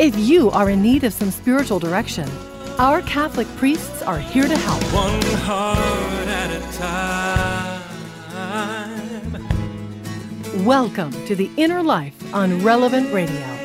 if 0.00 0.16
you 0.16 0.50
are 0.52 0.70
in 0.70 0.80
need 0.80 1.04
of 1.04 1.12
some 1.12 1.30
spiritual 1.30 1.78
direction, 1.78 2.26
our 2.78 3.02
Catholic 3.02 3.46
priests 3.58 4.00
are 4.00 4.18
here 4.18 4.48
to 4.48 4.56
help. 4.56 4.82
One 4.94 5.20
heart 5.42 5.78
at 6.26 6.50
a 6.50 6.60
time. 6.78 7.80
Welcome 10.64 11.12
to 11.26 11.36
The 11.36 11.50
Inner 11.58 11.82
Life 11.82 12.34
on 12.34 12.62
Relevant 12.62 13.12
Radio. 13.12 13.60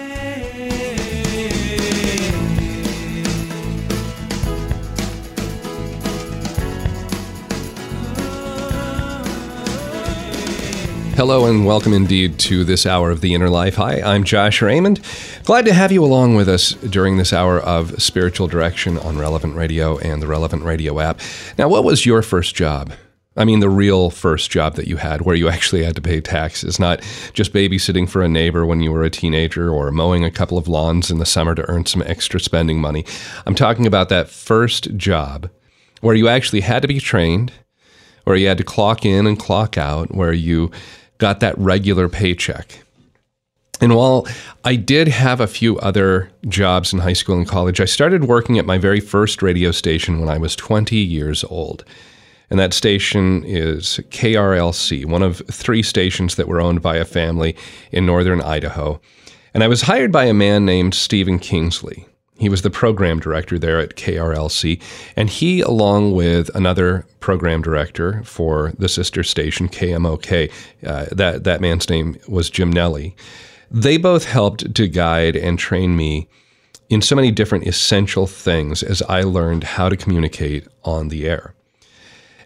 Hello 11.16 11.46
and 11.46 11.66
welcome 11.66 11.94
indeed 11.94 12.38
to 12.40 12.66
this 12.66 12.86
hour 12.86 13.10
of 13.10 13.22
the 13.22 13.34
inner 13.34 13.50
life. 13.50 13.76
Hi, 13.76 14.02
I'm 14.02 14.26
Josh 14.26 14.62
Raymond. 14.62 15.00
Glad 15.46 15.66
to 15.66 15.74
have 15.74 15.92
you 15.92 16.04
along 16.04 16.34
with 16.34 16.50
us 16.50 16.72
during 16.72 17.18
this 17.18 17.32
hour 17.32 17.60
of 17.60 18.02
spiritual 18.02 18.48
direction 18.48 18.98
on 18.98 19.20
Relevant 19.20 19.56
Radio 19.56 20.00
and 20.00 20.20
the 20.20 20.26
Relevant 20.26 20.64
Radio 20.64 21.00
app. 21.00 21.20
Now, 21.56 21.70
what 21.70 21.84
was 21.84 22.04
your 22.04 22.24
first 22.24 22.56
job? 22.56 22.92
I 23.38 23.46
mean, 23.46 23.60
the 23.60 23.70
real 23.70 24.10
first 24.10 24.50
job 24.50 24.74
that 24.74 24.88
you 24.88 24.98
had 24.98 25.22
where 25.22 25.36
you 25.36 25.48
actually 25.48 25.84
had 25.84 25.94
to 25.98 26.02
pay 26.02 26.20
taxes, 26.20 26.80
not 26.80 27.08
just 27.34 27.54
babysitting 27.54 28.10
for 28.10 28.24
a 28.24 28.28
neighbor 28.28 28.66
when 28.66 28.82
you 28.82 28.92
were 28.92 29.04
a 29.04 29.12
teenager 29.12 29.70
or 29.70 29.92
mowing 29.92 30.26
a 30.26 30.32
couple 30.32 30.58
of 30.58 30.68
lawns 30.68 31.12
in 31.12 31.20
the 31.20 31.28
summer 31.28 31.54
to 31.54 31.70
earn 31.70 31.86
some 31.86 32.02
extra 32.08 32.40
spending 32.40 32.82
money. 32.82 33.06
I'm 33.46 33.54
talking 33.54 33.86
about 33.86 34.10
that 34.10 34.30
first 34.30 34.98
job 34.98 35.52
where 36.02 36.16
you 36.16 36.28
actually 36.28 36.62
had 36.62 36.82
to 36.82 36.88
be 36.88 37.00
trained, 37.00 37.52
where 38.24 38.36
you 38.36 38.48
had 38.48 38.58
to 38.58 38.64
clock 38.64 39.06
in 39.06 39.28
and 39.28 39.38
clock 39.38 39.78
out, 39.78 40.12
where 40.12 40.34
you 40.34 40.72
got 41.20 41.40
that 41.42 41.56
regular 41.60 42.10
paycheck. 42.10 42.80
And 43.82 43.96
while 43.96 44.28
I 44.64 44.76
did 44.76 45.08
have 45.08 45.42
a 45.42 45.48
few 45.48 45.78
other 45.80 46.32
jobs 46.48 46.94
in 46.94 47.00
high 47.00 47.14
school 47.14 47.38
and 47.38 47.48
college, 47.48 47.82
I 47.82 47.86
started 47.86 48.26
working 48.26 48.58
at 48.58 48.66
my 48.66 48.78
very 48.78 49.00
first 49.00 49.42
radio 49.42 49.72
station 49.72 50.20
when 50.20 50.30
I 50.30 50.38
was 50.38 50.56
20 50.56 50.96
years 50.96 51.44
old. 51.44 51.84
And 52.50 52.60
that 52.60 52.74
station 52.74 53.44
is 53.44 54.00
KRLC, 54.10 55.06
one 55.06 55.24
of 55.24 55.42
three 55.52 55.82
stations 55.84 56.36
that 56.36 56.48
were 56.48 56.62
owned 56.62 56.82
by 56.82 56.98
a 56.98 57.06
family 57.06 57.56
in 57.92 58.06
northern 58.06 58.42
Idaho. 58.42 59.02
And 59.54 59.64
I 59.64 59.68
was 59.68 59.84
hired 59.84 60.12
by 60.12 60.26
a 60.26 60.34
man 60.34 60.66
named 60.66 60.94
Stephen 60.94 61.40
Kingsley. 61.40 62.06
He 62.38 62.50
was 62.50 62.62
the 62.62 62.70
program 62.70 63.20
director 63.20 63.58
there 63.58 63.80
at 63.80 63.96
KRLC, 63.96 64.82
and 65.16 65.30
he, 65.30 65.62
along 65.62 66.12
with 66.12 66.54
another 66.54 67.06
program 67.22 67.62
director 67.62 68.22
for 68.26 68.74
the 68.78 68.90
sister 68.90 69.24
station 69.24 69.70
KMOK, 69.70 70.52
uh, 70.86 71.06
that 71.14 71.46
that 71.46 71.62
man's 71.62 71.90
name 71.90 72.18
was 72.28 72.50
Jim 72.50 72.70
Nelly. 72.70 73.16
They 73.76 73.98
both 73.98 74.24
helped 74.24 74.74
to 74.74 74.88
guide 74.88 75.36
and 75.36 75.60
train 75.60 75.98
me 75.98 76.30
in 76.88 77.02
so 77.02 77.14
many 77.14 77.30
different 77.30 77.68
essential 77.68 78.26
things 78.26 78.82
as 78.82 79.02
I 79.02 79.24
learned 79.24 79.66
how 79.66 79.90
to 79.90 79.98
communicate 79.98 80.66
on 80.86 81.10
the 81.10 81.28
air. 81.28 81.54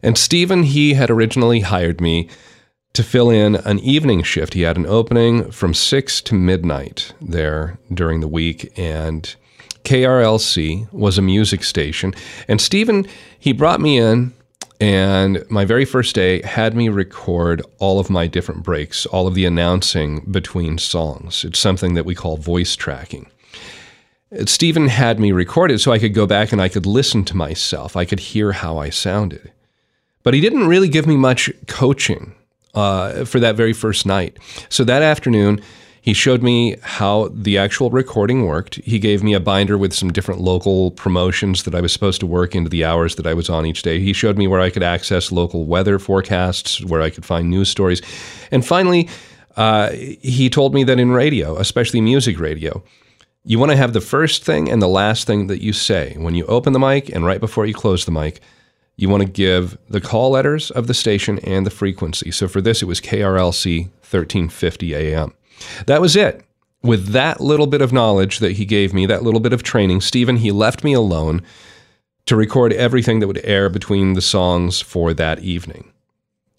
And 0.01 0.17
Stephen, 0.17 0.63
he 0.63 0.95
had 0.95 1.11
originally 1.11 1.59
hired 1.59 2.01
me 2.01 2.29
to 2.93 3.03
fill 3.03 3.29
in 3.29 3.57
an 3.57 3.77
evening 3.77 4.23
shift. 4.23 4.55
He 4.55 4.63
had 4.63 4.75
an 4.75 4.87
opening 4.87 5.51
from 5.51 5.75
six 5.75 6.19
to 6.21 6.33
midnight 6.33 7.13
there 7.21 7.77
during 7.93 8.21
the 8.21 8.27
week, 8.27 8.73
and 8.75 9.35
KRLC 9.83 10.91
was 10.91 11.19
a 11.19 11.21
music 11.21 11.63
station. 11.63 12.11
And 12.47 12.59
Stephen, 12.59 13.05
he 13.37 13.53
brought 13.53 13.81
me 13.81 13.99
in, 13.99 14.33
and 14.79 15.43
my 15.49 15.65
very 15.65 15.85
first 15.85 16.15
day 16.15 16.41
had 16.43 16.73
me 16.73 16.87
record 16.89 17.61
all 17.79 17.99
of 17.99 18.09
my 18.09 18.27
different 18.27 18.63
breaks, 18.63 19.05
all 19.05 19.27
of 19.27 19.35
the 19.35 19.45
announcing 19.45 20.21
between 20.31 20.77
songs. 20.77 21.43
It's 21.43 21.59
something 21.59 21.95
that 21.95 22.05
we 22.05 22.15
call 22.15 22.37
voice 22.37 22.75
tracking. 22.75 23.29
Stephen 24.45 24.87
had 24.87 25.19
me 25.19 25.31
record 25.31 25.71
it 25.71 25.79
so 25.79 25.91
I 25.91 25.99
could 25.99 26.13
go 26.13 26.25
back 26.25 26.51
and 26.51 26.61
I 26.61 26.69
could 26.69 26.85
listen 26.85 27.25
to 27.25 27.35
myself. 27.35 27.97
I 27.97 28.05
could 28.05 28.19
hear 28.19 28.51
how 28.51 28.77
I 28.77 28.89
sounded. 28.89 29.51
But 30.23 30.33
he 30.33 30.41
didn't 30.41 30.67
really 30.67 30.89
give 30.89 31.07
me 31.07 31.17
much 31.17 31.49
coaching 31.67 32.35
uh, 32.75 33.25
for 33.25 33.39
that 33.39 33.55
very 33.55 33.73
first 33.73 34.05
night. 34.05 34.37
So 34.69 34.83
that 34.83 35.01
afternoon, 35.01 35.61
he 36.09 36.13
showed 36.15 36.41
me 36.41 36.75
how 36.81 37.29
the 37.31 37.59
actual 37.59 37.91
recording 37.91 38.47
worked. 38.47 38.77
He 38.77 38.97
gave 38.97 39.21
me 39.21 39.35
a 39.35 39.39
binder 39.39 39.77
with 39.77 39.93
some 39.93 40.11
different 40.11 40.41
local 40.41 40.89
promotions 40.89 41.65
that 41.65 41.75
I 41.75 41.81
was 41.81 41.93
supposed 41.93 42.19
to 42.21 42.25
work 42.25 42.55
into 42.55 42.67
the 42.67 42.83
hours 42.83 43.13
that 43.17 43.27
I 43.27 43.35
was 43.35 43.47
on 43.47 43.63
each 43.63 43.83
day. 43.83 43.99
He 43.99 44.11
showed 44.11 44.35
me 44.35 44.47
where 44.47 44.59
I 44.59 44.71
could 44.71 44.81
access 44.81 45.31
local 45.31 45.67
weather 45.67 45.99
forecasts, 45.99 46.83
where 46.83 47.03
I 47.03 47.11
could 47.11 47.27
find 47.27 47.47
news 47.47 47.69
stories. 47.69 48.01
And 48.49 48.65
finally, 48.65 49.07
uh, 49.55 49.91
he 49.91 50.49
told 50.49 50.73
me 50.73 50.83
that 50.85 50.97
in 50.97 51.11
radio, 51.11 51.57
especially 51.57 52.01
music 52.01 52.39
radio, 52.39 52.83
you 53.43 53.59
want 53.59 53.69
to 53.69 53.77
have 53.77 53.93
the 53.93 54.01
first 54.01 54.43
thing 54.43 54.67
and 54.67 54.81
the 54.81 54.87
last 54.87 55.27
thing 55.27 55.45
that 55.45 55.61
you 55.61 55.73
say 55.73 56.15
when 56.17 56.33
you 56.33 56.43
open 56.47 56.73
the 56.73 56.79
mic 56.79 57.09
and 57.09 57.23
right 57.23 57.39
before 57.39 57.67
you 57.67 57.75
close 57.75 58.05
the 58.05 58.11
mic. 58.11 58.41
You 58.95 59.09
want 59.09 59.21
to 59.21 59.29
give 59.29 59.77
the 59.87 60.01
call 60.01 60.31
letters 60.31 60.71
of 60.71 60.87
the 60.87 60.95
station 60.95 61.37
and 61.39 61.67
the 61.67 61.71
frequency. 61.71 62.31
So 62.31 62.47
for 62.47 62.61
this, 62.61 62.81
it 62.81 62.85
was 62.85 62.99
KRLC 62.99 63.83
1350 63.83 64.95
AM. 64.95 65.33
That 65.85 66.01
was 66.01 66.15
it. 66.15 66.45
With 66.81 67.07
that 67.07 67.41
little 67.41 67.67
bit 67.67 67.81
of 67.81 67.91
knowledge 67.91 68.39
that 68.39 68.53
he 68.53 68.65
gave 68.65 68.93
me, 68.93 69.05
that 69.05 69.23
little 69.23 69.41
bit 69.41 69.53
of 69.53 69.63
training, 69.63 70.01
Stephen, 70.01 70.37
he 70.37 70.51
left 70.51 70.83
me 70.83 70.93
alone 70.93 71.41
to 72.25 72.35
record 72.35 72.71
everything 72.73 73.19
that 73.19 73.27
would 73.27 73.43
air 73.43 73.69
between 73.69 74.13
the 74.13 74.21
songs 74.21 74.79
for 74.79 75.13
that 75.13 75.39
evening. 75.39 75.91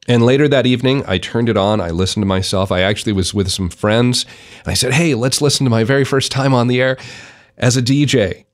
And 0.09 0.25
later 0.25 0.49
that 0.49 0.66
evening, 0.66 1.05
I 1.06 1.19
turned 1.19 1.49
it 1.49 1.56
on. 1.56 1.81
I 1.81 1.91
listened 1.91 2.22
to 2.22 2.27
myself. 2.27 2.72
I 2.72 2.81
actually 2.81 3.12
was 3.12 3.33
with 3.33 3.50
some 3.50 3.69
friends. 3.69 4.27
And 4.59 4.69
I 4.69 4.75
said, 4.75 4.93
Hey, 4.93 5.15
let's 5.15 5.41
listen 5.41 5.65
to 5.65 5.71
my 5.71 5.84
very 5.84 6.05
first 6.05 6.33
time 6.33 6.53
on 6.53 6.66
the 6.66 6.81
air 6.81 6.97
as 7.56 7.77
a 7.77 7.83
DJ. 7.83 8.44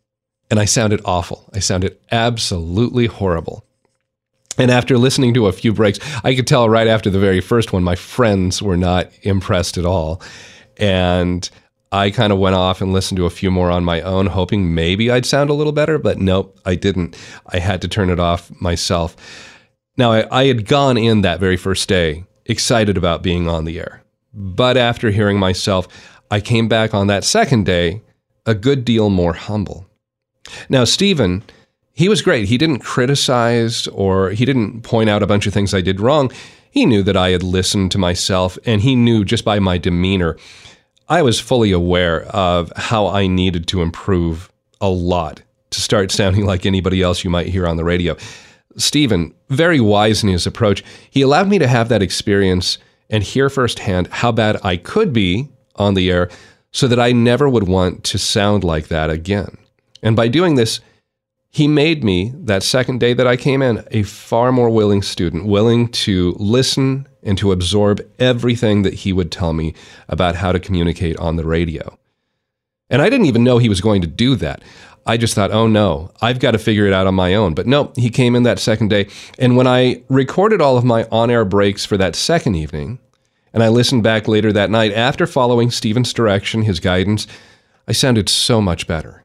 And 0.50 0.60
I 0.60 0.64
sounded 0.64 1.00
awful. 1.04 1.48
I 1.54 1.58
sounded 1.60 1.98
absolutely 2.12 3.06
horrible. 3.06 3.65
And 4.58 4.70
after 4.70 4.96
listening 4.96 5.34
to 5.34 5.46
a 5.46 5.52
few 5.52 5.72
breaks, 5.72 5.98
I 6.24 6.34
could 6.34 6.46
tell 6.46 6.68
right 6.68 6.86
after 6.86 7.10
the 7.10 7.18
very 7.18 7.40
first 7.40 7.72
one, 7.72 7.84
my 7.84 7.94
friends 7.94 8.62
were 8.62 8.76
not 8.76 9.10
impressed 9.22 9.76
at 9.76 9.84
all. 9.84 10.22
And 10.78 11.48
I 11.92 12.10
kind 12.10 12.32
of 12.32 12.38
went 12.38 12.56
off 12.56 12.80
and 12.80 12.92
listened 12.92 13.16
to 13.18 13.26
a 13.26 13.30
few 13.30 13.50
more 13.50 13.70
on 13.70 13.84
my 13.84 14.00
own, 14.02 14.26
hoping 14.26 14.74
maybe 14.74 15.10
I'd 15.10 15.26
sound 15.26 15.50
a 15.50 15.54
little 15.54 15.72
better, 15.72 15.98
but 15.98 16.18
nope, 16.18 16.58
I 16.64 16.74
didn't. 16.74 17.16
I 17.46 17.58
had 17.58 17.80
to 17.82 17.88
turn 17.88 18.10
it 18.10 18.18
off 18.18 18.50
myself. 18.60 19.16
Now, 19.96 20.12
I, 20.12 20.40
I 20.42 20.44
had 20.46 20.66
gone 20.66 20.96
in 20.98 21.22
that 21.22 21.40
very 21.40 21.56
first 21.56 21.88
day 21.88 22.24
excited 22.44 22.96
about 22.96 23.22
being 23.22 23.48
on 23.48 23.64
the 23.64 23.78
air. 23.78 24.02
But 24.32 24.76
after 24.76 25.10
hearing 25.10 25.38
myself, 25.38 25.88
I 26.30 26.40
came 26.40 26.68
back 26.68 26.92
on 26.92 27.06
that 27.06 27.24
second 27.24 27.64
day 27.64 28.02
a 28.44 28.54
good 28.54 28.84
deal 28.84 29.10
more 29.10 29.32
humble. 29.32 29.86
Now, 30.68 30.84
Stephen 30.84 31.42
he 31.96 32.10
was 32.10 32.20
great. 32.20 32.46
He 32.46 32.58
didn't 32.58 32.80
criticize 32.80 33.86
or 33.86 34.28
he 34.28 34.44
didn't 34.44 34.82
point 34.82 35.08
out 35.08 35.22
a 35.22 35.26
bunch 35.26 35.46
of 35.46 35.54
things 35.54 35.72
I 35.72 35.80
did 35.80 35.98
wrong. 35.98 36.30
He 36.70 36.84
knew 36.84 37.02
that 37.02 37.16
I 37.16 37.30
had 37.30 37.42
listened 37.42 37.90
to 37.92 37.98
myself, 37.98 38.58
and 38.66 38.82
he 38.82 38.94
knew 38.94 39.24
just 39.24 39.46
by 39.46 39.60
my 39.60 39.78
demeanor, 39.78 40.36
I 41.08 41.22
was 41.22 41.40
fully 41.40 41.72
aware 41.72 42.24
of 42.24 42.70
how 42.76 43.06
I 43.06 43.26
needed 43.26 43.66
to 43.68 43.80
improve 43.80 44.52
a 44.78 44.90
lot 44.90 45.40
to 45.70 45.80
start 45.80 46.12
sounding 46.12 46.44
like 46.44 46.66
anybody 46.66 47.00
else 47.00 47.24
you 47.24 47.30
might 47.30 47.46
hear 47.46 47.66
on 47.66 47.78
the 47.78 47.84
radio. 47.84 48.14
Stephen, 48.76 49.32
very 49.48 49.80
wise 49.80 50.22
in 50.22 50.28
his 50.28 50.46
approach, 50.46 50.84
he 51.10 51.22
allowed 51.22 51.48
me 51.48 51.58
to 51.58 51.66
have 51.66 51.88
that 51.88 52.02
experience 52.02 52.76
and 53.08 53.22
hear 53.22 53.48
firsthand 53.48 54.08
how 54.08 54.32
bad 54.32 54.58
I 54.62 54.76
could 54.76 55.14
be 55.14 55.48
on 55.76 55.94
the 55.94 56.10
air 56.10 56.28
so 56.72 56.86
that 56.88 57.00
I 57.00 57.12
never 57.12 57.48
would 57.48 57.66
want 57.66 58.04
to 58.04 58.18
sound 58.18 58.64
like 58.64 58.88
that 58.88 59.08
again. 59.08 59.56
And 60.02 60.14
by 60.14 60.28
doing 60.28 60.56
this, 60.56 60.80
he 61.50 61.68
made 61.68 62.04
me, 62.04 62.32
that 62.34 62.62
second 62.62 63.00
day 63.00 63.14
that 63.14 63.26
I 63.26 63.36
came 63.36 63.62
in, 63.62 63.84
a 63.90 64.02
far 64.02 64.52
more 64.52 64.68
willing 64.68 65.02
student, 65.02 65.46
willing 65.46 65.88
to 65.88 66.34
listen 66.38 67.06
and 67.22 67.38
to 67.38 67.52
absorb 67.52 68.06
everything 68.18 68.82
that 68.82 68.94
he 68.94 69.12
would 69.12 69.32
tell 69.32 69.52
me 69.52 69.74
about 70.08 70.36
how 70.36 70.52
to 70.52 70.60
communicate 70.60 71.16
on 71.16 71.36
the 71.36 71.46
radio. 71.46 71.98
And 72.90 73.02
I 73.02 73.10
didn't 73.10 73.26
even 73.26 73.42
know 73.42 73.58
he 73.58 73.68
was 73.68 73.80
going 73.80 74.02
to 74.02 74.06
do 74.06 74.36
that. 74.36 74.62
I 75.06 75.16
just 75.16 75.34
thought, 75.34 75.52
oh 75.52 75.66
no, 75.66 76.10
I've 76.20 76.40
got 76.40 76.50
to 76.52 76.58
figure 76.58 76.86
it 76.86 76.92
out 76.92 77.06
on 77.06 77.14
my 77.14 77.34
own. 77.34 77.54
But 77.54 77.66
no, 77.66 77.92
he 77.96 78.10
came 78.10 78.34
in 78.34 78.42
that 78.42 78.58
second 78.58 78.88
day. 78.88 79.08
And 79.38 79.56
when 79.56 79.66
I 79.66 80.02
recorded 80.08 80.60
all 80.60 80.76
of 80.76 80.84
my 80.84 81.04
on 81.10 81.30
air 81.30 81.44
breaks 81.44 81.84
for 81.84 81.96
that 81.96 82.16
second 82.16 82.56
evening, 82.56 82.98
and 83.52 83.62
I 83.62 83.68
listened 83.68 84.02
back 84.02 84.28
later 84.28 84.52
that 84.52 84.70
night 84.70 84.92
after 84.92 85.26
following 85.26 85.70
Stephen's 85.70 86.12
direction, 86.12 86.62
his 86.62 86.80
guidance, 86.80 87.26
I 87.88 87.92
sounded 87.92 88.28
so 88.28 88.60
much 88.60 88.86
better. 88.86 89.24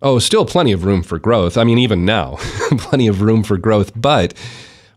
Oh, 0.00 0.18
still 0.18 0.44
plenty 0.44 0.72
of 0.72 0.84
room 0.84 1.02
for 1.02 1.18
growth. 1.18 1.56
I 1.56 1.64
mean, 1.64 1.78
even 1.78 2.04
now, 2.04 2.36
plenty 2.78 3.08
of 3.08 3.20
room 3.20 3.42
for 3.42 3.56
growth, 3.56 3.92
but 3.96 4.32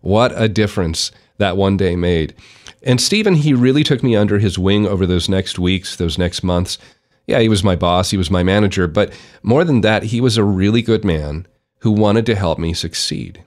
what 0.01 0.31
a 0.35 0.47
difference 0.47 1.11
that 1.37 1.57
one 1.57 1.75
day 1.75 1.95
made. 1.95 2.35
And 2.83 3.01
Stephen, 3.01 3.35
he 3.35 3.53
really 3.53 3.83
took 3.83 4.03
me 4.03 4.15
under 4.15 4.37
his 4.39 4.59
wing 4.59 4.87
over 4.87 5.05
those 5.05 5.27
next 5.27 5.57
weeks, 5.57 5.95
those 5.95 6.17
next 6.17 6.43
months. 6.43 6.77
Yeah, 7.25 7.39
he 7.39 7.49
was 7.49 7.63
my 7.63 7.75
boss, 7.75 8.11
he 8.11 8.17
was 8.17 8.31
my 8.31 8.43
manager, 8.43 8.87
but 8.87 9.11
more 9.41 9.63
than 9.63 9.81
that, 9.81 10.03
he 10.03 10.21
was 10.21 10.37
a 10.37 10.43
really 10.43 10.81
good 10.81 11.03
man 11.03 11.47
who 11.79 11.91
wanted 11.91 12.25
to 12.27 12.35
help 12.35 12.59
me 12.59 12.73
succeed. 12.73 13.43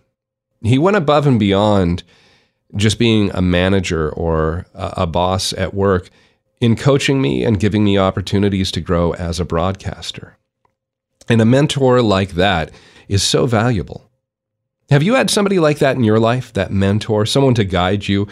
He 0.62 0.78
went 0.78 0.96
above 0.96 1.26
and 1.26 1.38
beyond 1.38 2.02
just 2.76 2.98
being 2.98 3.30
a 3.32 3.42
manager 3.42 4.10
or 4.10 4.66
a 4.74 5.06
boss 5.06 5.52
at 5.52 5.74
work 5.74 6.10
in 6.60 6.74
coaching 6.74 7.20
me 7.20 7.44
and 7.44 7.60
giving 7.60 7.84
me 7.84 7.98
opportunities 7.98 8.72
to 8.72 8.80
grow 8.80 9.12
as 9.14 9.38
a 9.38 9.44
broadcaster. 9.44 10.36
And 11.28 11.40
a 11.40 11.44
mentor 11.44 12.02
like 12.02 12.32
that 12.32 12.70
is 13.08 13.22
so 13.22 13.46
valuable. 13.46 14.10
Have 14.90 15.02
you 15.02 15.14
had 15.14 15.30
somebody 15.30 15.58
like 15.58 15.78
that 15.78 15.96
in 15.96 16.04
your 16.04 16.20
life, 16.20 16.52
that 16.52 16.70
mentor, 16.70 17.24
someone 17.24 17.54
to 17.54 17.64
guide 17.64 18.06
you, 18.06 18.28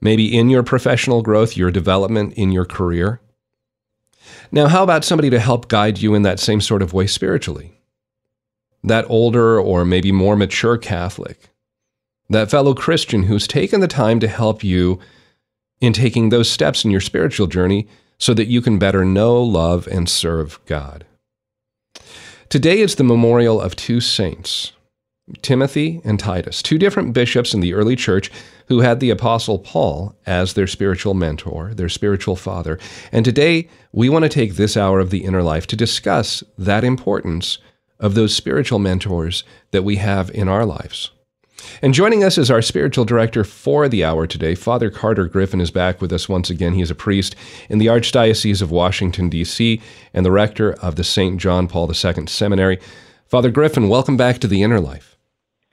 maybe 0.00 0.36
in 0.36 0.48
your 0.48 0.62
professional 0.62 1.22
growth, 1.22 1.56
your 1.56 1.70
development 1.70 2.34
in 2.34 2.52
your 2.52 2.64
career? 2.64 3.20
Now, 4.52 4.68
how 4.68 4.84
about 4.84 5.04
somebody 5.04 5.30
to 5.30 5.40
help 5.40 5.68
guide 5.68 5.98
you 5.98 6.14
in 6.14 6.22
that 6.22 6.38
same 6.38 6.60
sort 6.60 6.82
of 6.82 6.92
way 6.92 7.06
spiritually? 7.06 7.80
That 8.84 9.06
older 9.08 9.58
or 9.58 9.84
maybe 9.84 10.12
more 10.12 10.36
mature 10.36 10.78
Catholic, 10.78 11.48
that 12.30 12.50
fellow 12.50 12.74
Christian 12.74 13.24
who's 13.24 13.48
taken 13.48 13.80
the 13.80 13.88
time 13.88 14.20
to 14.20 14.28
help 14.28 14.62
you 14.62 15.00
in 15.80 15.92
taking 15.92 16.28
those 16.28 16.50
steps 16.50 16.84
in 16.84 16.90
your 16.90 17.00
spiritual 17.00 17.46
journey 17.46 17.88
so 18.18 18.32
that 18.34 18.46
you 18.46 18.62
can 18.62 18.78
better 18.78 19.04
know, 19.04 19.42
love, 19.42 19.86
and 19.88 20.08
serve 20.08 20.60
God. 20.66 21.04
Today 22.48 22.80
is 22.80 22.94
the 22.94 23.04
memorial 23.04 23.60
of 23.60 23.74
two 23.74 24.00
saints, 24.00 24.72
Timothy 25.42 26.00
and 26.04 26.20
Titus, 26.20 26.62
two 26.62 26.78
different 26.78 27.12
bishops 27.12 27.54
in 27.54 27.60
the 27.60 27.74
early 27.74 27.96
church 27.96 28.30
who 28.68 28.80
had 28.80 29.00
the 29.00 29.10
Apostle 29.10 29.58
Paul 29.58 30.14
as 30.26 30.54
their 30.54 30.66
spiritual 30.66 31.14
mentor, 31.14 31.72
their 31.74 31.88
spiritual 31.88 32.36
father. 32.36 32.78
And 33.10 33.24
today 33.24 33.68
we 33.92 34.08
want 34.08 34.24
to 34.24 34.28
take 34.28 34.54
this 34.54 34.76
hour 34.76 35.00
of 35.00 35.10
the 35.10 35.24
inner 35.24 35.42
life 35.42 35.66
to 35.68 35.76
discuss 35.76 36.44
that 36.58 36.84
importance 36.84 37.58
of 37.98 38.14
those 38.14 38.34
spiritual 38.36 38.78
mentors 38.78 39.42
that 39.70 39.82
we 39.82 39.96
have 39.96 40.30
in 40.30 40.48
our 40.48 40.66
lives. 40.66 41.10
And 41.82 41.94
joining 41.94 42.24
us 42.24 42.38
is 42.38 42.50
our 42.50 42.62
spiritual 42.62 43.04
director 43.04 43.44
for 43.44 43.88
the 43.88 44.04
hour 44.04 44.26
today. 44.26 44.54
Father 44.54 44.90
Carter 44.90 45.26
Griffin 45.26 45.60
is 45.60 45.70
back 45.70 46.00
with 46.00 46.12
us 46.12 46.28
once 46.28 46.50
again. 46.50 46.74
He 46.74 46.82
is 46.82 46.90
a 46.90 46.94
priest 46.94 47.36
in 47.68 47.78
the 47.78 47.86
Archdiocese 47.86 48.62
of 48.62 48.70
Washington, 48.70 49.28
D.C., 49.28 49.80
and 50.12 50.24
the 50.24 50.30
rector 50.30 50.72
of 50.74 50.96
the 50.96 51.04
St. 51.04 51.40
John 51.40 51.68
Paul 51.68 51.90
II 51.90 52.26
Seminary. 52.26 52.78
Father 53.26 53.50
Griffin, 53.50 53.88
welcome 53.88 54.16
back 54.16 54.38
to 54.38 54.46
the 54.46 54.62
Inner 54.62 54.80
Life. 54.80 55.14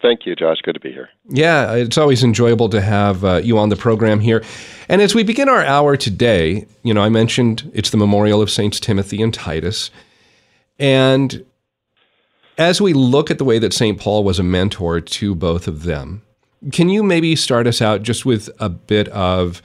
Thank 0.01 0.25
you, 0.25 0.35
Josh. 0.35 0.57
Good 0.63 0.73
to 0.73 0.79
be 0.79 0.91
here. 0.91 1.09
Yeah, 1.29 1.73
it's 1.73 1.97
always 1.97 2.23
enjoyable 2.23 2.69
to 2.69 2.81
have 2.81 3.23
uh, 3.23 3.35
you 3.43 3.57
on 3.59 3.69
the 3.69 3.75
program 3.75 4.19
here. 4.19 4.43
And 4.89 5.01
as 5.01 5.13
we 5.13 5.23
begin 5.23 5.47
our 5.47 5.63
hour 5.63 5.95
today, 5.95 6.65
you 6.81 6.93
know, 6.93 7.01
I 7.01 7.09
mentioned 7.09 7.69
it's 7.73 7.91
the 7.91 7.97
memorial 7.97 8.41
of 8.41 8.49
Saints 8.49 8.79
Timothy 8.79 9.21
and 9.21 9.33
Titus. 9.33 9.91
And 10.79 11.45
as 12.61 12.81
we 12.81 12.93
look 12.93 13.31
at 13.31 13.37
the 13.37 13.43
way 13.43 13.59
that 13.59 13.73
St. 13.73 13.99
Paul 13.99 14.23
was 14.23 14.39
a 14.39 14.43
mentor 14.43 15.01
to 15.01 15.35
both 15.35 15.67
of 15.67 15.83
them, 15.83 16.21
can 16.71 16.89
you 16.89 17.03
maybe 17.03 17.35
start 17.35 17.67
us 17.67 17.81
out 17.81 18.03
just 18.03 18.25
with 18.25 18.49
a 18.59 18.69
bit 18.69 19.07
of 19.09 19.61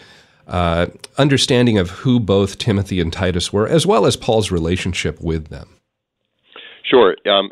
uh, 0.47 0.87
understanding 1.19 1.79
of 1.79 1.91
who 1.91 2.19
both 2.19 2.59
Timothy 2.59 3.01
and 3.01 3.13
Titus 3.13 3.53
were, 3.53 3.69
as 3.69 3.87
well 3.87 4.07
as 4.07 4.17
Paul's 4.17 4.51
relationship 4.51 5.21
with 5.21 5.49
them? 5.49 5.69
Sure. 6.85 7.17
Um, 7.29 7.51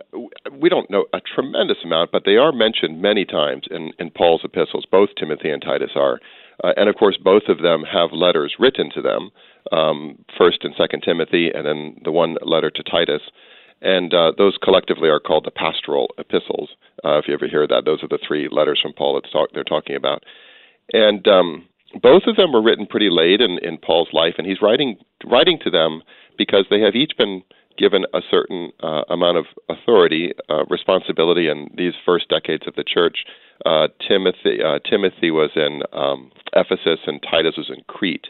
we 0.53 0.69
don't 0.69 0.89
know 0.91 1.07
a 1.13 1.21
tremendous 1.21 1.79
amount, 1.85 2.13
but 2.13 2.23
they 2.25 2.37
are 2.37 2.53
mentioned 2.53 3.03
many 3.03 3.25
times 3.25 3.65
in, 3.71 3.93
in 3.99 4.11
Paul's 4.11 4.43
epistles. 4.45 4.87
Both 4.91 5.11
Timothy 5.19 5.51
and 5.51 5.61
Titus 5.61 5.91
are. 5.97 6.21
Uh, 6.63 6.73
and 6.77 6.89
of 6.89 6.95
course, 6.95 7.19
both 7.23 7.43
of 7.49 7.59
them 7.59 7.83
have 7.83 8.13
letters 8.13 8.55
written 8.61 8.91
to 8.95 9.03
them, 9.03 9.31
um, 9.73 10.25
First 10.39 10.59
and 10.63 10.73
Second 10.79 11.03
Timothy, 11.03 11.51
and 11.53 11.67
then 11.67 12.01
the 12.05 12.13
one 12.13 12.37
letter 12.43 12.71
to 12.71 12.83
Titus 12.85 13.23
and 13.83 14.15
uh, 14.15 14.33
those 14.37 14.57
collectively 14.63 15.09
are 15.09 15.21
called 15.21 15.45
the 15.45 15.51
pastoral 15.51 16.09
epistles. 16.19 16.71
Uh, 17.05 17.19
if 17.19 17.27
you 17.29 17.35
ever 17.35 17.49
hear 17.49 17.67
that, 17.67 17.85
those 17.85 18.03
are 18.03 18.09
the 18.09 18.19
three 18.27 18.49
letters 18.51 18.81
from 18.83 18.93
Paul 18.93 19.15
that 19.15 19.31
talk, 19.31 19.51
they're 19.53 19.65
talking 19.65 19.97
about. 19.97 20.25
And 20.93 21.27
um, 21.29 21.67
both 22.03 22.23
of 22.27 22.37
them 22.37 22.53
were 22.53 22.63
written 22.63 22.87
pretty 22.87 23.11
late 23.11 23.41
in, 23.41 23.59
in 23.63 23.79
Paul's 23.79 24.09
life, 24.13 24.35
and 24.39 24.47
he's 24.47 24.63
writing 24.63 24.97
writing 25.25 25.59
to 25.65 25.71
them 25.71 26.03
because 26.37 26.67
they 26.71 26.81
have 26.81 26.95
each 26.95 27.13
been 27.17 27.43
given 27.77 28.05
a 28.15 28.21
certain 28.31 28.71
uh, 28.83 29.03
amount 29.09 29.37
of 29.37 29.47
authority, 29.69 30.33
uh, 30.49 30.65
responsibility 30.71 31.49
in 31.49 31.71
these 31.77 31.95
first 32.05 32.29
decades 32.29 32.65
of 32.67 32.75
the 32.75 32.85
church. 32.85 33.25
Uh, 33.65 33.89
Timothy 34.07 34.63
uh, 34.65 34.79
Timothy 34.89 35.31
was 35.31 35.51
in 35.57 35.83
um, 35.93 36.31
Ephesus, 36.55 37.01
and 37.07 37.23
Titus 37.23 37.55
was 37.57 37.71
in 37.71 37.83
Crete 37.87 38.27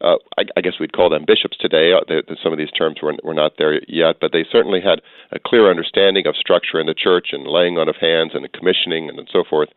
uh, 0.00 0.16
I, 0.38 0.44
I 0.56 0.60
guess 0.60 0.74
we'd 0.78 0.92
call 0.92 1.10
them 1.10 1.24
bishops 1.26 1.56
today. 1.58 1.92
Uh, 1.92 2.20
some 2.42 2.52
of 2.52 2.58
these 2.58 2.70
terms 2.70 2.98
were, 3.02 3.14
were 3.22 3.34
not 3.34 3.52
there 3.58 3.80
yet, 3.88 4.16
but 4.20 4.32
they 4.32 4.44
certainly 4.50 4.80
had 4.80 5.00
a 5.32 5.38
clear 5.38 5.70
understanding 5.70 6.26
of 6.26 6.36
structure 6.36 6.80
in 6.80 6.86
the 6.86 6.94
church 6.94 7.28
and 7.32 7.46
laying 7.46 7.78
on 7.78 7.88
of 7.88 7.96
hands 7.96 8.32
and 8.34 8.50
commissioning 8.52 9.08
and, 9.08 9.18
and 9.18 9.28
so 9.32 9.44
forth. 9.48 9.68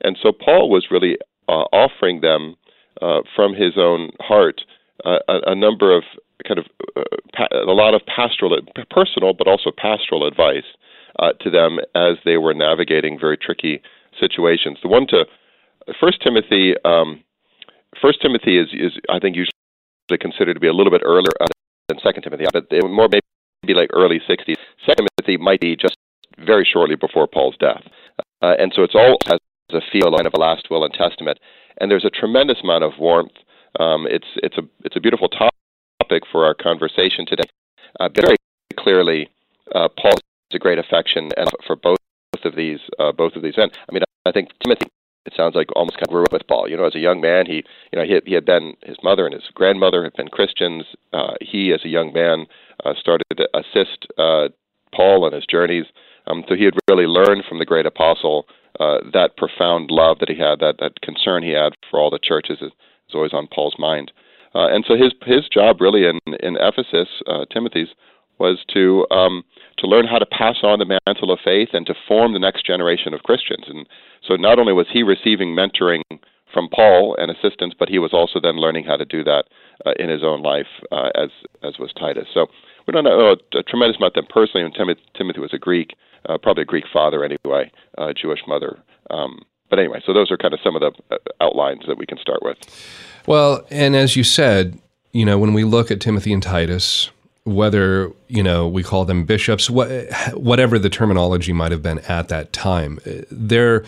And 0.00 0.18
so 0.20 0.32
Paul 0.32 0.70
was 0.70 0.86
really 0.90 1.18
uh, 1.48 1.64
offering 1.72 2.20
them 2.20 2.56
uh, 3.00 3.20
from 3.34 3.54
his 3.54 3.74
own 3.76 4.10
heart 4.20 4.62
uh, 5.04 5.18
a, 5.28 5.52
a 5.52 5.54
number 5.54 5.96
of 5.96 6.04
kind 6.46 6.58
of 6.58 6.66
pa- 7.32 7.48
a 7.52 7.72
lot 7.72 7.94
of 7.94 8.02
pastoral, 8.06 8.58
personal, 8.90 9.32
but 9.34 9.46
also 9.46 9.70
pastoral 9.76 10.26
advice 10.26 10.64
to 11.40 11.50
them 11.50 11.78
as 11.94 12.16
they 12.24 12.38
were 12.38 12.54
navigating 12.54 13.18
very 13.20 13.36
tricky 13.36 13.82
situations. 14.18 14.78
The 14.82 14.88
one 14.88 15.06
to 15.08 15.26
First 16.00 16.22
Timothy. 16.22 16.74
Um, 16.84 17.22
First 18.00 18.22
Timothy 18.22 18.58
is, 18.58 18.68
is 18.72 18.92
I 19.08 19.18
think 19.18 19.36
usually 19.36 19.50
considered 20.18 20.54
to 20.54 20.60
be 20.60 20.68
a 20.68 20.72
little 20.72 20.90
bit 20.90 21.02
earlier 21.04 21.32
uh, 21.40 21.46
than 21.88 21.98
Second 22.02 22.22
Timothy, 22.22 22.46
but 22.52 22.66
more 22.90 23.08
maybe 23.08 23.74
like 23.74 23.90
early 23.92 24.20
60s. 24.28 24.56
Second 24.86 25.08
Timothy 25.16 25.36
might 25.36 25.60
be 25.60 25.76
just 25.76 25.96
very 26.38 26.64
shortly 26.64 26.96
before 26.96 27.26
Paul's 27.26 27.56
death, 27.58 27.82
uh, 28.42 28.54
and 28.58 28.72
so 28.74 28.82
it's 28.82 28.94
all 28.94 29.18
has 29.26 29.38
a 29.72 29.80
feel 29.92 30.10
line 30.10 30.26
of 30.26 30.34
a 30.34 30.40
last 30.40 30.68
will 30.70 30.84
and 30.84 30.92
testament. 30.94 31.38
And 31.80 31.90
there's 31.90 32.04
a 32.04 32.10
tremendous 32.10 32.58
amount 32.62 32.84
of 32.84 32.92
warmth. 32.98 33.32
Um, 33.78 34.06
it's 34.08 34.26
it's 34.36 34.58
a 34.58 34.62
it's 34.84 34.96
a 34.96 35.00
beautiful 35.00 35.28
topic 35.28 36.24
for 36.30 36.44
our 36.44 36.54
conversation 36.54 37.26
today. 37.26 37.48
Uh, 37.98 38.08
very 38.08 38.36
clearly, 38.78 39.28
uh, 39.74 39.88
Paul 39.96 40.12
has 40.12 40.54
a 40.54 40.58
great 40.58 40.78
affection 40.78 41.30
for 41.66 41.76
both 41.76 41.98
of 42.44 42.56
these 42.56 42.80
uh, 42.98 43.12
both 43.12 43.36
of 43.36 43.42
these 43.42 43.56
men. 43.56 43.70
I 43.88 43.92
mean, 43.92 44.02
I 44.26 44.32
think 44.32 44.50
Timothy 44.62 44.86
it 45.26 45.34
sounds 45.36 45.54
like 45.54 45.68
almost 45.76 45.96
kind 45.96 46.08
of 46.08 46.10
grew 46.10 46.24
up 46.24 46.32
with 46.32 46.46
Paul. 46.48 46.68
You 46.68 46.76
know, 46.76 46.86
as 46.86 46.94
a 46.94 47.00
young 47.00 47.20
man, 47.20 47.46
he, 47.46 47.62
you 47.92 47.98
know, 47.98 48.04
he 48.04 48.14
had, 48.14 48.22
he 48.26 48.34
had 48.34 48.44
been 48.44 48.74
his 48.82 48.96
mother 49.02 49.26
and 49.26 49.34
his 49.34 49.44
grandmother 49.54 50.04
had 50.04 50.14
been 50.14 50.28
Christians. 50.28 50.84
Uh, 51.12 51.34
he, 51.40 51.72
as 51.72 51.84
a 51.84 51.88
young 51.88 52.12
man, 52.12 52.46
uh, 52.84 52.94
started 52.98 53.24
to 53.36 53.48
assist 53.54 54.06
uh, 54.18 54.48
Paul 54.94 55.24
on 55.24 55.32
his 55.32 55.44
journeys. 55.46 55.86
Um, 56.26 56.44
so 56.48 56.54
he 56.54 56.64
had 56.64 56.74
really 56.88 57.06
learned 57.06 57.44
from 57.48 57.58
the 57.58 57.64
great 57.66 57.86
apostle 57.86 58.46
uh, 58.78 58.98
that 59.12 59.36
profound 59.36 59.90
love 59.90 60.18
that 60.20 60.28
he 60.28 60.38
had, 60.38 60.60
that 60.60 60.76
that 60.78 61.00
concern 61.02 61.42
he 61.42 61.50
had 61.50 61.74
for 61.90 61.98
all 61.98 62.10
the 62.10 62.18
churches 62.22 62.58
is, 62.60 62.72
is 63.08 63.14
always 63.14 63.32
on 63.32 63.48
Paul's 63.48 63.76
mind. 63.78 64.12
Uh, 64.54 64.68
and 64.68 64.84
so 64.86 64.94
his 64.96 65.12
his 65.24 65.48
job 65.48 65.80
really 65.80 66.06
in 66.06 66.18
in 66.40 66.56
Ephesus, 66.56 67.08
uh, 67.26 67.44
Timothy's, 67.52 67.88
was 68.38 68.58
to 68.72 69.06
um, 69.10 69.44
to 69.80 69.86
learn 69.86 70.06
how 70.06 70.18
to 70.18 70.26
pass 70.26 70.58
on 70.62 70.78
the 70.78 71.00
mantle 71.06 71.32
of 71.32 71.38
faith 71.44 71.70
and 71.72 71.86
to 71.86 71.94
form 72.06 72.32
the 72.32 72.38
next 72.38 72.66
generation 72.66 73.14
of 73.14 73.22
Christians. 73.22 73.64
And 73.66 73.86
so 74.26 74.36
not 74.36 74.58
only 74.58 74.72
was 74.72 74.86
he 74.92 75.02
receiving 75.02 75.56
mentoring 75.56 76.02
from 76.52 76.68
Paul 76.68 77.16
and 77.18 77.30
assistance, 77.30 77.74
but 77.78 77.88
he 77.88 77.98
was 77.98 78.12
also 78.12 78.40
then 78.40 78.56
learning 78.56 78.84
how 78.84 78.96
to 78.96 79.04
do 79.04 79.24
that 79.24 79.44
uh, 79.86 79.92
in 79.98 80.08
his 80.08 80.22
own 80.22 80.42
life 80.42 80.66
uh, 80.92 81.10
as 81.14 81.30
as 81.62 81.78
was 81.78 81.92
Titus. 81.98 82.26
So 82.34 82.46
we 82.86 82.92
don't 82.92 83.04
know 83.04 83.36
a, 83.54 83.62
tremendous 83.62 83.96
amount 83.98 84.14
them 84.14 84.26
personally. 84.28 84.64
And 84.64 84.74
Timothy, 84.74 85.00
Timothy 85.16 85.40
was 85.40 85.54
a 85.54 85.58
Greek, 85.58 85.94
uh, 86.28 86.38
probably 86.38 86.62
a 86.62 86.66
Greek 86.66 86.84
father 86.92 87.24
anyway, 87.24 87.70
uh, 87.98 88.12
Jewish 88.12 88.40
mother. 88.46 88.78
Um, 89.10 89.42
but 89.68 89.78
anyway, 89.78 90.02
so 90.04 90.12
those 90.12 90.30
are 90.30 90.36
kind 90.36 90.52
of 90.52 90.60
some 90.62 90.74
of 90.76 90.80
the 90.80 90.92
uh, 91.14 91.18
outlines 91.40 91.82
that 91.86 91.96
we 91.96 92.06
can 92.06 92.18
start 92.18 92.42
with. 92.42 92.56
Well, 93.26 93.64
and 93.70 93.94
as 93.94 94.16
you 94.16 94.24
said, 94.24 94.78
you 95.12 95.24
know, 95.24 95.38
when 95.38 95.54
we 95.54 95.64
look 95.64 95.90
at 95.90 96.00
Timothy 96.00 96.32
and 96.32 96.42
Titus, 96.42 97.10
whether 97.44 98.12
you 98.28 98.42
know 98.42 98.68
we 98.68 98.82
call 98.82 99.04
them 99.04 99.24
bishops, 99.24 99.70
what, 99.70 99.90
whatever 100.34 100.78
the 100.78 100.90
terminology 100.90 101.52
might 101.52 101.72
have 101.72 101.82
been 101.82 101.98
at 102.00 102.28
that 102.28 102.52
time, 102.52 102.98
they're 103.30 103.84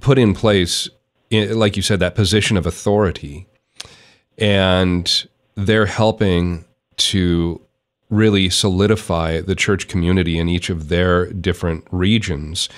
put 0.00 0.18
in 0.18 0.34
place, 0.34 0.88
like 1.30 1.76
you 1.76 1.82
said, 1.82 2.00
that 2.00 2.14
position 2.14 2.56
of 2.56 2.66
authority, 2.66 3.46
and 4.38 5.26
they're 5.54 5.86
helping 5.86 6.64
to 6.96 7.60
really 8.10 8.50
solidify 8.50 9.40
the 9.40 9.54
church 9.54 9.88
community 9.88 10.38
in 10.38 10.48
each 10.48 10.68
of 10.68 10.88
their 10.88 11.32
different 11.32 11.86
regions. 11.90 12.68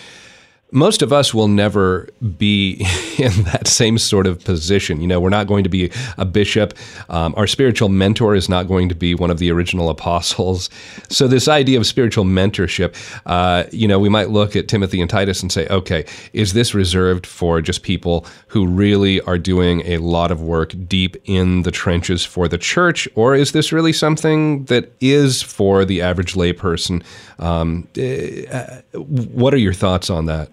Most 0.75 1.03
of 1.03 1.13
us 1.13 1.33
will 1.33 1.47
never 1.47 2.09
be 2.37 2.73
in 3.19 3.31
that 3.45 3.69
same 3.69 3.97
sort 3.97 4.27
of 4.27 4.45
position. 4.45 5.01
You 5.01 5.07
know, 5.07 5.21
we're 5.21 5.29
not 5.29 5.47
going 5.47 5.63
to 5.63 5.71
be 5.71 5.91
a 6.19 6.25
bishop. 6.25 6.75
Um, 7.09 7.33
our 7.37 7.47
spiritual 7.47 7.89
mentor 7.89 8.35
is 8.35 8.49
not 8.49 8.67
going 8.67 8.89
to 8.89 8.95
be 8.95 9.15
one 9.15 9.31
of 9.31 9.39
the 9.39 9.53
original 9.53 9.89
apostles. 9.89 10.69
So, 11.09 11.29
this 11.29 11.47
idea 11.47 11.79
of 11.79 11.87
spiritual 11.87 12.25
mentorship, 12.25 12.97
uh, 13.25 13.65
you 13.71 13.87
know, 13.87 14.01
we 14.01 14.09
might 14.09 14.31
look 14.31 14.57
at 14.57 14.67
Timothy 14.67 15.01
and 15.01 15.09
Titus 15.09 15.43
and 15.43 15.53
say, 15.53 15.69
okay, 15.69 16.05
is 16.33 16.55
this 16.55 16.75
reserved 16.75 17.25
for 17.25 17.61
just 17.61 17.85
people 17.85 18.27
who 18.49 18.67
really 18.67 19.21
are 19.23 19.39
doing 19.39 19.83
a 19.83 19.99
lot 19.99 20.33
of 20.33 20.43
work 20.43 20.75
deep 20.89 21.17
in 21.25 21.63
the 21.63 21.71
trenches 21.71 22.25
for 22.25 22.49
the 22.49 22.59
church, 22.59 23.09
or 23.15 23.37
is 23.37 23.53
this 23.53 23.71
really 23.71 23.93
something 23.93 24.65
that 24.65 24.93
is 25.01 25.41
for 25.41 25.85
the 25.85 26.03
average 26.03 26.35
layperson? 26.35 27.05
Um, 27.39 27.87
uh, 27.97 28.81
what 28.93 29.55
are 29.55 29.59
your 29.59 29.73
thoughts 29.73 30.11
on 30.11 30.27
that? 30.27 30.51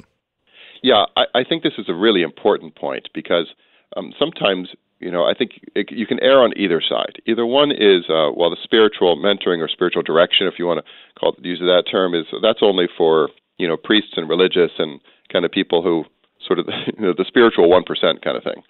Yeah, 0.82 1.06
I, 1.16 1.26
I 1.36 1.44
think 1.44 1.64
this 1.64 1.74
is 1.78 1.86
a 1.90 1.94
really 1.94 2.22
important 2.22 2.76
point 2.76 3.10
because 3.14 3.48
um, 3.96 4.14
sometimes 4.18 4.70
you 5.00 5.12
know 5.12 5.24
I 5.24 5.34
think 5.34 5.52
it, 5.76 5.92
you 5.92 6.06
can 6.06 6.20
err 6.22 6.42
on 6.42 6.58
either 6.58 6.82
side. 6.82 7.22
Either 7.26 7.46
one 7.46 7.72
is 7.72 8.06
uh, 8.10 8.32
well, 8.36 8.50
the 8.50 8.58
spiritual 8.64 9.18
mentoring 9.18 9.60
or 9.60 9.68
spiritual 9.68 10.02
direction, 10.02 10.48
if 10.48 10.56
you 10.58 10.66
want 10.66 10.84
to 10.84 11.20
call 11.20 11.34
it, 11.34 11.46
use 11.46 11.62
of 11.62 11.68
that 11.68 11.84
term, 11.90 12.16
is 12.16 12.26
that's 12.42 12.60
only 12.62 12.88
for 12.98 13.30
you 13.58 13.68
know 13.68 13.78
priests 13.78 14.14
and 14.16 14.30
religious 14.30 14.72
and 14.80 15.00
kind 15.32 15.46
of 15.46 15.52
people 15.52 15.82
who 15.82 16.04
sort 16.46 16.60
of 16.60 16.68
you 16.98 17.06
know, 17.06 17.14
the 17.16 17.26
spiritual 17.28 17.70
one 17.70 17.84
percent 17.84 18.24
kind 18.24 18.38
of 18.38 18.44
thing. 18.44 18.64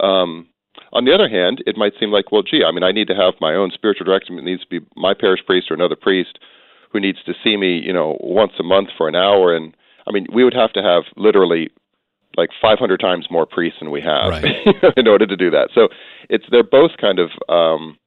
Um, 0.00 0.48
on 0.92 1.04
the 1.04 1.14
other 1.14 1.28
hand, 1.28 1.62
it 1.66 1.76
might 1.76 1.92
seem 2.00 2.10
like, 2.10 2.32
well, 2.32 2.42
gee, 2.42 2.64
I 2.66 2.72
mean, 2.72 2.82
I 2.82 2.92
need 2.92 3.08
to 3.08 3.14
have 3.14 3.34
my 3.40 3.54
own 3.54 3.70
spiritual 3.72 4.06
direction. 4.06 4.38
It 4.38 4.44
needs 4.44 4.62
to 4.62 4.80
be 4.80 4.86
my 4.96 5.14
parish 5.14 5.40
priest 5.44 5.70
or 5.70 5.74
another 5.74 5.96
priest 5.96 6.38
who 6.92 7.00
needs 7.00 7.22
to 7.24 7.34
see 7.42 7.56
me, 7.56 7.78
you 7.78 7.92
know, 7.92 8.16
once 8.20 8.52
a 8.58 8.62
month 8.62 8.88
for 8.96 9.08
an 9.08 9.14
hour 9.14 9.54
and 9.54 9.74
I 10.06 10.12
mean, 10.12 10.26
we 10.32 10.44
would 10.44 10.54
have 10.54 10.72
to 10.72 10.82
have 10.82 11.04
literally 11.16 11.70
like 12.36 12.50
500 12.60 12.98
times 12.98 13.26
more 13.30 13.46
priests 13.46 13.78
than 13.80 13.90
we 13.90 14.00
have 14.00 14.30
right. 14.30 14.44
in 14.96 15.06
order 15.06 15.26
to 15.26 15.36
do 15.36 15.50
that. 15.50 15.68
So 15.74 15.88
it's 16.28 16.44
they're 16.50 16.62
both 16.62 16.92
kind 17.00 17.18
of 17.18 17.30
um, 17.48 17.98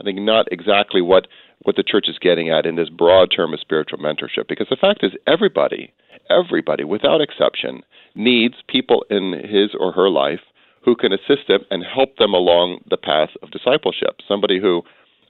I 0.00 0.04
think 0.04 0.20
not 0.20 0.46
exactly 0.50 1.00
what 1.00 1.26
what 1.62 1.76
the 1.76 1.82
church 1.82 2.06
is 2.08 2.18
getting 2.18 2.50
at 2.50 2.66
in 2.66 2.76
this 2.76 2.88
broad 2.88 3.30
term 3.34 3.52
of 3.52 3.60
spiritual 3.60 3.98
mentorship 3.98 4.46
because 4.48 4.68
the 4.70 4.76
fact 4.76 5.02
is 5.02 5.12
everybody 5.26 5.92
everybody 6.30 6.84
without 6.84 7.20
exception 7.20 7.82
needs 8.14 8.54
people 8.68 9.04
in 9.10 9.32
his 9.32 9.70
or 9.78 9.92
her 9.92 10.08
life 10.08 10.40
who 10.84 10.94
can 10.94 11.12
assist 11.12 11.48
them 11.48 11.60
and 11.70 11.84
help 11.84 12.16
them 12.16 12.32
along 12.32 12.78
the 12.88 12.96
path 12.96 13.30
of 13.42 13.50
discipleship 13.50 14.20
somebody 14.26 14.60
who 14.60 14.82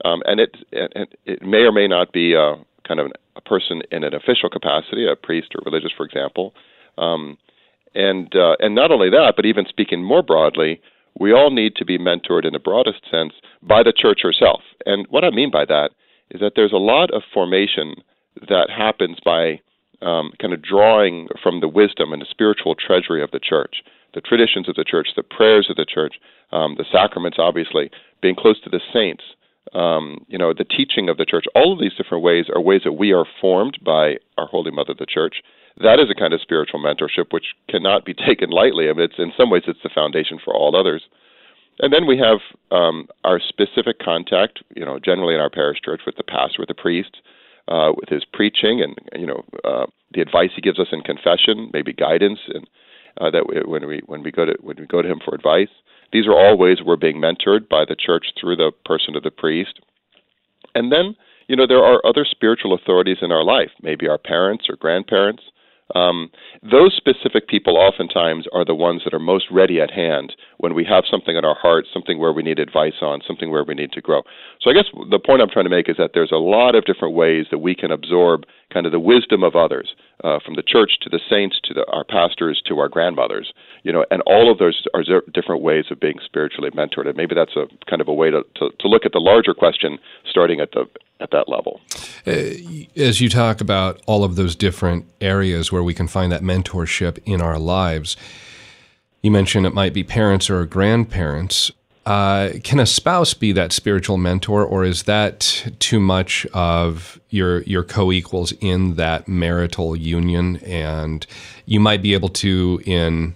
um, 0.04 0.22
and 0.26 0.38
it, 0.38 0.56
and 0.72 1.08
it 1.24 1.42
may 1.42 1.62
or 1.62 1.72
may 1.72 1.88
not 1.88 2.12
be 2.12 2.36
uh, 2.36 2.54
kind 2.86 3.00
of 3.00 3.06
a 3.06 3.10
person 3.48 3.82
in 3.90 4.04
an 4.04 4.14
official 4.14 4.50
capacity, 4.50 5.06
a 5.06 5.16
priest 5.16 5.48
or 5.54 5.62
religious, 5.64 5.92
for 5.96 6.04
example. 6.06 6.54
Um, 6.98 7.38
and 7.94 8.34
uh, 8.36 8.56
and 8.60 8.74
not 8.74 8.90
only 8.90 9.10
that, 9.10 9.34
but 9.36 9.46
even 9.46 9.64
speaking 9.68 10.04
more 10.04 10.22
broadly, 10.22 10.80
we 11.18 11.32
all 11.32 11.50
need 11.50 11.74
to 11.76 11.84
be 11.84 11.98
mentored 11.98 12.44
in 12.44 12.52
the 12.52 12.58
broadest 12.58 13.00
sense 13.10 13.32
by 13.62 13.82
the 13.82 13.92
church 13.92 14.20
herself. 14.22 14.60
And 14.86 15.06
what 15.08 15.24
I 15.24 15.30
mean 15.30 15.50
by 15.50 15.64
that 15.64 15.90
is 16.30 16.40
that 16.40 16.52
there's 16.54 16.72
a 16.72 16.76
lot 16.76 17.10
of 17.10 17.22
formation 17.32 17.94
that 18.48 18.68
happens 18.70 19.18
by 19.24 19.60
um, 20.02 20.32
kind 20.40 20.52
of 20.52 20.62
drawing 20.62 21.28
from 21.42 21.60
the 21.60 21.68
wisdom 21.68 22.12
and 22.12 22.22
the 22.22 22.26
spiritual 22.30 22.74
treasury 22.74 23.22
of 23.22 23.30
the 23.32 23.40
church, 23.40 23.82
the 24.14 24.20
traditions 24.20 24.68
of 24.68 24.76
the 24.76 24.84
church, 24.84 25.08
the 25.16 25.22
prayers 25.22 25.66
of 25.70 25.76
the 25.76 25.86
church, 25.86 26.16
um, 26.52 26.76
the 26.78 26.84
sacraments, 26.92 27.38
obviously, 27.40 27.90
being 28.22 28.36
close 28.36 28.60
to 28.60 28.70
the 28.70 28.80
saints, 28.92 29.24
um, 29.74 30.24
you 30.28 30.38
know, 30.38 30.52
the 30.52 30.64
teaching 30.64 31.08
of 31.08 31.16
the 31.16 31.24
church. 31.24 31.44
All 31.54 31.72
of 31.72 31.80
these 31.80 31.94
different 31.94 32.24
ways 32.24 32.46
are 32.54 32.60
ways 32.60 32.82
that 32.84 32.92
we 32.92 33.12
are 33.12 33.26
formed 33.40 33.78
by 33.84 34.16
our 34.36 34.46
Holy 34.46 34.70
Mother, 34.70 34.94
the 34.98 35.06
Church. 35.06 35.42
That 35.82 36.00
is 36.00 36.10
a 36.10 36.18
kind 36.18 36.32
of 36.32 36.40
spiritual 36.40 36.80
mentorship 36.80 37.32
which 37.32 37.54
cannot 37.68 38.04
be 38.04 38.14
taken 38.28 38.50
lightly. 38.50 38.88
I 38.88 38.92
mean, 38.92 39.04
it's 39.04 39.18
in 39.18 39.32
some 39.36 39.50
ways 39.50 39.62
it's 39.66 39.82
the 39.82 39.90
foundation 39.94 40.38
for 40.42 40.54
all 40.54 40.76
others. 40.76 41.02
And 41.80 41.92
then 41.92 42.06
we 42.06 42.18
have 42.18 42.38
um, 42.72 43.08
our 43.24 43.40
specific 43.40 44.00
contact, 44.00 44.62
you 44.74 44.84
know, 44.84 44.98
generally 44.98 45.34
in 45.34 45.40
our 45.40 45.50
parish 45.50 45.78
church 45.84 46.00
with 46.04 46.16
the 46.16 46.24
pastor, 46.24 46.56
with 46.58 46.68
the 46.68 46.74
priest, 46.74 47.18
uh, 47.68 47.92
with 47.96 48.08
his 48.08 48.24
preaching, 48.24 48.82
and 48.82 48.98
you 49.14 49.26
know, 49.26 49.44
uh, 49.62 49.86
the 50.12 50.20
advice 50.20 50.50
he 50.56 50.62
gives 50.62 50.80
us 50.80 50.88
in 50.90 51.02
confession, 51.02 51.70
maybe 51.72 51.92
guidance, 51.92 52.40
and 52.48 52.68
uh, 53.20 53.30
that 53.30 53.46
we, 53.46 53.60
when 53.60 53.86
we 53.86 54.00
when 54.06 54.22
we 54.22 54.32
go 54.32 54.44
to 54.44 54.56
when 54.60 54.76
we 54.78 54.86
go 54.86 55.02
to 55.02 55.08
him 55.08 55.20
for 55.24 55.34
advice. 55.34 55.68
These 56.12 56.26
are 56.26 56.34
all 56.34 56.56
ways 56.56 56.78
we're 56.84 56.96
being 56.96 57.20
mentored 57.20 57.68
by 57.68 57.84
the 57.84 57.96
church 57.96 58.32
through 58.38 58.56
the 58.56 58.72
person 58.84 59.16
of 59.16 59.22
the 59.22 59.30
priest. 59.30 59.80
And 60.74 60.90
then, 60.90 61.16
you 61.48 61.56
know, 61.56 61.66
there 61.66 61.84
are 61.84 62.04
other 62.04 62.24
spiritual 62.24 62.72
authorities 62.72 63.18
in 63.20 63.32
our 63.32 63.44
life, 63.44 63.70
maybe 63.82 64.08
our 64.08 64.18
parents 64.18 64.66
or 64.68 64.76
grandparents, 64.76 65.42
um, 65.94 66.30
those 66.62 66.94
specific 66.96 67.48
people 67.48 67.76
oftentimes 67.76 68.46
are 68.52 68.64
the 68.64 68.74
ones 68.74 69.02
that 69.04 69.14
are 69.14 69.18
most 69.18 69.46
ready 69.50 69.80
at 69.80 69.90
hand 69.90 70.34
when 70.58 70.74
we 70.74 70.84
have 70.84 71.04
something 71.10 71.36
in 71.36 71.44
our 71.44 71.54
heart, 71.54 71.86
something 71.92 72.18
where 72.18 72.32
we 72.32 72.42
need 72.42 72.58
advice 72.58 73.00
on, 73.00 73.20
something 73.26 73.50
where 73.50 73.64
we 73.64 73.74
need 73.74 73.92
to 73.92 74.00
grow. 74.00 74.22
So 74.60 74.70
I 74.70 74.74
guess 74.74 74.86
the 75.10 75.18
point 75.18 75.40
I'm 75.40 75.48
trying 75.48 75.64
to 75.64 75.70
make 75.70 75.88
is 75.88 75.96
that 75.96 76.10
there's 76.12 76.32
a 76.32 76.36
lot 76.36 76.74
of 76.74 76.84
different 76.84 77.14
ways 77.14 77.46
that 77.50 77.58
we 77.58 77.74
can 77.74 77.90
absorb 77.90 78.44
kind 78.72 78.84
of 78.84 78.92
the 78.92 79.00
wisdom 79.00 79.42
of 79.42 79.56
others, 79.56 79.94
uh, 80.24 80.38
from 80.44 80.56
the 80.56 80.62
church 80.62 80.98
to 81.00 81.08
the 81.08 81.20
saints 81.30 81.60
to 81.64 81.72
the, 81.72 81.86
our 81.90 82.04
pastors 82.04 82.60
to 82.66 82.78
our 82.78 82.88
grandmothers, 82.88 83.52
you 83.82 83.92
know, 83.92 84.04
and 84.10 84.20
all 84.26 84.50
of 84.50 84.58
those 84.58 84.84
are 84.94 85.04
different 85.32 85.62
ways 85.62 85.86
of 85.90 86.00
being 86.00 86.18
spiritually 86.24 86.70
mentored. 86.70 87.06
And 87.06 87.16
maybe 87.16 87.34
that's 87.34 87.56
a 87.56 87.66
kind 87.88 88.02
of 88.02 88.08
a 88.08 88.12
way 88.12 88.30
to, 88.30 88.42
to, 88.56 88.70
to 88.80 88.88
look 88.88 89.06
at 89.06 89.12
the 89.12 89.20
larger 89.20 89.54
question, 89.54 89.98
starting 90.28 90.60
at 90.60 90.72
the 90.72 90.84
at 91.20 91.30
that 91.30 91.48
level. 91.48 91.80
Uh, 92.26 92.52
as 92.96 93.20
you 93.20 93.28
talk 93.28 93.60
about 93.60 94.00
all 94.06 94.24
of 94.24 94.36
those 94.36 94.54
different 94.54 95.06
areas 95.20 95.72
where 95.72 95.82
we 95.82 95.94
can 95.94 96.06
find 96.06 96.30
that 96.32 96.42
mentorship 96.42 97.18
in 97.24 97.40
our 97.40 97.58
lives, 97.58 98.16
you 99.22 99.30
mentioned 99.30 99.66
it 99.66 99.74
might 99.74 99.92
be 99.92 100.04
parents 100.04 100.48
or 100.48 100.64
grandparents. 100.64 101.72
Uh, 102.06 102.52
can 102.64 102.80
a 102.80 102.86
spouse 102.86 103.34
be 103.34 103.52
that 103.52 103.72
spiritual 103.72 104.16
mentor, 104.16 104.64
or 104.64 104.84
is 104.84 105.02
that 105.02 105.66
too 105.78 106.00
much 106.00 106.46
of 106.54 107.20
your 107.28 107.62
your 107.64 107.82
co-equals 107.82 108.52
in 108.60 108.94
that 108.94 109.28
marital 109.28 109.94
union? 109.94 110.56
And 110.58 111.26
you 111.66 111.80
might 111.80 112.00
be 112.00 112.14
able 112.14 112.30
to, 112.30 112.80
in 112.86 113.34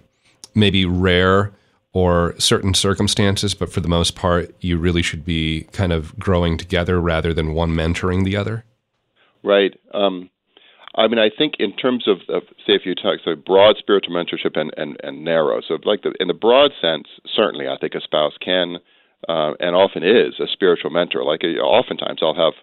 maybe 0.55 0.87
rare 0.87 1.53
or 1.92 2.34
certain 2.38 2.75
circumstances, 2.75 3.54
but 3.54 3.72
for 3.72 3.80
the 3.80 3.88
most 3.88 4.14
part, 4.14 4.54
you 4.61 4.78
really 4.78 5.02
should 5.02 5.25
be 5.25 5.62
kind 5.72 5.92
of 5.92 6.18
growing 6.18 6.56
together 6.56 7.00
rather 7.00 7.34
than 7.34 7.52
one 7.52 7.70
mentoring 7.70 8.25
the 8.25 8.37
other? 8.37 8.64
Right. 9.42 9.78
Um, 9.92 10.30
I 10.94 11.08
mean, 11.08 11.18
I 11.18 11.30
think 11.37 11.54
in 11.58 11.75
terms 11.76 12.06
of, 12.06 12.18
of 12.28 12.42
say, 12.66 12.75
if 12.75 12.82
you 12.84 12.94
talk 12.94 13.18
so 13.25 13.34
broad 13.34 13.76
spiritual 13.78 14.14
mentorship 14.14 14.58
and, 14.58 14.72
and, 14.76 14.96
and 15.02 15.25
narrow, 15.25 15.61
so 15.66 15.78
like 15.84 16.02
the, 16.02 16.14
in 16.20 16.28
the 16.28 16.34
broad 16.34 16.70
sense, 16.80 17.08
certainly 17.34 17.66
I 17.68 17.76
think 17.78 17.94
a 17.94 18.00
spouse 18.00 18.34
can 18.42 18.76
uh, 19.28 19.52
and 19.61 19.76
often 19.76 20.02
is 20.02 20.40
a 20.40 20.46
spiritual 20.50 20.90
mentor. 20.90 21.25
Like 21.25 21.42
oftentimes 21.44 22.20
I'll 22.22 22.34
have 22.34 22.54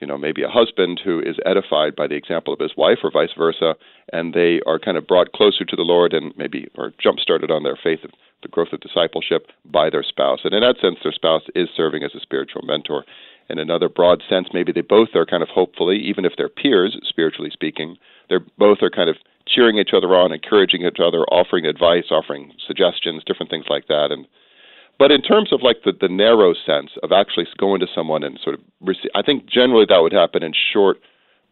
you 0.00 0.06
know, 0.06 0.18
maybe 0.18 0.42
a 0.42 0.48
husband 0.48 1.00
who 1.02 1.20
is 1.20 1.36
edified 1.46 1.96
by 1.96 2.06
the 2.06 2.16
example 2.16 2.52
of 2.52 2.60
his 2.60 2.76
wife 2.76 2.98
or 3.02 3.10
vice 3.10 3.32
versa, 3.36 3.74
and 4.12 4.34
they 4.34 4.60
are 4.66 4.78
kind 4.78 4.96
of 4.96 5.06
brought 5.06 5.32
closer 5.32 5.64
to 5.64 5.76
the 5.76 5.82
Lord 5.82 6.12
and 6.12 6.34
maybe 6.36 6.68
or 6.76 6.92
jump 7.02 7.18
started 7.18 7.50
on 7.50 7.62
their 7.62 7.78
faith, 7.82 8.00
the 8.42 8.48
growth 8.48 8.72
of 8.72 8.80
discipleship 8.80 9.48
by 9.64 9.90
their 9.90 10.02
spouse. 10.02 10.40
And 10.44 10.54
in 10.54 10.60
that 10.60 10.76
sense, 10.80 10.96
their 11.02 11.12
spouse 11.12 11.42
is 11.54 11.68
serving 11.76 12.02
as 12.02 12.14
a 12.14 12.20
spiritual 12.20 12.62
mentor. 12.62 13.04
In 13.48 13.58
another 13.58 13.88
broad 13.88 14.22
sense, 14.28 14.48
maybe 14.52 14.72
they 14.72 14.80
both 14.80 15.10
are 15.14 15.26
kind 15.26 15.42
of 15.42 15.48
hopefully, 15.48 15.98
even 15.98 16.24
if 16.24 16.32
they're 16.36 16.48
peers, 16.48 16.96
spiritually 17.08 17.50
speaking, 17.52 17.96
they're 18.28 18.44
both 18.58 18.78
are 18.82 18.90
kind 18.90 19.08
of 19.08 19.16
cheering 19.46 19.78
each 19.78 19.90
other 19.94 20.08
on, 20.16 20.32
encouraging 20.32 20.82
each 20.82 20.98
other, 21.00 21.22
offering 21.30 21.64
advice, 21.64 22.06
offering 22.10 22.52
suggestions, 22.66 23.22
different 23.24 23.50
things 23.50 23.66
like 23.68 23.86
that. 23.86 24.08
And 24.10 24.26
but 24.98 25.12
in 25.12 25.22
terms 25.22 25.52
of 25.52 25.62
like 25.62 25.78
the, 25.84 25.92
the 25.98 26.08
narrow 26.08 26.54
sense 26.54 26.90
of 27.02 27.12
actually 27.12 27.46
going 27.58 27.80
to 27.80 27.86
someone 27.94 28.24
and 28.24 28.38
sort 28.42 28.54
of 28.54 28.60
receive, 28.80 29.10
I 29.14 29.22
think 29.22 29.46
generally 29.46 29.86
that 29.88 29.98
would 29.98 30.12
happen 30.12 30.42
in 30.42 30.52
short, 30.72 30.98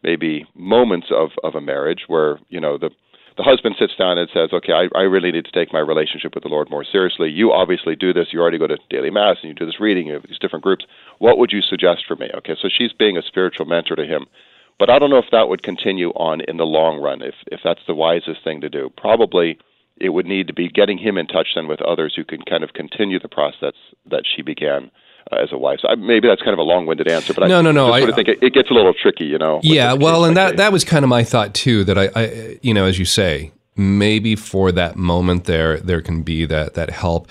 maybe 0.03 0.45
moments 0.55 1.07
of, 1.11 1.29
of 1.43 1.55
a 1.55 1.61
marriage 1.61 2.05
where, 2.07 2.39
you 2.49 2.59
know, 2.59 2.77
the, 2.77 2.89
the 3.37 3.43
husband 3.43 3.75
sits 3.77 3.95
down 3.97 4.17
and 4.17 4.29
says, 4.33 4.49
okay, 4.53 4.71
I, 4.71 4.87
I 4.97 5.03
really 5.03 5.31
need 5.31 5.45
to 5.45 5.51
take 5.51 5.73
my 5.73 5.79
relationship 5.79 6.35
with 6.35 6.43
the 6.43 6.49
Lord 6.49 6.69
more 6.69 6.85
seriously. 6.85 7.29
You 7.29 7.51
obviously 7.51 7.95
do 7.95 8.13
this. 8.13 8.27
You 8.31 8.39
already 8.39 8.57
go 8.57 8.67
to 8.67 8.77
daily 8.89 9.09
mass 9.09 9.37
and 9.41 9.49
you 9.49 9.53
do 9.53 9.65
this 9.65 9.79
reading. 9.79 10.07
You 10.07 10.13
have 10.13 10.23
these 10.27 10.39
different 10.39 10.63
groups. 10.63 10.85
What 11.19 11.37
would 11.37 11.51
you 11.51 11.61
suggest 11.61 12.05
for 12.07 12.15
me? 12.15 12.29
Okay, 12.33 12.55
so 12.61 12.69
she's 12.69 12.93
being 12.93 13.17
a 13.17 13.21
spiritual 13.21 13.65
mentor 13.65 13.95
to 13.95 14.05
him. 14.05 14.25
But 14.79 14.89
I 14.89 14.99
don't 14.99 15.09
know 15.09 15.17
if 15.17 15.31
that 15.31 15.49
would 15.49 15.63
continue 15.63 16.09
on 16.11 16.41
in 16.41 16.57
the 16.57 16.65
long 16.65 17.01
run, 17.01 17.21
if, 17.21 17.35
if 17.47 17.59
that's 17.63 17.85
the 17.87 17.95
wisest 17.95 18.43
thing 18.43 18.61
to 18.61 18.69
do. 18.69 18.89
Probably 18.97 19.57
it 19.97 20.09
would 20.09 20.25
need 20.25 20.47
to 20.47 20.53
be 20.53 20.69
getting 20.69 20.97
him 20.97 21.17
in 21.17 21.27
touch 21.27 21.47
then 21.55 21.67
with 21.67 21.81
others 21.81 22.13
who 22.15 22.25
can 22.25 22.41
kind 22.41 22.63
of 22.63 22.73
continue 22.73 23.19
the 23.19 23.29
process 23.29 23.73
that 24.09 24.23
she 24.25 24.41
began 24.41 24.91
uh, 25.31 25.37
as 25.37 25.51
a 25.51 25.57
wife. 25.57 25.79
So 25.81 25.87
I, 25.89 25.95
maybe 25.95 26.27
that's 26.27 26.41
kind 26.41 26.53
of 26.53 26.59
a 26.59 26.63
long-winded 26.63 27.07
answer, 27.07 27.33
but 27.33 27.47
no, 27.47 27.59
I 27.59 27.61
no, 27.61 27.71
no. 27.71 27.91
I 27.91 27.99
sort 27.99 28.09
of 28.09 28.15
think 28.15 28.27
it, 28.27 28.39
it, 28.41 28.53
gets 28.53 28.69
a 28.69 28.73
little 28.73 28.93
tricky, 28.93 29.25
you 29.25 29.37
know. 29.37 29.59
Yeah, 29.63 29.93
well, 29.93 30.25
and 30.25 30.35
that 30.37 30.57
that 30.57 30.71
was 30.71 30.83
kind 30.83 31.03
of 31.03 31.09
my 31.09 31.23
thought 31.23 31.53
too. 31.53 31.83
That 31.83 31.97
I, 31.97 32.09
I, 32.15 32.59
you 32.61 32.73
know, 32.73 32.85
as 32.85 32.99
you 32.99 33.05
say, 33.05 33.51
maybe 33.75 34.35
for 34.35 34.71
that 34.71 34.95
moment 34.95 35.45
there, 35.45 35.77
there 35.77 36.01
can 36.01 36.23
be 36.23 36.45
that 36.45 36.73
that 36.75 36.89
help. 36.89 37.27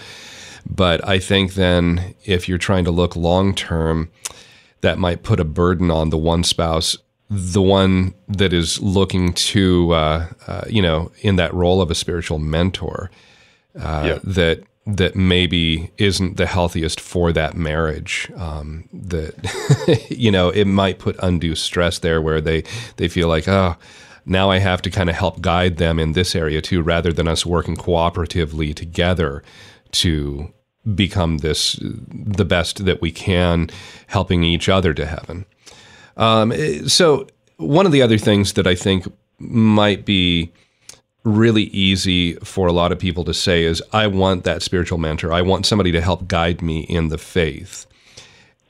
But 0.67 1.07
I 1.07 1.19
think 1.19 1.55
then, 1.55 2.15
if 2.25 2.49
you're 2.49 2.59
trying 2.59 2.85
to 2.85 2.91
look 2.91 3.17
long 3.17 3.55
term, 3.55 4.11
that 4.81 4.99
might 4.99 5.23
put 5.23 5.39
a 5.39 5.45
burden 5.45 5.91
on 5.91 6.11
the 6.11 6.19
one 6.19 6.43
spouse 6.43 6.97
the 7.31 7.63
one 7.63 8.15
that 8.29 8.53
is 8.53 8.81
looking 8.81 9.33
to, 9.33 9.93
uh, 9.93 10.27
uh, 10.47 10.63
you 10.69 10.83
know, 10.83 11.11
in 11.21 11.37
that 11.37 11.53
role 11.55 11.81
of 11.81 11.91
a 11.91 11.95
spiritual 11.95 12.39
mentor, 12.39 13.11
uh, 13.81 14.03
yeah. 14.05 14.19
that 14.23 14.63
that 14.87 15.17
maybe 15.17 15.91
isn't 15.97 16.37
the 16.37 16.47
healthiest 16.47 17.01
for 17.01 17.33
that 17.33 17.57
marriage. 17.57 18.31
Um, 18.37 18.89
that 18.93 20.07
you 20.11 20.31
know, 20.31 20.51
it 20.51 20.67
might 20.67 20.99
put 20.99 21.17
undue 21.21 21.55
stress 21.55 21.99
there, 21.99 22.21
where 22.21 22.41
they 22.41 22.65
they 22.97 23.09
feel 23.09 23.29
like, 23.29 23.49
oh, 23.49 23.77
now 24.27 24.51
I 24.51 24.59
have 24.59 24.83
to 24.83 24.91
kind 24.91 25.09
of 25.09 25.17
help 25.17 25.41
guide 25.41 25.79
them 25.79 25.99
in 25.99 26.13
this 26.13 26.35
area 26.35 26.61
too, 26.61 26.83
rather 26.83 27.13
than 27.13 27.29
us 27.29 27.47
working 27.47 27.77
cooperatively 27.77 28.75
together 28.75 29.43
to 29.93 30.53
become 30.95 31.39
this 31.39 31.79
the 31.81 32.45
best 32.45 32.85
that 32.85 33.01
we 33.01 33.11
can, 33.11 33.71
helping 34.09 34.45
each 34.45 34.69
other 34.69 34.93
to 34.93 35.07
heaven. 35.07 35.47
Um, 36.17 36.53
so 36.89 37.27
one 37.57 37.87
of 37.87 37.93
the 37.93 38.03
other 38.03 38.19
things 38.19 38.53
that 38.55 38.67
I 38.67 38.75
think 38.75 39.07
might 39.39 40.05
be 40.05 40.53
really 41.25 41.65
easy 41.65 42.35
for 42.37 42.67
a 42.67 42.73
lot 42.73 42.93
of 42.93 42.99
people 42.99 43.25
to 43.25 43.35
say 43.35 43.65
is, 43.65 43.83
I 43.93 44.07
want 44.07 44.45
that 44.45 44.63
spiritual 44.63 44.99
mentor. 44.99 45.33
I 45.33 45.43
want 45.43 45.67
somebody 45.67 45.91
to 45.93 46.01
help 46.01 46.29
guide 46.29 46.61
me 46.63 46.81
in 46.83 47.09
the 47.09 47.19
faith. 47.19 47.87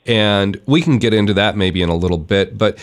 And 0.05 0.59
we 0.65 0.81
can 0.81 0.97
get 0.97 1.13
into 1.13 1.33
that 1.33 1.57
maybe 1.57 1.81
in 1.81 1.89
a 1.89 1.95
little 1.95 2.17
bit. 2.17 2.57
But 2.57 2.77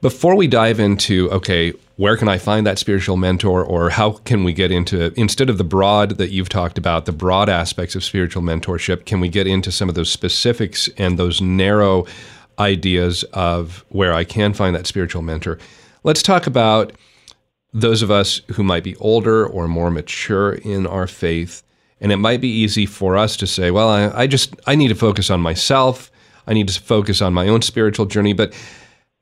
before 0.00 0.34
we 0.34 0.48
dive 0.48 0.80
into, 0.80 1.30
okay, 1.30 1.72
where 1.96 2.16
can 2.16 2.28
I 2.28 2.38
find 2.38 2.66
that 2.66 2.78
spiritual 2.78 3.16
mentor, 3.16 3.64
or 3.64 3.88
how 3.90 4.12
can 4.24 4.42
we 4.42 4.52
get 4.52 4.72
into, 4.72 5.12
instead 5.18 5.48
of 5.48 5.58
the 5.58 5.64
broad 5.64 6.18
that 6.18 6.30
you've 6.30 6.48
talked 6.48 6.76
about, 6.76 7.06
the 7.06 7.12
broad 7.12 7.48
aspects 7.48 7.94
of 7.94 8.02
spiritual 8.02 8.42
mentorship, 8.42 9.04
can 9.06 9.20
we 9.20 9.28
get 9.28 9.46
into 9.46 9.70
some 9.70 9.88
of 9.88 9.94
those 9.94 10.10
specifics 10.10 10.88
and 10.98 11.18
those 11.18 11.40
narrow 11.40 12.04
ideas 12.58 13.22
of 13.32 13.84
where 13.90 14.12
I 14.12 14.24
can 14.24 14.54
find 14.54 14.74
that 14.74 14.88
spiritual 14.88 15.22
mentor? 15.22 15.58
Let's 16.02 16.22
talk 16.22 16.48
about 16.48 16.92
those 17.74 18.02
of 18.02 18.10
us 18.10 18.40
who 18.52 18.62
might 18.62 18.84
be 18.84 18.96
older 18.96 19.44
or 19.44 19.66
more 19.66 19.90
mature 19.90 20.52
in 20.52 20.86
our 20.86 21.08
faith. 21.08 21.62
And 22.00 22.12
it 22.12 22.16
might 22.16 22.40
be 22.40 22.48
easy 22.48 22.86
for 22.86 23.16
us 23.16 23.36
to 23.38 23.46
say, 23.46 23.72
well, 23.72 23.88
I, 23.88 24.22
I 24.22 24.26
just, 24.28 24.54
I 24.66 24.76
need 24.76 24.88
to 24.88 24.94
focus 24.94 25.28
on 25.28 25.40
myself. 25.40 26.10
I 26.46 26.54
need 26.54 26.68
to 26.68 26.80
focus 26.80 27.20
on 27.20 27.34
my 27.34 27.48
own 27.48 27.62
spiritual 27.62 28.06
journey. 28.06 28.32
But 28.32 28.54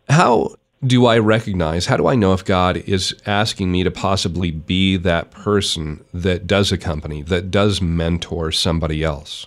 how 0.08 0.56
do 0.84 1.06
I 1.06 1.18
recognize, 1.18 1.86
how 1.86 1.96
do 1.96 2.08
I 2.08 2.14
know 2.14 2.32
if 2.34 2.44
God 2.44 2.76
is 2.76 3.14
asking 3.24 3.72
me 3.72 3.84
to 3.84 3.90
possibly 3.90 4.50
be 4.50 4.96
that 4.98 5.30
person 5.30 6.04
that 6.12 6.46
does 6.46 6.72
accompany, 6.72 7.22
that 7.22 7.50
does 7.50 7.80
mentor 7.80 8.52
somebody 8.52 9.02
else? 9.02 9.46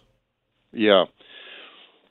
Yeah. 0.72 1.06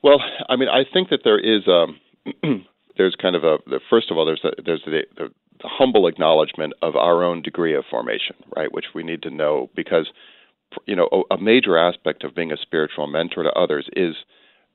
Well, 0.03 0.21
I 0.49 0.57
mean, 0.57 0.69
I 0.69 0.85
think 0.91 1.09
that 1.09 1.21
there 1.25 1.39
is 1.39 1.67
um, 1.67 1.99
there's 2.97 3.17
kind 3.17 3.35
of 3.35 3.45
a 3.45 3.59
first 3.91 4.11
of 4.11 4.19
all 4.19 4.27
there's 4.27 4.45
a, 4.45 4.51
there's 4.63 4.83
the, 4.85 5.05
the 5.17 5.31
the 5.65 5.71
humble 5.73 6.07
acknowledgement 6.07 6.75
of 6.83 6.95
our 6.95 7.25
own 7.25 7.41
degree 7.41 7.75
of 7.75 7.85
formation, 7.91 8.37
right? 8.55 8.71
Which 8.71 8.85
we 8.95 9.03
need 9.03 9.23
to 9.23 9.31
know 9.31 9.71
because, 9.75 10.09
you 10.85 10.95
know, 10.95 11.25
a 11.31 11.39
major 11.39 11.79
aspect 11.79 12.23
of 12.23 12.35
being 12.35 12.53
a 12.53 12.59
spiritual 12.59 13.07
mentor 13.07 13.45
to 13.45 13.53
others 13.53 13.89
is 13.97 14.15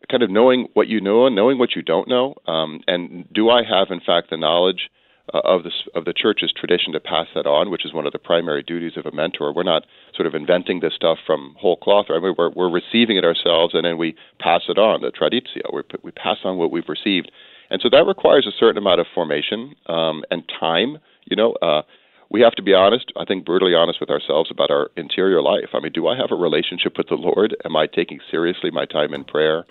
kind 0.10 0.24
of 0.24 0.31
knowing 0.31 0.67
what 0.74 0.88
you 0.88 1.00
know 1.00 1.27
and 1.27 1.36
knowing 1.36 1.60
what 1.60 1.75
you 1.75 1.84
don't 1.84 2.08
know. 2.08 2.34
Um, 2.48 2.81
and 2.88 3.31
do 3.31 3.51
I 3.51 3.62
have, 3.63 3.91
in 3.91 4.00
fact, 4.00 4.31
the 4.31 4.38
knowledge 4.38 4.89
uh, 5.31 5.41
of 5.43 5.62
the 5.62 5.72
of 5.93 6.05
the 6.05 6.13
church's 6.13 6.51
tradition 6.51 6.91
to 6.93 7.00
pass 7.00 7.27
that 7.36 7.46
on, 7.46 7.69
which 7.69 7.86
is 7.86 7.93
one 7.93 8.08
of 8.08 8.13
the 8.13 8.17
primary 8.17 8.63
duties 8.63 8.93
of 8.98 9.05
a 9.05 9.15
mentor. 9.15 9.53
We're 9.53 9.62
not 9.62 9.86
sort 10.15 10.25
of 10.25 10.34
inventing 10.34 10.79
this 10.79 10.96
stuff 10.96 11.19
from 11.24 11.55
whole 11.60 11.77
cloth. 11.77 12.08
Right? 12.10 12.19
We're 12.19 12.50
we're 12.50 12.72
receiving 12.72 13.17
it 13.17 13.24
ourselves, 13.24 13.75
and 13.75 13.86
then 13.86 14.00
we 14.00 14.15
pass 14.39 14.62
it 14.67 14.79
on. 14.79 15.01
The 15.01 15.12
traditio, 15.12 15.72
we 15.72 15.84
we 16.01 16.12
pass 16.12 16.38
on 16.43 16.58
what 16.58 16.72
we've 16.72 16.89
received. 16.89 17.31
And 17.70 17.82
so 17.82 17.90
that 17.92 18.06
requires 18.06 18.48
a 18.48 18.58
certain 18.60 18.78
amount 18.78 19.00
of 19.00 19.08
formation 19.14 19.76
um, 19.88 20.24
and 20.32 20.44
time. 20.60 20.98
You 21.26 21.36
know, 21.36 21.54
uh, 21.62 21.84
we 22.30 22.42
have 22.42 22.54
to 22.54 22.64
be 22.64 22.74
honest, 22.74 23.12
I 23.18 23.26
think 23.26 23.46
brutally 23.46 23.74
honest 23.76 24.00
with 24.00 24.10
ourselves 24.10 24.50
about 24.52 24.72
our 24.72 24.90
interior 24.96 25.42
life. 25.42 25.70
I 25.74 25.80
mean, 25.80 25.92
do 25.92 26.08
I 26.08 26.18
have 26.18 26.32
a 26.32 26.36
relationship 26.36 26.98
with 26.98 27.10
the 27.10 27.16
Lord? 27.16 27.56
Am 27.66 27.76
I 27.76 27.88
taking 27.88 28.20
seriously 28.30 28.72
my 28.72 28.86
time 28.86 29.14
in 29.14 29.24
prayer? 29.24 29.66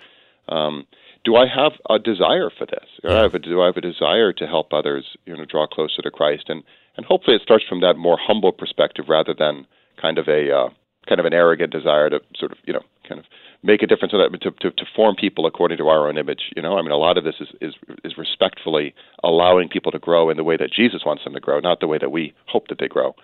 Um, 0.47 0.87
do 1.25 1.35
I 1.35 1.45
have 1.47 1.73
a 1.89 1.99
desire 1.99 2.49
for 2.57 2.65
this? 2.65 2.87
Do 3.03 3.09
I, 3.09 3.21
have 3.23 3.33
a, 3.33 3.39
do 3.39 3.61
I 3.61 3.67
have 3.67 3.77
a 3.77 3.81
desire 3.81 4.33
to 4.33 4.47
help 4.47 4.73
others, 4.73 5.05
you 5.25 5.35
know, 5.35 5.45
draw 5.45 5.67
closer 5.67 6.01
to 6.01 6.11
Christ? 6.11 6.45
And 6.47 6.63
and 6.97 7.05
hopefully 7.05 7.37
it 7.37 7.41
starts 7.41 7.63
from 7.67 7.79
that 7.79 7.95
more 7.95 8.17
humble 8.21 8.51
perspective 8.51 9.05
rather 9.07 9.33
than 9.33 9.65
kind 10.01 10.17
of 10.17 10.27
a 10.27 10.51
uh, 10.51 10.69
kind 11.07 11.19
of 11.19 11.25
an 11.25 11.33
arrogant 11.33 11.71
desire 11.71 12.09
to 12.09 12.19
sort 12.37 12.51
of 12.51 12.57
you 12.65 12.73
know 12.73 12.83
kind 13.09 13.19
of 13.19 13.25
make 13.63 13.81
a 13.81 13.87
difference 13.87 14.13
to, 14.13 14.51
to, 14.51 14.71
to 14.71 14.85
form 14.95 15.15
people 15.15 15.45
according 15.45 15.77
to 15.79 15.87
our 15.87 16.07
own 16.07 16.17
image. 16.17 16.51
You 16.55 16.61
know, 16.61 16.77
I 16.77 16.81
mean, 16.81 16.91
a 16.91 16.97
lot 16.97 17.17
of 17.17 17.23
this 17.23 17.35
is, 17.41 17.49
is 17.59 17.73
is 18.05 18.17
respectfully 18.17 18.93
allowing 19.23 19.67
people 19.67 19.91
to 19.91 19.99
grow 19.99 20.29
in 20.29 20.37
the 20.37 20.43
way 20.43 20.55
that 20.57 20.71
Jesus 20.71 21.01
wants 21.05 21.23
them 21.23 21.33
to 21.33 21.39
grow, 21.39 21.59
not 21.59 21.79
the 21.79 21.87
way 21.87 21.97
that 21.97 22.11
we 22.11 22.33
hope 22.47 22.67
that 22.69 22.77
they 22.79 22.87
grow. 22.87 23.15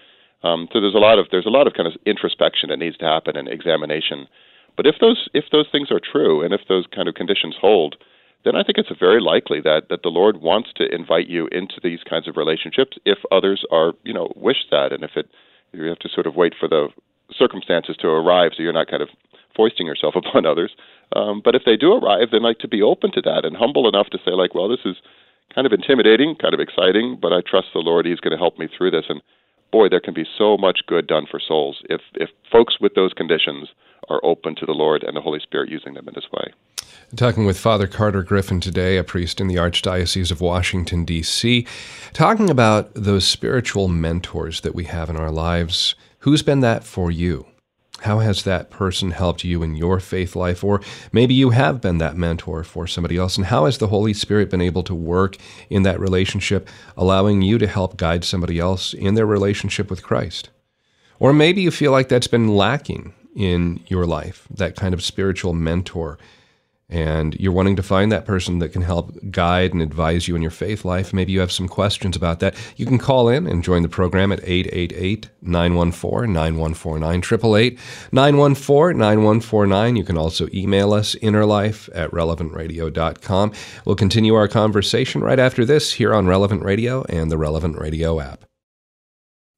Um, 0.44 0.68
so 0.74 0.82
there's 0.82 0.96
a 0.96 1.00
lot 1.00 1.20
of 1.20 1.28
there's 1.32 1.46
a 1.46 1.50
lot 1.50 1.68
of 1.68 1.74
kind 1.74 1.88
of 1.88 1.94
introspection 2.06 2.70
that 2.70 2.80
needs 2.80 2.98
to 2.98 3.06
happen 3.06 3.38
and 3.38 3.48
examination. 3.48 4.28
But 4.76 4.86
if 4.86 4.96
those 5.00 5.30
if 5.34 5.46
those 5.52 5.68
things 5.72 5.92
are 5.92 6.02
true 6.02 6.44
and 6.44 6.54
if 6.54 6.62
those 6.68 6.86
kind 6.94 7.08
of 7.08 7.16
conditions 7.16 7.56
hold, 7.60 7.96
then 8.44 8.56
I 8.56 8.64
think 8.64 8.78
it's 8.78 8.90
very 9.00 9.22
likely 9.22 9.62
that 9.62 9.90
that 9.90 10.04
the 10.04 10.10
Lord 10.10 10.42
wants 10.42 10.70
to 10.76 10.94
invite 10.94 11.28
you 11.28 11.48
into 11.52 11.80
these 11.82 12.00
kinds 12.08 12.28
of 12.28 12.38
relationships 12.38 12.98
if 13.06 13.18
others 13.32 13.64
are 13.72 13.94
you 14.04 14.14
know 14.14 14.32
wish 14.36 14.68
that 14.72 14.92
and 14.92 15.04
if 15.04 15.12
it 15.16 15.28
you 15.74 15.86
have 15.86 16.00
to 16.00 16.10
sort 16.10 16.28
of 16.28 16.36
wait 16.36 16.54
for 16.60 16.68
the 16.68 16.90
circumstances 17.34 17.98
to 17.98 18.08
arrive 18.08 18.52
so 18.56 18.62
you're 18.62 18.72
not 18.72 18.88
kind 18.88 19.02
of 19.02 19.10
foisting 19.56 19.88
yourself 19.88 20.16
upon 20.22 20.46
others. 20.46 20.72
Um, 21.16 21.42
but 21.44 21.56
if 21.56 21.64
they 21.66 21.78
do 21.78 21.94
arrive, 21.94 22.30
then 22.32 22.44
like 22.44 22.60
to 22.60 22.68
be 22.68 22.82
open 22.82 23.12
to 23.14 23.22
that 23.22 23.46
and 23.46 23.56
humble 23.56 23.88
enough 23.88 24.08
to 24.12 24.20
say 24.26 24.32
like, 24.32 24.56
well, 24.56 24.70
this 24.70 24.86
is 24.86 24.96
kind 25.54 25.68
of 25.68 25.74
intimidating, 25.74 26.36
kind 26.36 26.54
of 26.54 26.60
exciting, 26.60 27.18
but 27.22 27.32
I 27.32 27.42
trust 27.42 27.68
the 27.74 27.80
Lord. 27.80 28.06
He's 28.06 28.20
going 28.20 28.32
to 28.32 28.38
help 28.38 28.58
me 28.58 28.68
through 28.68 28.92
this. 28.92 29.06
And 29.10 29.22
boy, 29.72 29.90
there 29.90 30.00
can 30.00 30.14
be 30.14 30.26
so 30.38 30.58
much 30.58 30.80
good 30.88 31.08
done 31.08 31.26
for 31.30 31.40
souls 31.40 31.82
if 31.90 32.02
if 32.16 32.30
folks 32.52 32.80
with 32.80 32.94
those 32.96 33.14
conditions 33.14 33.70
are 34.10 34.24
open 34.24 34.56
to 34.56 34.66
the 34.66 34.74
Lord 34.74 35.04
and 35.04 35.16
the 35.16 35.22
Holy 35.22 35.40
Spirit 35.40 35.70
using 35.70 35.94
them 35.94 36.08
in 36.08 36.14
this 36.14 36.32
way. 36.32 36.54
Talking 37.16 37.46
with 37.46 37.60
Father 37.60 37.88
Carter 37.88 38.24
Griffin 38.24 38.60
today, 38.60 38.98
a 38.98 39.04
priest 39.04 39.40
in 39.40 39.48
the 39.48 39.56
Archdiocese 39.56 40.32
of 40.32 40.42
Washington, 40.42 41.06
D.C., 41.06 41.66
talking 42.14 42.50
about 42.50 42.94
those 42.94 43.28
spiritual 43.28 43.88
mentors 43.88 44.62
that 44.62 44.76
we 44.76 44.86
have 44.86 45.10
in 45.10 45.16
our 45.16 45.32
lives. 45.32 45.96
Who's 46.20 46.42
been 46.42 46.62
that 46.62 46.84
for 46.84 47.12
you? 47.12 47.46
How 48.02 48.20
has 48.20 48.44
that 48.44 48.70
person 48.70 49.12
helped 49.12 49.44
you 49.44 49.64
in 49.64 49.76
your 49.76 50.00
faith 50.00 50.36
life? 50.36 50.64
Or 50.64 50.82
maybe 51.12 51.34
you 51.34 51.52
have 51.52 51.82
been 51.82 51.98
that 52.00 52.18
mentor 52.18 52.64
for 52.64 52.88
somebody 52.88 53.18
else. 53.18 53.38
And 53.38 53.48
how 53.48 53.66
has 53.66 53.78
the 53.78 53.88
Holy 53.88 54.14
Spirit 54.14 54.50
been 54.50 54.62
able 54.62 54.84
to 54.84 54.94
work 54.94 55.38
in 55.70 55.84
that 55.84 56.00
relationship, 56.00 56.68
allowing 56.98 57.42
you 57.42 57.58
to 57.58 57.68
help 57.68 57.98
guide 57.98 58.24
somebody 58.24 58.60
else 58.60 58.94
in 58.94 59.16
their 59.16 59.26
relationship 59.26 59.90
with 59.90 60.04
Christ? 60.04 60.50
Or 61.20 61.34
maybe 61.34 61.62
you 61.62 61.72
feel 61.72 61.92
like 61.92 62.10
that's 62.10 62.28
been 62.28 62.56
lacking 62.56 63.14
in 63.36 63.84
your 63.88 64.06
life, 64.06 64.48
that 64.50 64.76
kind 64.76 64.94
of 64.94 65.04
spiritual 65.04 65.54
mentor 65.54 66.18
and 66.90 67.36
you're 67.40 67.52
wanting 67.52 67.76
to 67.76 67.84
find 67.84 68.12
that 68.12 68.26
person 68.26 68.60
that 68.60 68.70
can 68.70 68.82
help 68.82 69.18
guide 69.32 69.74
and 69.74 69.82
advise 69.82 70.28
you 70.28 70.36
in 70.36 70.42
your 70.42 70.52
faith 70.52 70.86
life, 70.86 71.14
maybe 71.14 71.32
you 71.32 71.40
have 71.40 71.52
some 71.52 71.68
questions 71.68 72.16
about 72.16 72.40
that, 72.40 72.56
you 72.76 72.86
can 72.86 72.98
call 72.98 73.28
in 73.28 73.48
and 73.48 73.64
join 73.64 73.82
the 73.82 73.90
program 73.90 74.32
at 74.32 74.40
888 74.44 75.30
914 75.42 76.34
9149, 76.34 77.20
888 77.20 77.80
914 78.12 78.98
9149. 78.98 79.96
You 79.96 80.04
can 80.04 80.18
also 80.18 80.48
email 80.54 80.94
us 80.94 81.16
innerlife 81.16 81.90
at 81.94 82.12
relevantradio.com. 82.12 83.52
We'll 83.86 83.96
continue 83.96 84.36
our 84.36 84.48
conversation 84.48 85.22
right 85.22 85.40
after 85.40 85.66
this 85.66 85.94
here 85.94 86.14
on 86.14 86.28
Relevant 86.28 86.64
Radio 86.64 87.04
and 87.10 87.32
the 87.32 87.38
Relevant 87.38 87.78
Radio 87.78 88.20
app. 88.20 88.46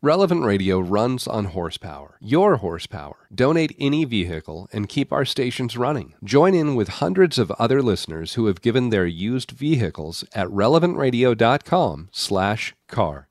Relevant 0.04 0.44
Radio 0.44 0.80
runs 0.80 1.26
on 1.26 1.46
horsepower, 1.46 2.20
your 2.22 2.58
horsepower. 2.58 3.16
Donate 3.34 3.76
any 3.80 4.06
vehicle 4.06 4.70
and 4.72 4.88
keep 4.88 5.12
our 5.12 5.26
stations 5.26 5.76
running. 5.76 6.14
Join 6.24 6.54
in 6.54 6.76
with 6.76 7.02
hundreds 7.02 7.40
of 7.40 7.50
other 7.58 7.82
listeners 7.82 8.36
who 8.36 8.46
have 8.46 8.62
given 8.62 8.92
their 8.92 9.08
used 9.08 9.50
vehicles 9.50 10.24
at 10.36 10.50
relevantradio.com/car. 10.50 13.27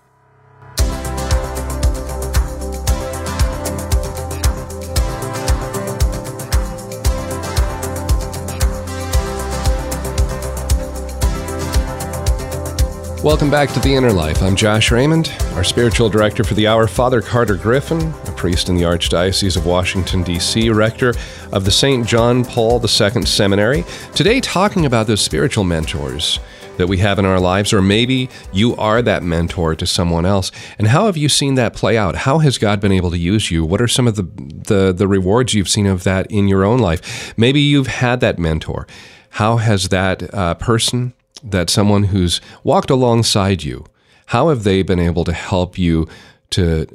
Welcome 13.27 13.51
back 13.51 13.71
to 13.71 13.81
The 13.81 13.93
Inner 13.93 14.13
Life. 14.13 14.41
I'm 14.41 14.55
Josh 14.55 14.93
Raymond, 14.93 15.35
our 15.55 15.65
spiritual 15.65 16.09
director 16.09 16.45
for 16.45 16.55
the 16.55 16.69
hour, 16.69 16.87
Father 16.87 17.21
Carter 17.21 17.57
Griffin, 17.57 18.01
a 18.25 18.31
priest 18.31 18.69
in 18.69 18.77
the 18.77 18.85
Archdiocese 18.85 19.57
of 19.57 19.67
Washington, 19.67 20.23
D.C., 20.23 20.71
rector 20.71 21.13
of 21.51 21.65
the 21.65 21.73
St. 21.73 22.07
John 22.07 22.45
Paul 22.45 22.81
II 22.81 23.23
Seminary. 23.23 23.85
Today, 24.15 24.41
talking 24.41 24.87
about 24.87 25.09
those 25.09 25.23
spiritual 25.23 25.65
mentors 25.65 26.39
that 26.77 26.87
we 26.87 26.99
have 26.99 27.19
in 27.19 27.25
our 27.25 27.41
lives, 27.41 27.73
or 27.73 27.83
maybe 27.83 28.31
you 28.53 28.77
are 28.77 29.03
that 29.03 29.25
mentor 29.25 29.75
to 29.75 29.87
someone 29.87 30.25
else. 30.25 30.53
And 30.79 30.87
how 30.87 31.07
have 31.07 31.17
you 31.17 31.29
seen 31.29 31.57
that 31.57 31.75
play 31.75 31.99
out? 31.99 32.15
How 32.15 32.39
has 32.39 32.59
God 32.59 32.81
been 32.81 32.93
able 32.93 33.11
to 33.11 33.19
use 33.19 33.51
you? 33.51 33.65
What 33.65 33.83
are 33.83 33.89
some 33.89 34.07
of 34.07 34.15
the, 34.15 34.23
the, 34.23 34.93
the 34.93 35.09
rewards 35.09 35.53
you've 35.53 35.69
seen 35.69 35.89
of 35.89 36.05
that 36.05 36.31
in 36.31 36.47
your 36.47 36.63
own 36.63 36.79
life? 36.79 37.37
Maybe 37.37 37.61
you've 37.61 37.89
had 37.89 38.21
that 38.21 38.39
mentor. 38.39 38.87
How 39.31 39.57
has 39.57 39.89
that 39.89 40.33
uh, 40.33 40.55
person 40.55 41.13
that 41.43 41.71
someone 41.71 42.05
who's 42.05 42.41
walked 42.65 42.91
alongside 42.91 43.63
you, 43.63 43.85
how 44.27 44.49
have 44.49 44.65
they 44.65 44.83
been 44.83 44.99
able 44.99 45.25
to 45.25 45.33
help 45.33 45.79
you 45.79 46.09
to 46.51 46.87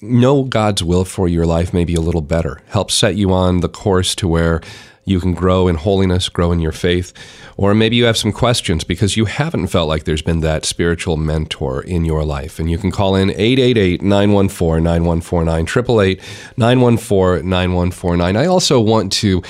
know 0.00 0.42
God's 0.42 0.82
will 0.82 1.04
for 1.04 1.28
your 1.28 1.46
life 1.46 1.72
maybe 1.72 1.94
a 1.94 2.00
little 2.00 2.20
better, 2.20 2.60
help 2.66 2.90
set 2.90 3.14
you 3.16 3.32
on 3.32 3.60
the 3.60 3.68
course 3.68 4.14
to 4.16 4.28
where 4.28 4.60
you 5.04 5.18
can 5.18 5.34
grow 5.34 5.66
in 5.66 5.76
holiness, 5.76 6.28
grow 6.28 6.52
in 6.52 6.60
your 6.60 6.72
faith. 6.72 7.12
Or 7.56 7.74
maybe 7.74 7.96
you 7.96 8.04
have 8.04 8.16
some 8.16 8.32
questions 8.32 8.84
because 8.84 9.16
you 9.16 9.24
haven't 9.24 9.66
felt 9.66 9.88
like 9.88 10.04
there's 10.04 10.22
been 10.22 10.40
that 10.40 10.64
spiritual 10.64 11.16
mentor 11.16 11.82
in 11.82 12.04
your 12.04 12.24
life. 12.24 12.58
And 12.58 12.70
you 12.70 12.78
can 12.78 12.90
call 12.90 13.16
in 13.16 13.30
888 13.30 14.02
914 14.02 14.82
9149, 14.84 15.62
888 15.62 16.20
914 16.56 17.48
9149. 17.48 18.36
I 18.36 18.46
also 18.46 18.80
want 18.80 19.12
to 19.14 19.42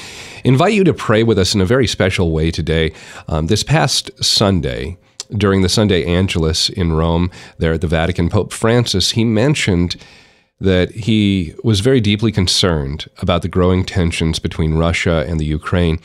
invite 0.44 0.72
you 0.72 0.84
to 0.84 0.94
pray 0.94 1.22
with 1.22 1.38
us 1.38 1.54
in 1.54 1.60
a 1.60 1.66
very 1.66 1.86
special 1.86 2.32
way 2.32 2.50
today. 2.50 2.92
Um, 3.28 3.46
this 3.46 3.62
past 3.62 4.10
Sunday, 4.24 4.96
during 5.36 5.62
the 5.62 5.68
Sunday 5.68 6.04
Angelus 6.04 6.70
in 6.70 6.92
Rome, 6.92 7.30
there 7.58 7.72
at 7.72 7.80
the 7.80 7.86
Vatican, 7.86 8.28
Pope 8.28 8.52
Francis, 8.52 9.12
he 9.12 9.24
mentioned 9.24 9.96
that 10.62 10.92
he 10.92 11.54
was 11.64 11.80
very 11.80 12.00
deeply 12.00 12.30
concerned 12.30 13.10
about 13.18 13.42
the 13.42 13.48
growing 13.48 13.84
tensions 13.84 14.38
between 14.38 14.74
Russia 14.74 15.24
and 15.28 15.40
the 15.40 15.44
Ukraine. 15.44 15.98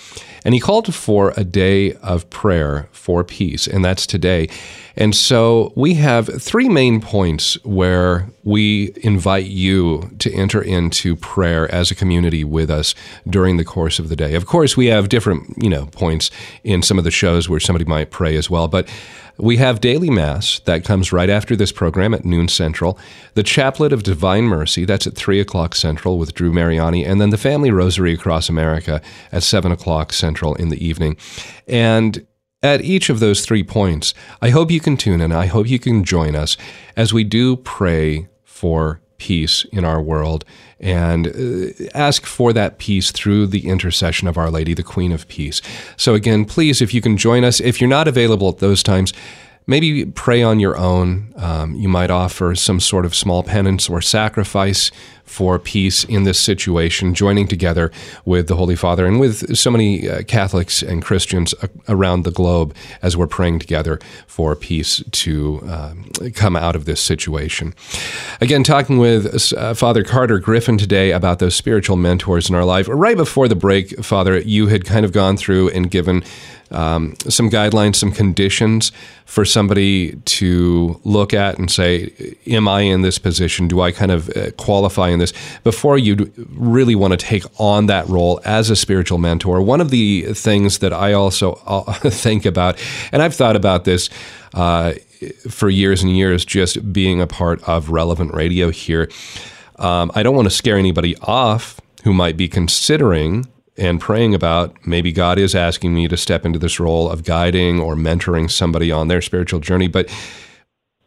And 0.43 0.55
he 0.55 0.59
called 0.59 0.93
for 0.93 1.31
a 1.37 1.43
day 1.43 1.93
of 1.93 2.27
prayer 2.31 2.89
for 2.91 3.23
peace, 3.23 3.67
and 3.67 3.85
that's 3.85 4.07
today. 4.07 4.49
And 4.97 5.15
so 5.15 5.71
we 5.75 5.93
have 5.95 6.41
three 6.41 6.67
main 6.67 7.01
points 7.01 7.63
where 7.63 8.27
we 8.43 8.93
invite 9.03 9.45
you 9.45 10.09
to 10.19 10.33
enter 10.33 10.61
into 10.61 11.15
prayer 11.15 11.71
as 11.73 11.91
a 11.91 11.95
community 11.95 12.43
with 12.43 12.71
us 12.71 12.95
during 13.29 13.57
the 13.57 13.63
course 13.63 13.99
of 13.99 14.09
the 14.09 14.15
day. 14.15 14.33
Of 14.33 14.47
course, 14.47 14.75
we 14.75 14.87
have 14.87 15.09
different, 15.09 15.61
you 15.61 15.69
know, 15.69 15.85
points 15.87 16.31
in 16.63 16.81
some 16.81 16.97
of 16.97 17.03
the 17.03 17.11
shows 17.11 17.47
where 17.47 17.59
somebody 17.59 17.85
might 17.85 18.09
pray 18.09 18.35
as 18.35 18.49
well, 18.49 18.67
but 18.67 18.89
we 19.39 19.57
have 19.57 19.81
daily 19.81 20.09
mass 20.09 20.59
that 20.65 20.83
comes 20.83 21.13
right 21.13 21.29
after 21.29 21.55
this 21.55 21.71
program 21.71 22.15
at 22.15 22.25
noon 22.25 22.47
central. 22.47 22.97
The 23.35 23.43
Chaplet 23.43 23.91
of 23.91 24.01
Divine 24.01 24.45
Mercy 24.45 24.83
that's 24.83 25.05
at 25.05 25.13
three 25.13 25.39
o'clock 25.39 25.75
central 25.75 26.17
with 26.17 26.33
Drew 26.33 26.51
Mariani, 26.51 27.05
and 27.05 27.21
then 27.21 27.29
the 27.29 27.37
Family 27.37 27.69
Rosary 27.69 28.13
across 28.13 28.49
America 28.49 28.99
at 29.31 29.43
seven 29.43 29.71
o'clock 29.71 30.11
central 30.11 30.55
in 30.55 30.69
the 30.69 30.83
evening. 30.83 31.17
And 31.67 32.25
at 32.63 32.81
each 32.81 33.09
of 33.09 33.19
those 33.19 33.45
three 33.45 33.63
points, 33.63 34.13
I 34.41 34.49
hope 34.49 34.71
you 34.71 34.79
can 34.79 34.97
tune 34.97 35.21
in. 35.21 35.31
I 35.31 35.45
hope 35.45 35.67
you 35.67 35.79
can 35.79 36.03
join 36.03 36.35
us 36.35 36.57
as 36.95 37.13
we 37.13 37.23
do 37.23 37.57
pray 37.57 38.27
for 38.43 38.99
peace 39.17 39.65
in 39.71 39.83
our 39.83 40.01
world 40.01 40.45
and 40.79 41.27
uh, 41.27 41.87
ask 41.93 42.25
for 42.25 42.53
that 42.53 42.77
peace 42.77 43.11
through 43.11 43.47
the 43.47 43.67
intercession 43.67 44.27
of 44.27 44.37
Our 44.37 44.51
Lady, 44.51 44.73
the 44.73 44.83
Queen 44.83 45.11
of 45.11 45.27
Peace. 45.27 45.61
So, 45.95 46.13
again, 46.13 46.45
please, 46.45 46.81
if 46.81 46.93
you 46.93 47.01
can 47.01 47.17
join 47.17 47.43
us, 47.43 47.59
if 47.59 47.81
you're 47.81 47.89
not 47.89 48.07
available 48.07 48.49
at 48.49 48.59
those 48.59 48.83
times, 48.83 49.13
maybe 49.67 50.05
pray 50.05 50.41
on 50.41 50.59
your 50.59 50.77
own. 50.77 51.33
Um, 51.35 51.75
you 51.75 51.89
might 51.89 52.09
offer 52.09 52.55
some 52.55 52.79
sort 52.79 53.05
of 53.05 53.13
small 53.13 53.43
penance 53.43 53.89
or 53.89 54.01
sacrifice 54.01 54.89
for 55.27 55.59
peace 55.59 56.05
in 56.05 56.23
this 56.23 56.39
situation, 56.39 57.13
joining 57.13 57.47
together 57.47 57.91
with 58.23 58.47
the 58.47 58.55
Holy 58.55 58.77
Father 58.77 59.05
and 59.05 59.19
with 59.19 59.57
so 59.57 59.69
many 59.69 60.09
uh, 60.09 60.23
Catholics 60.23 60.81
and 60.81 61.03
Christians 61.03 61.53
around 61.89 62.23
the 62.23 62.31
globe 62.31 62.73
as 63.01 63.17
we're 63.17 63.27
praying 63.27 63.59
together 63.59 63.99
for 64.25 64.55
peace 64.55 65.03
to 65.11 65.61
um, 65.67 66.09
come 66.33 66.55
out 66.55 66.77
of 66.77 66.85
this 66.85 67.01
situation. 67.01 67.75
Again, 68.39 68.63
talking 68.63 68.99
with 68.99 69.53
uh, 69.53 69.73
Father 69.73 70.03
Carter 70.03 70.39
Griffin 70.39 70.77
today 70.77 71.11
about 71.11 71.39
those 71.39 71.55
spiritual 71.55 71.97
mentors 71.97 72.49
in 72.49 72.55
our 72.55 72.65
life. 72.65 72.87
Right 72.89 73.17
before 73.17 73.49
the 73.49 73.55
break, 73.55 74.01
Father, 74.03 74.39
you 74.39 74.67
had 74.67 74.85
kind 74.85 75.03
of 75.03 75.11
gone 75.11 75.35
through 75.35 75.69
and 75.71 75.91
given 75.91 76.23
um, 76.71 77.15
some 77.27 77.49
guidelines, 77.49 77.95
some 77.95 78.11
conditions 78.11 78.91
for 79.25 79.45
somebody 79.45 80.15
to 80.25 80.99
look 81.03 81.33
at 81.33 81.57
and 81.57 81.69
say, 81.69 82.35
Am 82.47 82.67
I 82.67 82.81
in 82.81 83.01
this 83.01 83.19
position? 83.19 83.67
Do 83.67 83.81
I 83.81 83.91
kind 83.91 84.11
of 84.11 84.29
uh, 84.29 84.51
qualify 84.51 85.09
in 85.09 85.19
this? 85.19 85.33
Before 85.63 85.97
you 85.97 86.31
really 86.49 86.95
want 86.95 87.11
to 87.11 87.17
take 87.17 87.43
on 87.59 87.87
that 87.87 88.07
role 88.07 88.39
as 88.45 88.69
a 88.69 88.75
spiritual 88.75 89.17
mentor, 89.17 89.61
one 89.61 89.81
of 89.81 89.89
the 89.89 90.33
things 90.33 90.79
that 90.79 90.93
I 90.93 91.13
also 91.13 91.61
uh, 91.65 91.93
think 92.09 92.45
about, 92.45 92.81
and 93.11 93.21
I've 93.21 93.35
thought 93.35 93.55
about 93.55 93.85
this. 93.85 94.09
Uh, 94.53 94.93
for 95.49 95.67
years 95.67 96.03
and 96.03 96.15
years, 96.15 96.45
just 96.45 96.93
being 96.93 97.19
a 97.19 97.25
part 97.25 97.61
of 97.67 97.89
relevant 97.89 98.33
radio 98.35 98.69
here. 98.69 99.09
Um, 99.77 100.11
I 100.13 100.21
don't 100.21 100.35
want 100.35 100.45
to 100.45 100.53
scare 100.53 100.77
anybody 100.77 101.15
off 101.21 101.81
who 102.03 102.13
might 102.13 102.37
be 102.37 102.47
considering 102.47 103.45
and 103.77 104.01
praying 104.01 104.33
about 104.33 104.75
maybe 104.85 105.11
God 105.11 105.37
is 105.37 105.53
asking 105.53 105.93
me 105.93 106.07
to 106.07 106.17
step 106.17 106.45
into 106.45 106.59
this 106.59 106.79
role 106.79 107.09
of 107.09 107.23
guiding 107.23 107.79
or 107.79 107.95
mentoring 107.95 108.49
somebody 108.49 108.91
on 108.91 109.07
their 109.07 109.21
spiritual 109.21 109.59
journey. 109.59 109.87
But 109.87 110.09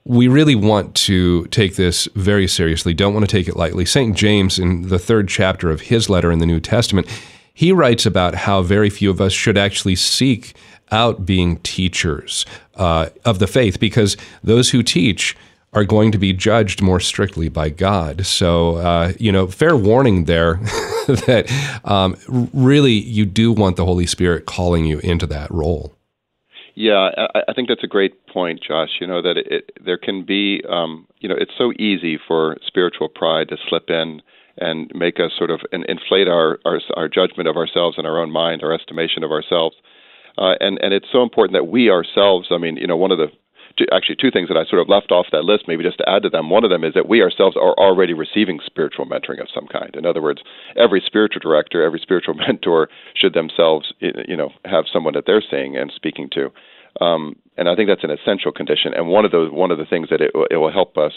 we 0.05 0.29
really 0.29 0.55
want 0.55 0.95
to 0.95 1.45
take 1.47 1.77
this 1.77 2.09
very 2.15 2.47
seriously, 2.47 2.95
don't 2.95 3.15
want 3.15 3.29
to 3.29 3.37
take 3.37 3.49
it 3.49 3.57
lightly. 3.57 3.85
St. 3.85 4.17
James, 4.17 4.59
in 4.59 4.89
the 4.89 4.99
third 4.99 5.29
chapter 5.29 5.71
of 5.71 5.83
his 5.83 6.09
letter 6.09 6.33
in 6.33 6.39
the 6.39 6.47
New 6.47 6.61
Testament, 6.61 7.07
he 7.53 7.73
writes 7.73 8.07
about 8.07 8.35
how 8.35 8.63
very 8.63 8.89
few 8.89 9.11
of 9.11 9.21
us 9.21 9.33
should 9.33 9.59
actually 9.59 9.97
seek 9.97 10.55
out 10.91 11.27
being 11.27 11.59
teachers 11.59 12.47
uh, 12.77 13.11
of 13.25 13.39
the 13.39 13.47
faith 13.47 13.79
because 13.79 14.17
those 14.43 14.71
who 14.71 14.83
teach 14.83 15.37
are 15.73 15.85
going 15.85 16.11
to 16.13 16.19
be 16.19 16.33
judged 16.33 16.83
more 16.83 16.99
strictly 16.99 17.49
by 17.49 17.69
God. 17.69 18.27
So, 18.27 18.77
uh, 18.77 19.13
you 19.19 19.31
know, 19.31 19.47
fair 19.47 19.77
warning 19.77 20.25
there 20.25 20.55
that 21.07 21.81
um, 21.85 22.17
really 22.53 22.93
you 22.93 23.25
do 23.25 23.53
want 23.53 23.77
the 23.77 23.85
Holy 23.85 24.07
Spirit 24.07 24.47
calling 24.47 24.85
you 24.85 24.99
into 25.01 25.27
that 25.29 25.51
role. 25.51 25.95
Yeah, 26.75 27.11
I, 27.17 27.43
I 27.49 27.53
think 27.53 27.69
that's 27.69 27.85
a 27.85 27.89
great 27.89 28.27
point, 28.27 28.63
Josh. 28.67 28.91
You 29.01 29.07
know 29.07 29.23
that 29.23 29.37
it, 29.37 29.47
it, 29.51 29.71
there 29.85 29.99
can 29.99 30.25
be, 30.25 30.63
um, 30.69 31.07
you 31.19 31.29
know, 31.29 31.35
it's 31.39 31.53
so 31.59 31.73
easy 31.79 32.19
for 32.27 32.57
spiritual 32.67 33.09
pride 33.09 33.49
to 33.49 33.57
slip 33.69 33.91
in 33.91 34.23
and 34.57 34.91
make 34.95 35.19
us 35.21 35.33
sort 35.37 35.51
of 35.51 35.61
inflate 35.73 36.29
our, 36.29 36.59
our 36.65 36.81
our 36.97 37.09
judgment 37.09 37.49
of 37.49 37.57
ourselves 37.57 37.97
and 37.99 38.07
our 38.07 38.19
own 38.19 38.31
mind, 38.31 38.63
our 38.63 38.73
estimation 38.73 39.23
of 39.23 39.31
ourselves. 39.31 39.77
Uh, 40.39 40.55
and 40.61 40.79
and 40.83 40.95
it's 40.95 41.09
so 41.13 41.23
important 41.23 41.55
that 41.55 41.71
we 41.71 41.91
ourselves. 41.91 42.49
I 42.51 42.59
mean, 42.59 42.77
you 42.77 42.87
know, 42.87 42.97
one 42.97 43.11
of 43.11 43.19
the 43.19 43.29
two, 43.77 43.87
actually 43.93 44.17
two 44.17 44.31
things 44.31 44.49
that 44.49 44.57
I 44.57 44.65
sort 44.65 44.83
of 44.83 44.89
left 44.89 45.11
off 45.11 45.27
that 45.33 45.45
list, 45.45 45.65
maybe 45.69 45.85
just 45.85 45.99
to 45.99 46.09
add 46.09 46.23
to 46.23 46.31
them. 46.31 46.51
One 46.51 46.65
of 46.65 46.71
them 46.71 46.85
is 46.85 46.95
that 46.95 47.09
we 47.09 47.23
ourselves 47.23 47.57
are 47.57 47.75
already 47.75 48.15
receiving 48.15 48.61
spiritual 48.65 49.07
mentoring 49.07 49.41
of 49.41 49.49
some 49.53 49.67
kind. 49.67 49.95
In 49.95 50.07
other 50.07 50.23
words, 50.23 50.43
every 50.77 51.03
spiritual 51.05 51.41
director, 51.41 51.83
every 51.83 52.01
spiritual 52.01 52.35
mentor 52.47 52.89
should 53.15 53.35
themselves, 53.35 53.93
you 54.01 54.37
know, 54.37 54.51
have 54.65 54.85
someone 54.93 55.15
that 55.15 55.25
they're 55.27 55.45
seeing 55.49 55.77
and 55.77 55.93
speaking 55.95 56.29
to. 56.35 56.51
Um, 57.01 57.37
and 57.57 57.69
I 57.69 57.77
think 57.77 57.89
that's 57.89 58.05
an 58.05 58.11
essential 58.11 58.53
condition. 58.53 58.95
And 58.95 59.09
one 59.09 59.25
of 59.25 59.31
those, 59.31 59.53
one 59.53 59.71
of 59.71 59.79
the 59.79 59.85
things 59.85 60.09
that 60.11 60.21
it, 60.21 60.33
it 60.51 60.57
will 60.57 60.73
help 60.73 60.97
us 60.99 61.13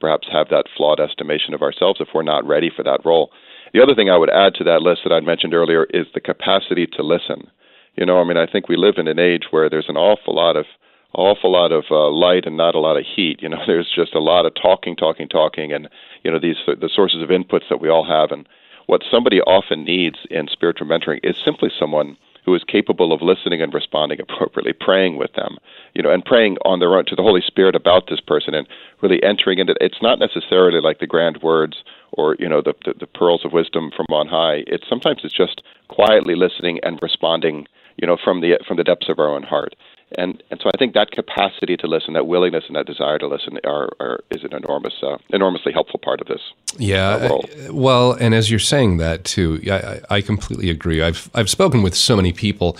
perhaps 0.00 0.28
have 0.30 0.48
that 0.50 0.66
flawed 0.76 1.00
estimation 1.00 1.54
of 1.54 1.62
ourselves 1.62 2.00
if 2.00 2.08
we're 2.14 2.22
not 2.22 2.46
ready 2.46 2.70
for 2.74 2.82
that 2.82 3.00
role. 3.04 3.30
The 3.72 3.82
other 3.82 3.94
thing 3.94 4.10
I 4.10 4.18
would 4.18 4.30
add 4.30 4.54
to 4.54 4.64
that 4.64 4.82
list 4.82 5.00
that 5.04 5.14
I 5.14 5.20
mentioned 5.20 5.54
earlier 5.54 5.84
is 5.90 6.06
the 6.12 6.20
capacity 6.20 6.86
to 6.86 7.02
listen. 7.02 7.50
You 7.96 8.04
know, 8.04 8.20
I 8.20 8.24
mean, 8.24 8.36
I 8.36 8.46
think 8.46 8.68
we 8.68 8.76
live 8.76 8.94
in 8.98 9.08
an 9.08 9.18
age 9.18 9.44
where 9.50 9.70
there's 9.70 9.88
an 9.88 9.96
awful 9.96 10.34
lot 10.34 10.56
of 10.56 10.66
awful 11.14 11.52
lot 11.52 11.72
of 11.72 11.84
uh, 11.90 12.08
light 12.10 12.46
and 12.46 12.56
not 12.56 12.74
a 12.74 12.80
lot 12.80 12.96
of 12.96 13.04
heat. 13.04 13.42
You 13.42 13.48
know, 13.48 13.62
there's 13.66 13.90
just 13.94 14.14
a 14.14 14.20
lot 14.20 14.46
of 14.46 14.54
talking, 14.54 14.96
talking, 14.96 15.28
talking, 15.28 15.72
and 15.72 15.88
you 16.22 16.30
know 16.30 16.38
these 16.38 16.56
the 16.66 16.90
sources 16.92 17.22
of 17.22 17.28
inputs 17.28 17.68
that 17.68 17.80
we 17.80 17.88
all 17.88 18.04
have. 18.04 18.30
And 18.30 18.48
what 18.86 19.02
somebody 19.10 19.40
often 19.42 19.84
needs 19.84 20.18
in 20.30 20.48
spiritual 20.48 20.86
mentoring 20.86 21.20
is 21.22 21.36
simply 21.42 21.70
someone 21.78 22.16
who 22.44 22.54
is 22.54 22.62
capable 22.64 23.12
of 23.12 23.22
listening 23.22 23.62
and 23.62 23.72
responding 23.72 24.20
appropriately, 24.28 24.72
praying 24.72 25.16
with 25.16 25.32
them, 25.32 25.56
you 25.94 26.02
know, 26.02 26.10
and 26.10 26.24
praying 26.24 26.56
on 26.64 26.78
their 26.78 26.94
own 26.94 27.06
to 27.06 27.16
the 27.16 27.22
Holy 27.22 27.40
Spirit 27.40 27.74
about 27.74 28.08
this 28.08 28.20
person, 28.20 28.54
and 28.54 28.68
really 29.00 29.22
entering 29.22 29.58
into. 29.58 29.74
It's 29.80 30.02
not 30.02 30.18
necessarily 30.18 30.80
like 30.80 30.98
the 30.98 31.06
grand 31.06 31.42
words 31.42 31.82
or 32.12 32.36
you 32.38 32.48
know 32.48 32.62
the, 32.62 32.74
the, 32.84 32.94
the 33.00 33.06
pearls 33.06 33.44
of 33.44 33.52
wisdom 33.52 33.90
from 33.96 34.06
on 34.10 34.28
high. 34.28 34.64
It's 34.66 34.88
sometimes 34.88 35.20
it's 35.24 35.34
just 35.34 35.62
quietly 35.88 36.34
listening 36.34 36.80
and 36.82 36.98
responding, 37.02 37.66
you 37.96 38.06
know, 38.06 38.16
from 38.22 38.40
the 38.40 38.58
from 38.66 38.76
the 38.76 38.84
depths 38.84 39.08
of 39.08 39.18
our 39.18 39.28
own 39.28 39.42
heart. 39.42 39.74
And 40.16 40.42
and 40.50 40.60
so 40.62 40.70
I 40.74 40.78
think 40.78 40.94
that 40.94 41.10
capacity 41.10 41.76
to 41.78 41.86
listen, 41.86 42.14
that 42.14 42.26
willingness 42.26 42.64
and 42.66 42.76
that 42.76 42.86
desire 42.86 43.18
to 43.18 43.26
listen, 43.26 43.58
are, 43.64 43.88
are 44.00 44.20
is 44.30 44.44
an 44.44 44.54
enormous, 44.54 44.94
uh, 45.02 45.18
enormously 45.30 45.72
helpful 45.72 45.98
part 45.98 46.20
of 46.20 46.26
this. 46.26 46.40
Yeah. 46.78 47.08
Uh, 47.08 47.72
well, 47.72 48.12
and 48.12 48.34
as 48.34 48.50
you're 48.50 48.58
saying 48.58 48.98
that 48.98 49.24
too, 49.24 49.60
I, 49.70 50.00
I 50.10 50.20
completely 50.20 50.70
agree. 50.70 51.02
I've 51.02 51.30
I've 51.34 51.50
spoken 51.50 51.82
with 51.82 51.94
so 51.94 52.16
many 52.16 52.32
people 52.32 52.76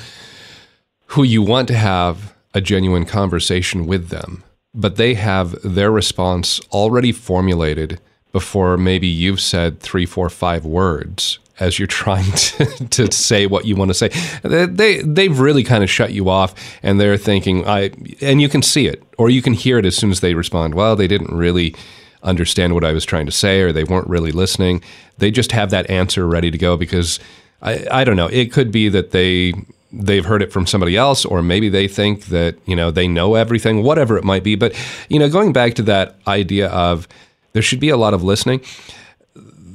who 1.08 1.22
you 1.22 1.42
want 1.42 1.68
to 1.68 1.74
have 1.74 2.34
a 2.54 2.60
genuine 2.60 3.04
conversation 3.04 3.86
with 3.86 4.08
them, 4.08 4.44
but 4.72 4.96
they 4.96 5.14
have 5.14 5.60
their 5.62 5.90
response 5.90 6.60
already 6.70 7.12
formulated 7.12 8.00
before 8.32 8.76
maybe 8.76 9.06
you've 9.06 9.40
said 9.40 9.80
three, 9.80 10.06
four, 10.06 10.28
five 10.28 10.64
words 10.64 11.38
as 11.60 11.78
you're 11.78 11.86
trying 11.86 12.30
to, 12.32 12.66
to 12.88 13.12
say 13.12 13.46
what 13.46 13.64
you 13.64 13.76
want 13.76 13.90
to 13.90 13.94
say. 13.94 14.08
They, 14.42 14.66
they 14.66 15.02
they've 15.02 15.38
really 15.38 15.64
kind 15.64 15.84
of 15.84 15.90
shut 15.90 16.12
you 16.12 16.28
off, 16.28 16.54
and 16.82 17.00
they're 17.00 17.16
thinking, 17.16 17.66
I 17.66 17.90
and 18.20 18.40
you 18.40 18.48
can 18.48 18.62
see 18.62 18.86
it, 18.86 19.02
or 19.18 19.30
you 19.30 19.42
can 19.42 19.52
hear 19.52 19.78
it 19.78 19.84
as 19.84 19.96
soon 19.96 20.10
as 20.10 20.20
they 20.20 20.34
respond. 20.34 20.74
Well, 20.74 20.96
they 20.96 21.08
didn't 21.08 21.34
really 21.34 21.74
understand 22.22 22.74
what 22.74 22.84
I 22.84 22.92
was 22.92 23.04
trying 23.04 23.26
to 23.26 23.32
say, 23.32 23.60
or 23.60 23.72
they 23.72 23.84
weren't 23.84 24.08
really 24.08 24.32
listening. 24.32 24.82
They 25.18 25.30
just 25.30 25.52
have 25.52 25.70
that 25.70 25.88
answer 25.90 26.26
ready 26.26 26.50
to 26.50 26.58
go 26.58 26.76
because 26.76 27.20
I 27.62 27.86
I 27.90 28.04
don't 28.04 28.16
know. 28.16 28.28
It 28.28 28.52
could 28.52 28.70
be 28.70 28.88
that 28.88 29.10
they 29.12 29.54
they've 29.92 30.24
heard 30.24 30.42
it 30.42 30.52
from 30.52 30.66
somebody 30.66 30.96
else, 30.96 31.24
or 31.24 31.42
maybe 31.42 31.68
they 31.68 31.86
think 31.86 32.26
that 32.26 32.56
you 32.66 32.74
know 32.74 32.90
they 32.90 33.06
know 33.06 33.34
everything, 33.34 33.82
whatever 33.82 34.16
it 34.16 34.24
might 34.24 34.42
be. 34.42 34.56
But 34.56 34.74
you 35.08 35.18
know, 35.18 35.28
going 35.28 35.52
back 35.52 35.74
to 35.74 35.82
that 35.82 36.16
idea 36.26 36.68
of 36.68 37.06
there 37.52 37.62
should 37.62 37.80
be 37.80 37.90
a 37.90 37.96
lot 37.96 38.14
of 38.14 38.22
listening. 38.22 38.60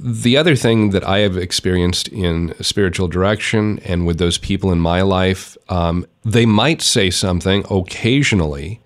The 0.01 0.37
other 0.37 0.55
thing 0.55 0.91
that 0.91 1.03
I 1.03 1.19
have 1.19 1.35
experienced 1.35 2.07
in 2.07 2.53
spiritual 2.61 3.09
direction 3.09 3.79
and 3.79 4.07
with 4.07 4.17
those 4.17 4.37
people 4.37 4.71
in 4.71 4.79
my 4.79 5.01
life, 5.01 5.57
um, 5.67 6.05
they 6.23 6.45
might 6.45 6.81
say 6.81 7.09
something 7.09 7.65
occasionally 7.69 8.79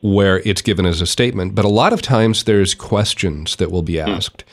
where 0.00 0.40
it's 0.40 0.62
given 0.62 0.86
as 0.86 1.00
a 1.00 1.06
statement, 1.06 1.54
but 1.54 1.64
a 1.64 1.68
lot 1.68 1.92
of 1.92 2.02
times 2.02 2.44
there's 2.44 2.74
questions 2.74 3.56
that 3.56 3.70
will 3.70 3.82
be 3.82 3.98
hmm. 3.98 4.08
asked. 4.08 4.44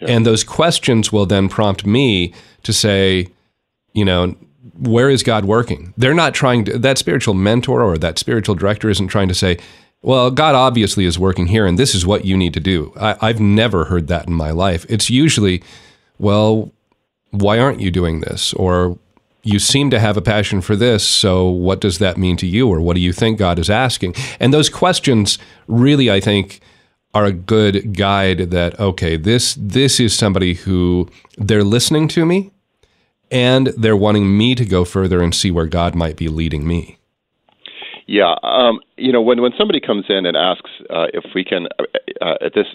Yeah. 0.00 0.10
And 0.10 0.24
those 0.24 0.44
questions 0.44 1.12
will 1.12 1.26
then 1.26 1.48
prompt 1.48 1.84
me 1.84 2.32
to 2.62 2.72
say, 2.72 3.28
you 3.92 4.04
know, 4.04 4.36
where 4.78 5.10
is 5.10 5.24
God 5.24 5.44
working? 5.44 5.92
They're 5.96 6.14
not 6.14 6.34
trying 6.34 6.64
to, 6.66 6.78
that 6.78 6.98
spiritual 6.98 7.34
mentor 7.34 7.82
or 7.82 7.98
that 7.98 8.18
spiritual 8.18 8.54
director 8.54 8.88
isn't 8.88 9.08
trying 9.08 9.28
to 9.28 9.34
say, 9.34 9.58
well, 10.08 10.30
God 10.30 10.54
obviously 10.54 11.04
is 11.04 11.18
working 11.18 11.48
here 11.48 11.66
and 11.66 11.78
this 11.78 11.94
is 11.94 12.06
what 12.06 12.24
you 12.24 12.34
need 12.34 12.54
to 12.54 12.60
do. 12.60 12.94
I, 12.98 13.16
I've 13.20 13.40
never 13.40 13.84
heard 13.84 14.06
that 14.06 14.26
in 14.26 14.32
my 14.32 14.52
life. 14.52 14.86
It's 14.88 15.10
usually, 15.10 15.62
well, 16.18 16.72
why 17.30 17.58
aren't 17.58 17.80
you 17.80 17.90
doing 17.90 18.20
this? 18.20 18.54
Or 18.54 18.96
you 19.42 19.58
seem 19.58 19.90
to 19.90 20.00
have 20.00 20.16
a 20.16 20.22
passion 20.22 20.62
for 20.62 20.76
this, 20.76 21.06
so 21.06 21.46
what 21.46 21.82
does 21.82 21.98
that 21.98 22.16
mean 22.16 22.38
to 22.38 22.46
you, 22.46 22.66
or 22.70 22.80
what 22.80 22.94
do 22.94 23.02
you 23.02 23.12
think 23.12 23.38
God 23.38 23.58
is 23.58 23.68
asking? 23.68 24.14
And 24.40 24.52
those 24.52 24.70
questions 24.70 25.38
really, 25.66 26.10
I 26.10 26.20
think, 26.20 26.60
are 27.12 27.26
a 27.26 27.32
good 27.32 27.94
guide 27.94 28.50
that 28.50 28.80
okay, 28.80 29.18
this 29.18 29.56
this 29.60 30.00
is 30.00 30.16
somebody 30.16 30.54
who 30.54 31.06
they're 31.36 31.64
listening 31.64 32.08
to 32.08 32.24
me, 32.24 32.50
and 33.30 33.68
they're 33.76 33.94
wanting 33.94 34.38
me 34.38 34.54
to 34.54 34.64
go 34.64 34.86
further 34.86 35.22
and 35.22 35.34
see 35.34 35.50
where 35.50 35.66
God 35.66 35.94
might 35.94 36.16
be 36.16 36.28
leading 36.28 36.66
me. 36.66 36.98
Yeah, 38.08 38.36
um, 38.42 38.80
you 38.96 39.12
know, 39.12 39.20
when 39.20 39.42
when 39.42 39.52
somebody 39.56 39.80
comes 39.80 40.06
in 40.08 40.24
and 40.24 40.34
asks 40.34 40.70
uh, 40.88 41.08
if 41.12 41.24
we 41.34 41.44
can, 41.44 41.66
uh, 41.78 41.84
uh 42.24 42.34
at 42.40 42.54
this 42.54 42.66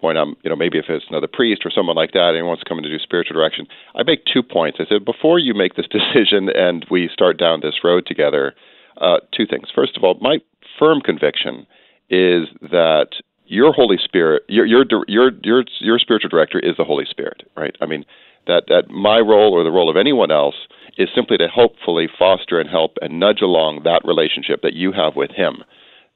point, 0.00 0.16
I'm, 0.16 0.36
you 0.42 0.48
know, 0.48 0.56
maybe 0.56 0.78
if 0.78 0.86
it's 0.88 1.04
another 1.10 1.28
priest 1.30 1.62
or 1.66 1.70
someone 1.70 1.96
like 1.96 2.12
that 2.12 2.32
and 2.34 2.46
wants 2.46 2.62
to 2.62 2.68
come 2.68 2.78
in 2.78 2.84
to 2.84 2.90
do 2.90 2.98
spiritual 2.98 3.34
direction, 3.34 3.66
I 3.94 4.04
make 4.04 4.24
two 4.24 4.42
points. 4.42 4.78
I 4.80 4.86
said, 4.88 5.04
before 5.04 5.38
you 5.38 5.52
make 5.52 5.76
this 5.76 5.86
decision 5.90 6.48
and 6.48 6.86
we 6.90 7.10
start 7.12 7.38
down 7.38 7.60
this 7.60 7.84
road 7.84 8.06
together, 8.06 8.54
uh, 9.02 9.18
two 9.36 9.46
things. 9.46 9.68
First 9.74 9.98
of 9.98 10.02
all, 10.02 10.16
my 10.22 10.38
firm 10.78 11.02
conviction 11.02 11.66
is 12.08 12.48
that 12.62 13.08
your 13.46 13.70
Holy 13.70 13.98
Spirit, 14.02 14.44
your 14.48 14.64
your 14.64 14.86
your 15.08 15.30
your 15.42 15.64
your 15.78 15.98
spiritual 15.98 16.30
director 16.30 16.58
is 16.58 16.74
the 16.78 16.84
Holy 16.84 17.04
Spirit, 17.04 17.42
right? 17.54 17.76
I 17.82 17.86
mean, 17.86 18.06
that 18.46 18.64
that 18.68 18.88
my 18.88 19.18
role 19.18 19.52
or 19.52 19.62
the 19.62 19.70
role 19.70 19.90
of 19.90 19.98
anyone 19.98 20.30
else 20.30 20.56
is 20.96 21.08
simply 21.14 21.36
to 21.38 21.48
hopefully 21.48 22.08
foster 22.18 22.60
and 22.60 22.68
help 22.68 22.96
and 23.02 23.18
nudge 23.18 23.40
along 23.42 23.82
that 23.84 24.02
relationship 24.04 24.62
that 24.62 24.74
you 24.74 24.92
have 24.92 25.16
with 25.16 25.30
Him. 25.30 25.64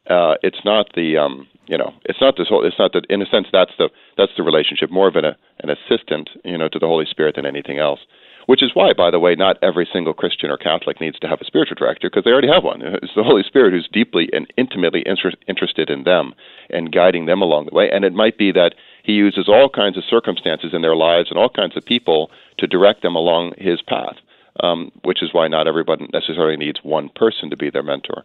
Uh, 0.08 0.34
it's 0.42 0.64
not 0.64 0.86
the 0.94 1.16
um, 1.16 1.46
you 1.68 1.76
know, 1.76 1.92
it's 2.04 2.20
not 2.20 2.36
this 2.36 2.48
whole. 2.48 2.66
It's 2.66 2.78
not 2.78 2.92
that. 2.94 3.04
In 3.10 3.20
a 3.20 3.26
sense, 3.26 3.46
that's 3.52 3.72
the 3.78 3.90
that's 4.16 4.32
the 4.36 4.42
relationship. 4.42 4.90
More 4.90 5.08
of 5.08 5.16
an 5.16 5.26
an 5.26 5.70
assistant, 5.70 6.30
you 6.44 6.56
know, 6.56 6.68
to 6.68 6.78
the 6.78 6.86
Holy 6.86 7.04
Spirit 7.04 7.36
than 7.36 7.46
anything 7.46 7.78
else. 7.78 8.00
Which 8.46 8.62
is 8.62 8.70
why, 8.72 8.94
by 8.94 9.10
the 9.10 9.18
way, 9.18 9.34
not 9.34 9.58
every 9.62 9.86
single 9.92 10.14
Christian 10.14 10.50
or 10.50 10.56
Catholic 10.56 11.02
needs 11.02 11.18
to 11.18 11.28
have 11.28 11.42
a 11.42 11.44
spiritual 11.44 11.74
director 11.74 12.08
because 12.08 12.24
they 12.24 12.30
already 12.30 12.48
have 12.48 12.64
one. 12.64 12.80
It's 12.80 13.12
the 13.14 13.22
Holy 13.22 13.42
Spirit 13.42 13.74
who's 13.74 13.90
deeply 13.92 14.30
and 14.32 14.50
intimately 14.56 15.02
inter- 15.04 15.36
interested 15.46 15.90
in 15.90 16.04
them 16.04 16.32
and 16.70 16.90
guiding 16.90 17.26
them 17.26 17.42
along 17.42 17.66
the 17.66 17.76
way. 17.76 17.90
And 17.92 18.06
it 18.06 18.14
might 18.14 18.38
be 18.38 18.50
that 18.52 18.74
He 19.04 19.12
uses 19.12 19.48
all 19.48 19.68
kinds 19.68 19.98
of 19.98 20.04
circumstances 20.08 20.70
in 20.72 20.80
their 20.80 20.96
lives 20.96 21.28
and 21.28 21.38
all 21.38 21.50
kinds 21.50 21.76
of 21.76 21.84
people 21.84 22.30
to 22.56 22.66
direct 22.66 23.02
them 23.02 23.14
along 23.14 23.52
His 23.58 23.82
path. 23.82 24.16
Um, 24.60 24.90
which 25.04 25.22
is 25.22 25.32
why 25.32 25.46
not 25.46 25.68
everybody 25.68 26.08
necessarily 26.12 26.56
needs 26.56 26.80
one 26.82 27.10
person 27.14 27.48
to 27.50 27.56
be 27.56 27.70
their 27.70 27.84
mentor. 27.84 28.24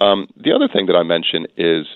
Um, 0.00 0.28
the 0.36 0.52
other 0.52 0.68
thing 0.68 0.86
that 0.86 0.94
I 0.94 1.02
mention 1.02 1.46
is 1.56 1.86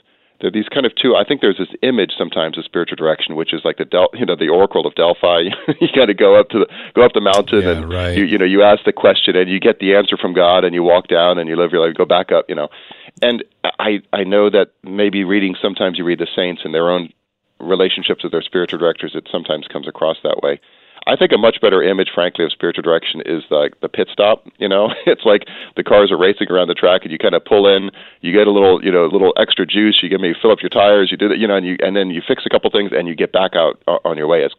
there 0.41 0.49
are 0.49 0.53
these 0.53 0.69
kind 0.69 0.85
of 0.85 0.93
two. 0.95 1.17
I 1.17 1.25
think 1.25 1.41
there's 1.41 1.57
this 1.57 1.73
image 1.83 2.13
sometimes 2.19 2.59
of 2.59 2.65
spiritual 2.65 2.97
direction, 2.97 3.37
which 3.37 3.55
is 3.55 3.63
like 3.65 3.79
the 3.79 3.87
Del, 3.87 4.09
you 4.13 4.27
know, 4.27 4.37
the 4.37 4.49
Oracle 4.49 4.87
of 4.87 4.95
Delphi. 4.95 5.49
you 5.81 5.89
got 5.95 6.07
to 6.07 6.15
go 6.15 6.39
up 6.39 6.51
to 6.51 6.61
the 6.61 6.67
go 6.95 7.03
up 7.03 7.13
the 7.15 7.23
mountain, 7.23 7.63
yeah, 7.63 7.71
and 7.71 7.91
right. 7.91 8.17
you, 8.17 8.25
you 8.25 8.37
know, 8.37 8.45
you 8.45 8.63
ask 8.63 8.85
the 8.85 8.93
question, 8.93 9.35
and 9.35 9.49
you 9.51 9.59
get 9.59 9.79
the 9.79 9.95
answer 9.95 10.17
from 10.17 10.35
God, 10.35 10.65
and 10.65 10.75
you 10.75 10.83
walk 10.83 11.09
down, 11.09 11.39
and 11.39 11.49
you 11.49 11.57
live 11.57 11.73
your 11.73 11.87
life, 11.87 11.97
go 11.97 12.05
back 12.05 12.33
up, 12.33 12.47
you 12.49 12.55
know. 12.55 12.69
And 13.23 13.45
I 13.65 14.01
I 14.13 14.25
know 14.25 14.51
that 14.51 14.73
maybe 14.83 15.25
reading 15.25 15.55
sometimes 15.61 15.97
you 15.97 16.05
read 16.05 16.19
the 16.19 16.29
saints 16.37 16.63
and 16.65 16.75
their 16.75 16.91
own 16.91 17.13
relationships 17.59 18.23
with 18.23 18.33
their 18.33 18.43
spiritual 18.43 18.79
directors. 18.79 19.13
It 19.15 19.29
sometimes 19.33 19.67
comes 19.69 19.89
across 19.89 20.19
that 20.23 20.41
way. 20.43 20.61
I 21.07 21.15
think 21.15 21.31
a 21.33 21.39
much 21.39 21.61
better 21.61 21.83
image, 21.83 22.11
frankly, 22.13 22.45
of 22.45 22.51
spiritual 22.51 22.83
direction 22.83 23.23
is 23.25 23.45
like 23.51 23.79
the 23.81 23.89
pit 23.89 24.09
stop. 24.13 24.45
You 24.59 24.69
know, 24.69 24.91
it's 25.07 25.25
like 25.25 25.47
the 25.77 25.85
cars 25.85 26.11
are 26.11 26.19
racing 26.19 26.51
around 26.51 26.69
the 26.69 26.75
track, 26.75 27.03
and 27.03 27.13
you 27.13 27.19
kind 27.19 27.35
of 27.35 27.45
pull 27.45 27.67
in, 27.67 27.91
you 28.21 28.33
get 28.33 28.47
a 28.47 28.51
little, 28.51 28.85
you 28.85 28.91
know, 28.91 29.05
a 29.05 29.13
little 29.13 29.33
extra 29.39 29.65
juice. 29.65 30.01
You 30.03 30.09
get 30.09 30.21
maybe 30.21 30.35
fill 30.41 30.51
up 30.51 30.63
your 30.63 30.71
tires, 30.71 31.11
you 31.11 31.17
do 31.17 31.29
that, 31.29 31.39
you 31.39 31.47
know, 31.47 31.57
and 31.57 31.67
you 31.67 31.77
and 31.81 31.97
then 31.97 32.11
you 32.11 32.23
fix 32.27 32.43
a 32.45 32.51
couple 32.51 32.71
things, 32.71 32.91
and 32.93 33.07
you 33.07 33.15
get 33.15 33.33
back 33.33 33.55
out 33.55 33.81
uh, 33.87 33.99
on 34.05 34.17
your 34.17 34.27
way 34.27 34.45
as, 34.45 34.51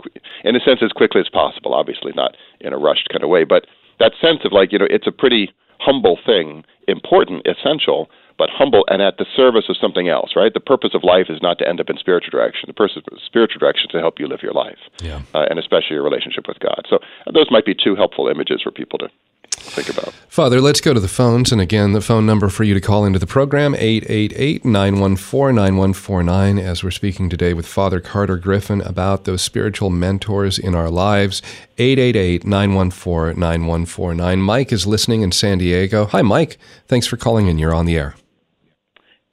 in 0.43 0.55
a 0.55 0.59
sense, 0.59 0.79
as 0.81 0.91
quickly 0.91 1.21
as 1.21 1.29
possible. 1.29 1.73
Obviously, 1.73 2.13
not 2.15 2.35
in 2.61 2.73
a 2.73 2.77
rushed 2.77 3.09
kind 3.11 3.23
of 3.23 3.29
way, 3.29 3.43
but 3.43 3.67
that 3.99 4.13
sense 4.21 4.39
of 4.45 4.53
like, 4.53 4.71
you 4.71 4.79
know, 4.79 4.87
it's 4.89 5.07
a 5.07 5.11
pretty 5.11 5.51
humble 5.79 6.17
thing, 6.25 6.63
important, 6.87 7.45
essential, 7.45 8.09
but 8.37 8.49
humble 8.49 8.85
and 8.89 9.01
at 9.01 9.17
the 9.17 9.25
service 9.35 9.65
of 9.69 9.77
something 9.77 10.09
else, 10.09 10.33
right? 10.35 10.53
The 10.53 10.59
purpose 10.59 10.91
of 10.93 11.03
life 11.03 11.27
is 11.29 11.41
not 11.41 11.57
to 11.59 11.67
end 11.67 11.79
up 11.79 11.89
in 11.89 11.97
spiritual 11.97 12.31
direction. 12.31 12.65
The 12.67 12.73
purpose 12.73 12.97
of 12.97 13.03
spiritual 13.25 13.59
direction 13.59 13.85
is 13.87 13.91
to 13.91 13.99
help 13.99 14.19
you 14.19 14.27
live 14.27 14.43
your 14.43 14.53
life, 14.53 14.79
yeah. 15.01 15.21
uh, 15.33 15.45
and 15.49 15.57
especially 15.59 15.95
your 15.95 16.03
relationship 16.03 16.45
with 16.47 16.59
God. 16.59 16.85
So 16.89 16.97
uh, 16.97 17.31
those 17.33 17.49
might 17.51 17.65
be 17.65 17.73
two 17.73 17.95
helpful 17.95 18.27
images 18.27 18.61
for 18.61 18.71
people 18.71 18.99
to 18.99 19.09
think 19.57 19.89
about. 19.89 20.13
Father, 20.29 20.61
let's 20.61 20.79
go 20.81 20.93
to 20.93 20.99
the 20.99 21.07
phones. 21.07 21.51
And 21.51 21.59
again, 21.59 21.93
the 21.93 22.01
phone 22.01 22.27
number 22.27 22.49
for 22.49 22.63
you 22.63 22.75
to 22.75 22.81
call 22.81 23.05
into 23.05 23.19
the 23.19 23.25
program, 23.25 23.73
888-914-9149, 23.73 26.61
as 26.61 26.83
we're 26.83 26.91
speaking 26.91 27.27
today 27.29 27.53
with 27.53 27.65
Father 27.65 27.99
Carter 27.99 28.37
Griffin 28.37 28.81
about 28.81 29.23
those 29.23 29.41
spiritual 29.41 29.89
mentors 29.89 30.59
in 30.59 30.75
our 30.75 30.91
lives. 30.91 31.41
888-914-9149. 31.77 34.39
Mike 34.39 34.71
is 34.71 34.85
listening 34.85 35.21
in 35.21 35.31
San 35.31 35.57
Diego. 35.57 36.05
Hi, 36.05 36.21
Mike. 36.21 36.59
Thanks 36.87 37.07
for 37.07 37.17
calling 37.17 37.47
in. 37.47 37.57
You're 37.57 37.73
on 37.73 37.85
the 37.85 37.97
air. 37.97 38.13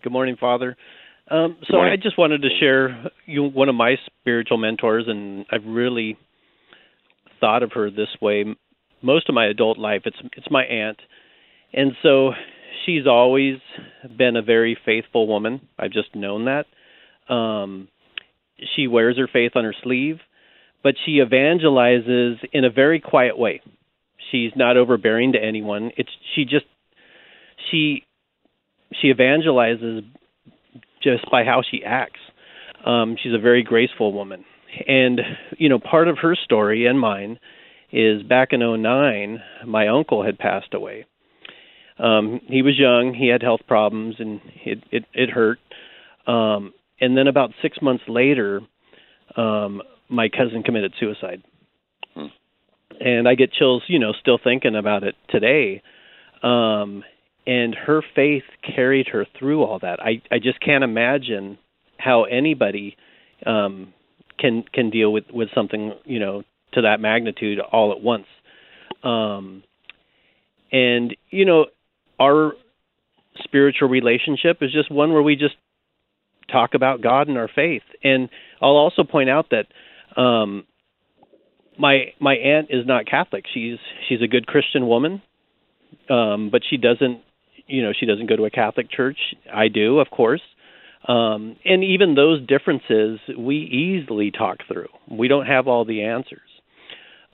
Good 0.04 0.12
morning, 0.12 0.36
Father. 0.38 0.76
Um, 1.30 1.56
so 1.70 1.78
I 1.78 1.96
just 1.96 2.18
wanted 2.18 2.42
to 2.42 2.50
share 2.60 3.10
you 3.24 3.44
one 3.44 3.70
of 3.70 3.74
my 3.74 3.94
spiritual 4.20 4.58
mentors, 4.58 5.06
and 5.08 5.46
I've 5.50 5.64
really 5.64 6.18
thought 7.40 7.62
of 7.62 7.72
her 7.72 7.90
this 7.90 8.14
way 8.20 8.44
most 9.00 9.30
of 9.30 9.34
my 9.34 9.46
adult 9.46 9.78
life. 9.78 10.02
It's 10.04 10.18
it's 10.36 10.50
my 10.50 10.62
aunt, 10.62 10.98
and 11.72 11.92
so 12.02 12.32
she's 12.84 13.06
always 13.06 13.54
been 14.14 14.36
a 14.36 14.42
very 14.42 14.76
faithful 14.84 15.26
woman. 15.26 15.66
I've 15.78 15.92
just 15.92 16.14
known 16.14 16.44
that. 16.44 16.66
Um, 17.32 17.88
she 18.76 18.86
wears 18.86 19.16
her 19.16 19.26
faith 19.32 19.52
on 19.54 19.64
her 19.64 19.74
sleeve, 19.82 20.18
but 20.82 20.96
she 21.06 21.12
evangelizes 21.12 22.34
in 22.52 22.66
a 22.66 22.70
very 22.70 23.00
quiet 23.00 23.38
way. 23.38 23.62
She's 24.30 24.52
not 24.54 24.76
overbearing 24.76 25.32
to 25.32 25.42
anyone. 25.42 25.92
It's 25.96 26.10
she 26.34 26.44
just 26.44 26.66
she 27.70 28.04
she 29.00 29.12
evangelizes 29.12 30.04
just 31.02 31.30
by 31.30 31.44
how 31.44 31.62
she 31.68 31.84
acts. 31.84 32.20
Um, 32.84 33.16
she's 33.22 33.34
a 33.34 33.38
very 33.38 33.62
graceful 33.62 34.12
woman. 34.12 34.44
And, 34.86 35.20
you 35.58 35.68
know, 35.68 35.78
part 35.78 36.08
of 36.08 36.18
her 36.18 36.34
story 36.34 36.86
and 36.86 36.98
mine 36.98 37.38
is 37.92 38.22
back 38.22 38.48
in 38.52 38.60
09, 38.60 39.40
my 39.66 39.88
uncle 39.88 40.24
had 40.24 40.38
passed 40.38 40.74
away. 40.74 41.06
Um, 41.98 42.40
he 42.48 42.62
was 42.62 42.76
young, 42.76 43.14
he 43.16 43.28
had 43.28 43.42
health 43.42 43.60
problems, 43.68 44.16
and 44.18 44.40
it, 44.64 44.82
it, 44.90 45.04
it 45.12 45.30
hurt. 45.30 45.58
Um, 46.26 46.72
and 47.00 47.16
then 47.16 47.28
about 47.28 47.50
six 47.62 47.78
months 47.80 48.04
later, 48.08 48.60
um, 49.36 49.80
my 50.08 50.28
cousin 50.28 50.62
committed 50.64 50.94
suicide. 50.98 51.42
Hmm. 52.14 52.26
And 52.98 53.28
I 53.28 53.34
get 53.34 53.52
chills, 53.52 53.82
you 53.86 53.98
know, 53.98 54.12
still 54.20 54.38
thinking 54.42 54.74
about 54.74 55.04
it 55.04 55.14
today. 55.28 55.82
Um, 56.42 57.04
and 57.46 57.74
her 57.74 58.02
faith 58.14 58.44
carried 58.62 59.08
her 59.08 59.26
through 59.38 59.62
all 59.62 59.78
that. 59.80 60.00
I 60.00 60.22
I 60.30 60.38
just 60.38 60.60
can't 60.60 60.84
imagine 60.84 61.58
how 61.98 62.24
anybody 62.24 62.96
um, 63.46 63.92
can 64.38 64.64
can 64.72 64.90
deal 64.90 65.12
with 65.12 65.24
with 65.32 65.48
something 65.54 65.92
you 66.04 66.18
know 66.18 66.42
to 66.72 66.82
that 66.82 67.00
magnitude 67.00 67.60
all 67.60 67.92
at 67.92 68.00
once. 68.00 68.26
Um, 69.02 69.62
and 70.72 71.16
you 71.30 71.44
know, 71.44 71.66
our 72.18 72.52
spiritual 73.42 73.88
relationship 73.88 74.58
is 74.60 74.72
just 74.72 74.90
one 74.90 75.12
where 75.12 75.22
we 75.22 75.36
just 75.36 75.54
talk 76.50 76.74
about 76.74 77.00
God 77.00 77.28
and 77.28 77.38
our 77.38 77.48
faith. 77.54 77.82
And 78.02 78.28
I'll 78.60 78.76
also 78.76 79.02
point 79.04 79.30
out 79.30 79.50
that 79.50 80.20
um, 80.20 80.64
my 81.78 82.12
my 82.20 82.34
aunt 82.34 82.68
is 82.70 82.86
not 82.86 83.06
Catholic. 83.06 83.44
She's 83.52 83.78
she's 84.08 84.22
a 84.22 84.28
good 84.28 84.46
Christian 84.46 84.86
woman, 84.86 85.22
um, 86.08 86.50
but 86.50 86.62
she 86.68 86.76
doesn't 86.76 87.20
you 87.66 87.82
know 87.82 87.92
she 87.98 88.06
doesn't 88.06 88.28
go 88.28 88.36
to 88.36 88.44
a 88.44 88.50
Catholic 88.50 88.90
church. 88.90 89.18
I 89.52 89.68
do, 89.68 89.98
of 89.98 90.10
course. 90.10 90.42
Um, 91.06 91.56
and 91.64 91.84
even 91.84 92.14
those 92.14 92.46
differences 92.46 93.20
we 93.36 93.56
easily 93.56 94.30
talk 94.30 94.58
through. 94.66 94.88
We 95.10 95.28
don't 95.28 95.46
have 95.46 95.68
all 95.68 95.84
the 95.84 96.04
answers. 96.04 96.40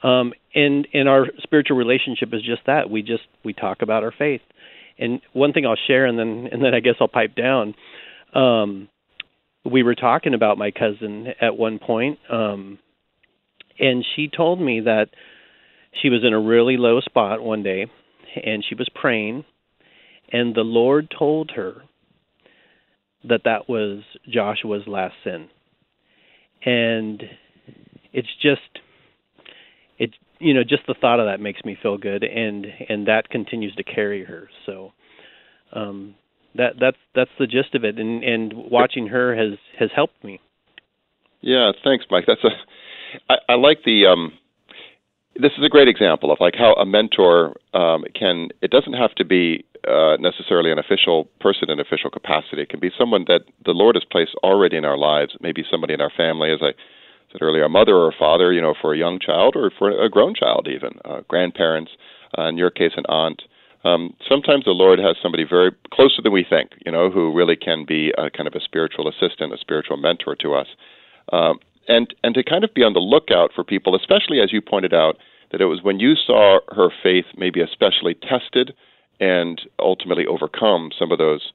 Um, 0.02 0.32
and 0.54 0.88
and 0.92 1.08
our 1.08 1.26
spiritual 1.38 1.76
relationship 1.76 2.30
is 2.32 2.42
just 2.42 2.62
that. 2.66 2.90
We 2.90 3.02
just 3.02 3.22
we 3.44 3.52
talk 3.52 3.82
about 3.82 4.02
our 4.02 4.12
faith. 4.16 4.40
And 4.98 5.20
one 5.32 5.52
thing 5.52 5.66
I'll 5.66 5.78
share, 5.86 6.06
and 6.06 6.18
then 6.18 6.48
and 6.50 6.64
then 6.64 6.74
I 6.74 6.80
guess 6.80 6.94
I'll 7.00 7.08
pipe 7.08 7.34
down. 7.34 7.74
Um, 8.34 8.88
we 9.64 9.82
were 9.82 9.94
talking 9.94 10.34
about 10.34 10.58
my 10.58 10.70
cousin 10.70 11.28
at 11.40 11.56
one 11.56 11.78
point, 11.78 12.18
um, 12.30 12.78
and 13.78 14.04
she 14.16 14.28
told 14.28 14.60
me 14.60 14.80
that 14.80 15.08
she 16.00 16.08
was 16.08 16.22
in 16.24 16.32
a 16.32 16.40
really 16.40 16.76
low 16.76 17.00
spot 17.00 17.42
one 17.42 17.62
day, 17.62 17.86
and 18.42 18.64
she 18.66 18.74
was 18.74 18.88
praying, 18.94 19.44
and 20.32 20.54
the 20.54 20.62
Lord 20.62 21.12
told 21.16 21.52
her 21.56 21.82
that 23.28 23.42
that 23.44 23.68
was 23.68 24.02
Joshua's 24.28 24.86
last 24.86 25.14
sin, 25.24 25.48
and 26.64 27.22
it's 28.12 28.28
just 28.42 28.80
it's 29.98 30.14
you 30.38 30.54
know 30.54 30.62
just 30.62 30.82
the 30.86 30.94
thought 31.00 31.20
of 31.20 31.26
that 31.26 31.40
makes 31.40 31.64
me 31.64 31.76
feel 31.80 31.98
good 31.98 32.24
and 32.24 32.66
and 32.88 33.06
that 33.06 33.28
continues 33.28 33.74
to 33.76 33.82
carry 33.82 34.24
her. 34.24 34.48
So 34.66 34.92
um 35.72 36.14
that 36.54 36.74
that's 36.80 36.96
that's 37.14 37.30
the 37.38 37.46
gist 37.46 37.74
of 37.74 37.84
it. 37.84 37.98
And 37.98 38.24
and 38.24 38.52
watching 38.56 39.08
her 39.08 39.36
has 39.36 39.58
has 39.78 39.90
helped 39.94 40.24
me. 40.24 40.40
Yeah 41.40 41.72
thanks 41.84 42.06
mike. 42.10 42.24
That's 42.26 42.44
a 42.44 43.32
i, 43.32 43.36
I 43.50 43.54
like 43.56 43.78
the 43.84 44.06
um 44.06 44.32
this 45.40 45.52
is 45.58 45.64
a 45.64 45.68
great 45.68 45.88
example 45.88 46.30
of 46.30 46.38
like 46.40 46.54
how 46.56 46.74
a 46.74 46.86
mentor 46.86 47.56
um, 47.74 48.04
can 48.14 48.48
it 48.62 48.70
doesn't 48.70 48.94
have 48.94 49.14
to 49.14 49.24
be 49.24 49.64
uh, 49.88 50.16
necessarily 50.20 50.70
an 50.70 50.78
official 50.78 51.24
person 51.40 51.70
in 51.70 51.80
official 51.80 52.10
capacity. 52.10 52.62
It 52.62 52.68
can 52.68 52.80
be 52.80 52.90
someone 52.98 53.24
that 53.28 53.42
the 53.64 53.72
lord 53.72 53.96
has 53.96 54.04
placed 54.04 54.34
already 54.44 54.76
in 54.76 54.84
our 54.84 54.98
lives. 54.98 55.36
Maybe 55.40 55.64
somebody 55.70 55.94
in 55.94 56.00
our 56.00 56.12
family 56.16 56.52
as 56.52 56.60
i 56.62 56.72
said 57.32 57.42
earlier, 57.42 57.64
a 57.64 57.68
mother 57.68 57.94
or 57.94 58.08
a 58.08 58.18
father, 58.18 58.52
you 58.52 58.60
know, 58.60 58.74
for 58.80 58.92
a 58.92 58.98
young 58.98 59.18
child 59.18 59.54
or 59.56 59.70
for 59.78 59.90
a 59.90 60.08
grown 60.08 60.34
child, 60.34 60.68
even 60.68 60.98
uh, 61.04 61.20
grandparents, 61.28 61.92
uh, 62.36 62.48
in 62.48 62.56
your 62.56 62.70
case, 62.70 62.92
an 62.96 63.04
aunt. 63.08 63.42
Um, 63.84 64.14
sometimes 64.28 64.64
the 64.64 64.72
Lord 64.72 64.98
has 64.98 65.16
somebody 65.22 65.44
very 65.48 65.70
closer 65.92 66.20
than 66.22 66.32
we 66.32 66.44
think, 66.48 66.70
you 66.84 66.92
know, 66.92 67.10
who 67.10 67.32
really 67.32 67.56
can 67.56 67.84
be 67.86 68.12
a 68.18 68.30
kind 68.30 68.46
of 68.46 68.54
a 68.54 68.60
spiritual 68.60 69.08
assistant, 69.08 69.54
a 69.54 69.58
spiritual 69.58 69.96
mentor 69.96 70.36
to 70.36 70.54
us, 70.54 70.66
um, 71.32 71.60
and 71.88 72.14
and 72.22 72.34
to 72.34 72.44
kind 72.44 72.62
of 72.62 72.74
be 72.74 72.82
on 72.82 72.92
the 72.92 73.00
lookout 73.00 73.52
for 73.54 73.64
people, 73.64 73.96
especially 73.96 74.40
as 74.40 74.52
you 74.52 74.60
pointed 74.60 74.92
out 74.92 75.16
that 75.52 75.60
it 75.60 75.66
was 75.66 75.82
when 75.82 76.00
you 76.00 76.14
saw 76.14 76.60
her 76.70 76.88
faith 77.02 77.26
maybe 77.36 77.60
especially 77.60 78.14
tested 78.14 78.74
and 79.18 79.60
ultimately 79.78 80.26
overcome 80.26 80.90
some 80.98 81.12
of 81.12 81.18
those 81.18 81.52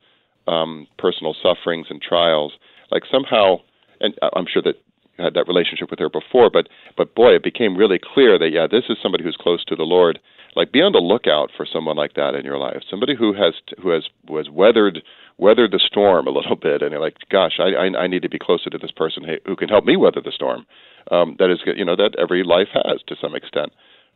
um, 0.47 0.87
personal 0.97 1.35
sufferings 1.41 1.87
and 1.89 2.01
trials, 2.01 2.53
like 2.91 3.03
somehow, 3.11 3.57
and 3.99 4.13
I'm 4.35 4.45
sure 4.51 4.61
that 4.61 4.75
you 5.17 5.23
had 5.23 5.33
that 5.33 5.47
relationship 5.47 5.89
with 5.89 5.99
her 5.99 6.09
before, 6.09 6.49
but 6.49 6.67
but 6.97 7.15
boy, 7.15 7.35
it 7.35 7.43
became 7.43 7.77
really 7.77 7.99
clear 7.99 8.37
that 8.37 8.51
yeah, 8.51 8.67
this 8.69 8.83
is 8.89 8.97
somebody 9.01 9.23
who's 9.23 9.37
close 9.39 9.63
to 9.65 9.75
the 9.75 9.83
Lord. 9.83 10.19
Like 10.55 10.71
be 10.71 10.81
on 10.81 10.93
the 10.93 10.99
lookout 10.99 11.51
for 11.55 11.65
someone 11.65 11.97
like 11.97 12.13
that 12.13 12.35
in 12.35 12.45
your 12.45 12.57
life, 12.57 12.81
somebody 12.89 13.15
who 13.15 13.33
has 13.33 13.53
who 13.81 13.89
has 13.89 14.03
was 14.27 14.49
weathered 14.49 15.03
weathered 15.37 15.71
the 15.71 15.79
storm 15.85 16.27
a 16.27 16.31
little 16.31 16.55
bit, 16.61 16.81
and 16.81 16.91
you're 16.91 17.01
like, 17.01 17.17
gosh, 17.29 17.59
I 17.59 17.73
I, 17.73 18.03
I 18.03 18.07
need 18.07 18.21
to 18.21 18.29
be 18.29 18.39
closer 18.39 18.69
to 18.69 18.77
this 18.77 18.91
person 18.91 19.25
who 19.45 19.55
can 19.55 19.69
help 19.69 19.85
me 19.85 19.97
weather 19.97 20.21
the 20.23 20.31
storm. 20.31 20.65
Um, 21.11 21.35
that 21.37 21.51
is, 21.51 21.59
you 21.75 21.85
know, 21.85 21.95
that 21.95 22.15
every 22.17 22.43
life 22.43 22.69
has 22.73 22.99
to 23.07 23.15
some 23.21 23.35
extent. 23.35 23.71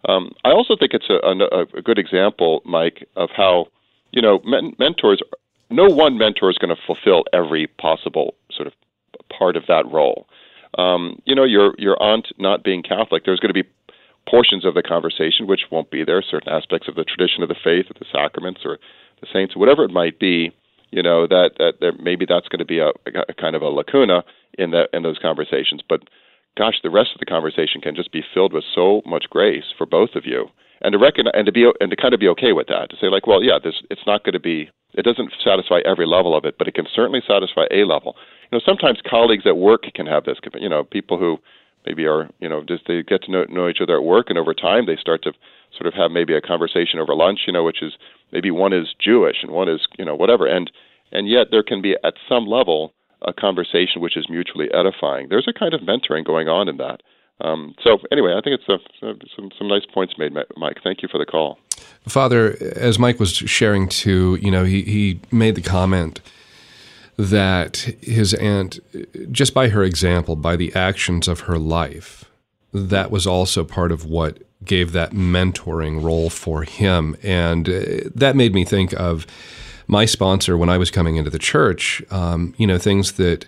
Um, 0.08 0.32
I 0.44 0.50
also 0.52 0.76
think 0.80 0.94
it's 0.94 1.10
a, 1.10 1.20
a, 1.28 1.66
a 1.78 1.82
good 1.82 2.00
example, 2.00 2.62
Mike, 2.66 3.08
of 3.16 3.30
how 3.36 3.68
you 4.12 4.22
know 4.22 4.40
men- 4.46 4.76
mentors. 4.80 5.22
No 5.70 5.86
one 5.86 6.18
mentor 6.18 6.50
is 6.50 6.58
going 6.58 6.76
to 6.76 6.82
fulfill 6.88 7.26
every 7.32 7.68
possible 7.68 8.34
sort 8.52 8.66
of 8.66 8.74
part 9.30 9.56
of 9.56 9.68
that 9.68 9.86
role 9.92 10.26
um, 10.78 11.22
you 11.26 11.36
know, 11.36 11.44
your 11.44 11.74
your 11.78 12.02
aunt 12.02 12.28
not 12.38 12.64
being 12.64 12.84
Catholic, 12.84 13.26
there's 13.26 13.40
going 13.40 13.54
to 13.54 13.64
be 13.64 13.68
portions 14.30 14.66
of 14.66 14.74
the 14.74 14.84
conversation 14.84 15.48
which 15.48 15.72
won't 15.72 15.92
be 15.92 16.04
there, 16.04 16.22
certain 16.22 16.52
aspects 16.52 16.88
of 16.88 16.96
the 16.96 17.04
tradition 17.04 17.44
of 17.44 17.50
the 17.50 17.56
faith, 17.64 17.90
of 17.90 17.98
the 18.00 18.06
sacraments, 18.12 18.62
or 18.64 18.78
the 19.22 19.28
saints, 19.32 19.56
whatever 19.56 19.84
it 19.84 19.92
might 19.92 20.20
be. 20.20 20.52
You 20.92 21.04
know 21.04 21.28
that 21.28 21.52
that 21.60 21.74
there, 21.80 21.94
maybe 22.02 22.26
that's 22.28 22.48
going 22.48 22.60
to 22.60 22.66
be 22.66 22.80
a, 22.80 22.90
a 23.06 23.34
kind 23.34 23.56
of 23.56 23.62
a 23.62 23.68
lacuna 23.68 24.24
in 24.58 24.72
that 24.72 24.90
in 24.92 25.04
those 25.04 25.20
conversations, 25.22 25.82
but 25.88 26.02
gosh, 26.58 26.76
the 26.82 26.90
rest 26.90 27.12
of 27.14 27.20
the 27.20 27.30
conversation 27.30 27.80
can 27.80 27.96
just 27.96 28.12
be 28.12 28.24
filled 28.34 28.54
with 28.54 28.64
so 28.74 29.02
much 29.06 29.26
grace 29.30 29.66
for 29.78 29.86
both 29.86 30.16
of 30.16 30.26
you, 30.26 30.48
and 30.82 30.94
to 30.94 30.98
recognize 30.98 31.34
and 31.36 31.46
to 31.46 31.52
be 31.52 31.70
and 31.80 31.92
to 31.92 31.96
kind 31.96 32.16
of 32.16 32.20
be 32.20 32.28
okay 32.30 32.54
with 32.54 32.68
that. 32.68 32.90
To 32.90 32.98
say 33.00 33.08
like, 33.08 33.28
well, 33.28 33.44
yeah, 33.44 33.60
this 33.64 33.76
it's 33.92 34.08
not 34.08 34.24
going 34.24 34.34
to 34.34 34.40
be, 34.40 34.72
it 34.96 35.06
doesn't 35.06 35.32
satisfy 35.46 35.82
every 35.86 36.08
level 36.08 36.36
of 36.36 36.44
it, 36.44 36.58
but 36.58 36.68
it 36.68 36.74
can 36.74 36.88
certainly 36.92 37.22
satisfy 37.28 37.66
a 37.70 37.86
level 37.86 38.16
you 38.52 38.58
know 38.58 38.62
sometimes 38.66 39.00
colleagues 39.08 39.46
at 39.46 39.58
work 39.58 39.84
can 39.94 40.06
have 40.06 40.26
this 40.26 40.38
you 40.56 40.70
know 40.70 40.84
people 40.84 41.18
who 41.18 41.38
maybe 41.86 42.06
are 42.06 42.30
you 42.40 42.50
know 42.50 42.64
just 42.64 42.84
they 42.88 43.04
get 43.04 43.24
to 43.24 43.32
know, 43.32 43.44
know 43.46 43.68
each 43.68 43.82
other 43.82 43.98
at 43.98 44.04
work 44.04 44.30
and 44.30 44.38
over 44.38 44.54
time 44.54 44.86
they 44.86 44.96
start 44.96 45.24
to 45.24 45.34
sort 45.78 45.88
of 45.88 45.94
have 45.94 46.12
maybe 46.12 46.34
a 46.36 46.42
conversation 46.42 47.00
over 47.00 47.16
lunch 47.16 47.42
you 47.48 47.54
know 47.54 47.64
which 47.64 47.82
is 47.82 47.94
maybe 48.32 48.52
one 48.52 48.74
is 48.74 48.88
jewish 49.00 49.38
and 49.42 49.52
one 49.52 49.70
is 49.70 49.88
you 49.98 50.06
know 50.06 50.16
whatever. 50.16 50.46
And 50.46 50.72
and 51.12 51.28
yet 51.28 51.48
there 51.52 51.64
can 51.64 51.82
be 51.82 51.96
at 52.04 52.14
some 52.28 52.46
level 52.46 52.94
a 53.22 53.34
conversation 53.34 54.02
which 54.02 54.16
is 54.16 54.28
mutually 54.30 54.70
edifying. 54.74 55.28
There's 55.30 55.48
a 55.48 55.58
kind 55.58 55.74
of 55.74 55.82
mentoring 55.82 56.26
going 56.26 56.48
on 56.48 56.70
in 56.70 56.78
that. 56.78 57.02
Um, 57.42 57.74
so 57.82 58.00
anyway 58.12 58.34
i 58.38 58.42
think 58.42 58.60
it's 58.60 58.68
a, 58.68 58.78
some 59.34 59.50
some 59.58 59.68
nice 59.70 59.86
points 59.94 60.16
made 60.18 60.34
mike. 60.58 60.78
Thank 60.84 61.02
you 61.02 61.08
for 61.10 61.18
the 61.18 61.26
call. 61.26 61.58
Father 62.08 62.58
as 62.76 63.00
mike 63.00 63.20
was 63.20 63.32
sharing 63.32 63.88
too 63.88 64.38
you 64.42 64.52
know 64.52 64.66
he 64.66 64.82
he 64.84 65.22
made 65.32 65.56
the 65.56 65.62
comment 65.62 66.20
that 67.20 67.76
his 68.02 68.34
aunt, 68.36 68.80
just 69.30 69.54
by 69.54 69.68
her 69.68 69.84
example, 69.84 70.38
by 70.38 70.56
the 70.56 70.74
actions 70.74 71.28
of 71.28 71.42
her 71.42 71.60
life, 71.60 72.24
that 72.74 73.12
was 73.12 73.28
also 73.28 73.66
part 73.66 73.92
of 73.92 74.06
what 74.06 74.40
gave 74.64 74.94
that 74.94 75.12
mentoring 75.12 76.02
role 76.02 76.30
for 76.30 76.64
him. 76.64 77.18
And 77.22 77.68
uh, 77.68 78.10
that 78.16 78.38
made 78.38 78.54
me 78.54 78.64
think 78.64 78.94
of 78.94 79.28
my 79.86 80.06
sponsor 80.06 80.58
when 80.58 80.70
I 80.70 80.78
was 80.78 80.92
coming 80.92 81.18
into 81.18 81.30
the 81.30 81.40
church, 81.40 82.02
um, 82.10 82.54
you 82.58 82.66
know, 82.66 82.78
things 82.78 83.14
that 83.14 83.48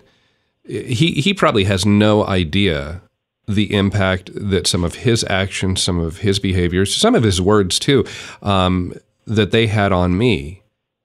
he, 0.66 1.12
he 1.12 1.32
probably 1.32 1.64
has 1.64 1.86
no 1.86 2.26
idea 2.26 3.00
the 3.48 3.74
impact 3.74 4.30
that 4.34 4.66
some 4.66 4.84
of 4.84 4.96
his 4.96 5.24
actions, 5.30 5.82
some 5.82 5.98
of 5.98 6.18
his 6.18 6.38
behaviors, 6.38 6.94
some 6.94 7.14
of 7.14 7.22
his 7.22 7.40
words 7.40 7.78
too, 7.78 8.04
um, 8.42 8.92
that 9.26 9.50
they 9.50 9.66
had 9.66 9.92
on 9.92 10.18
me 10.18 10.62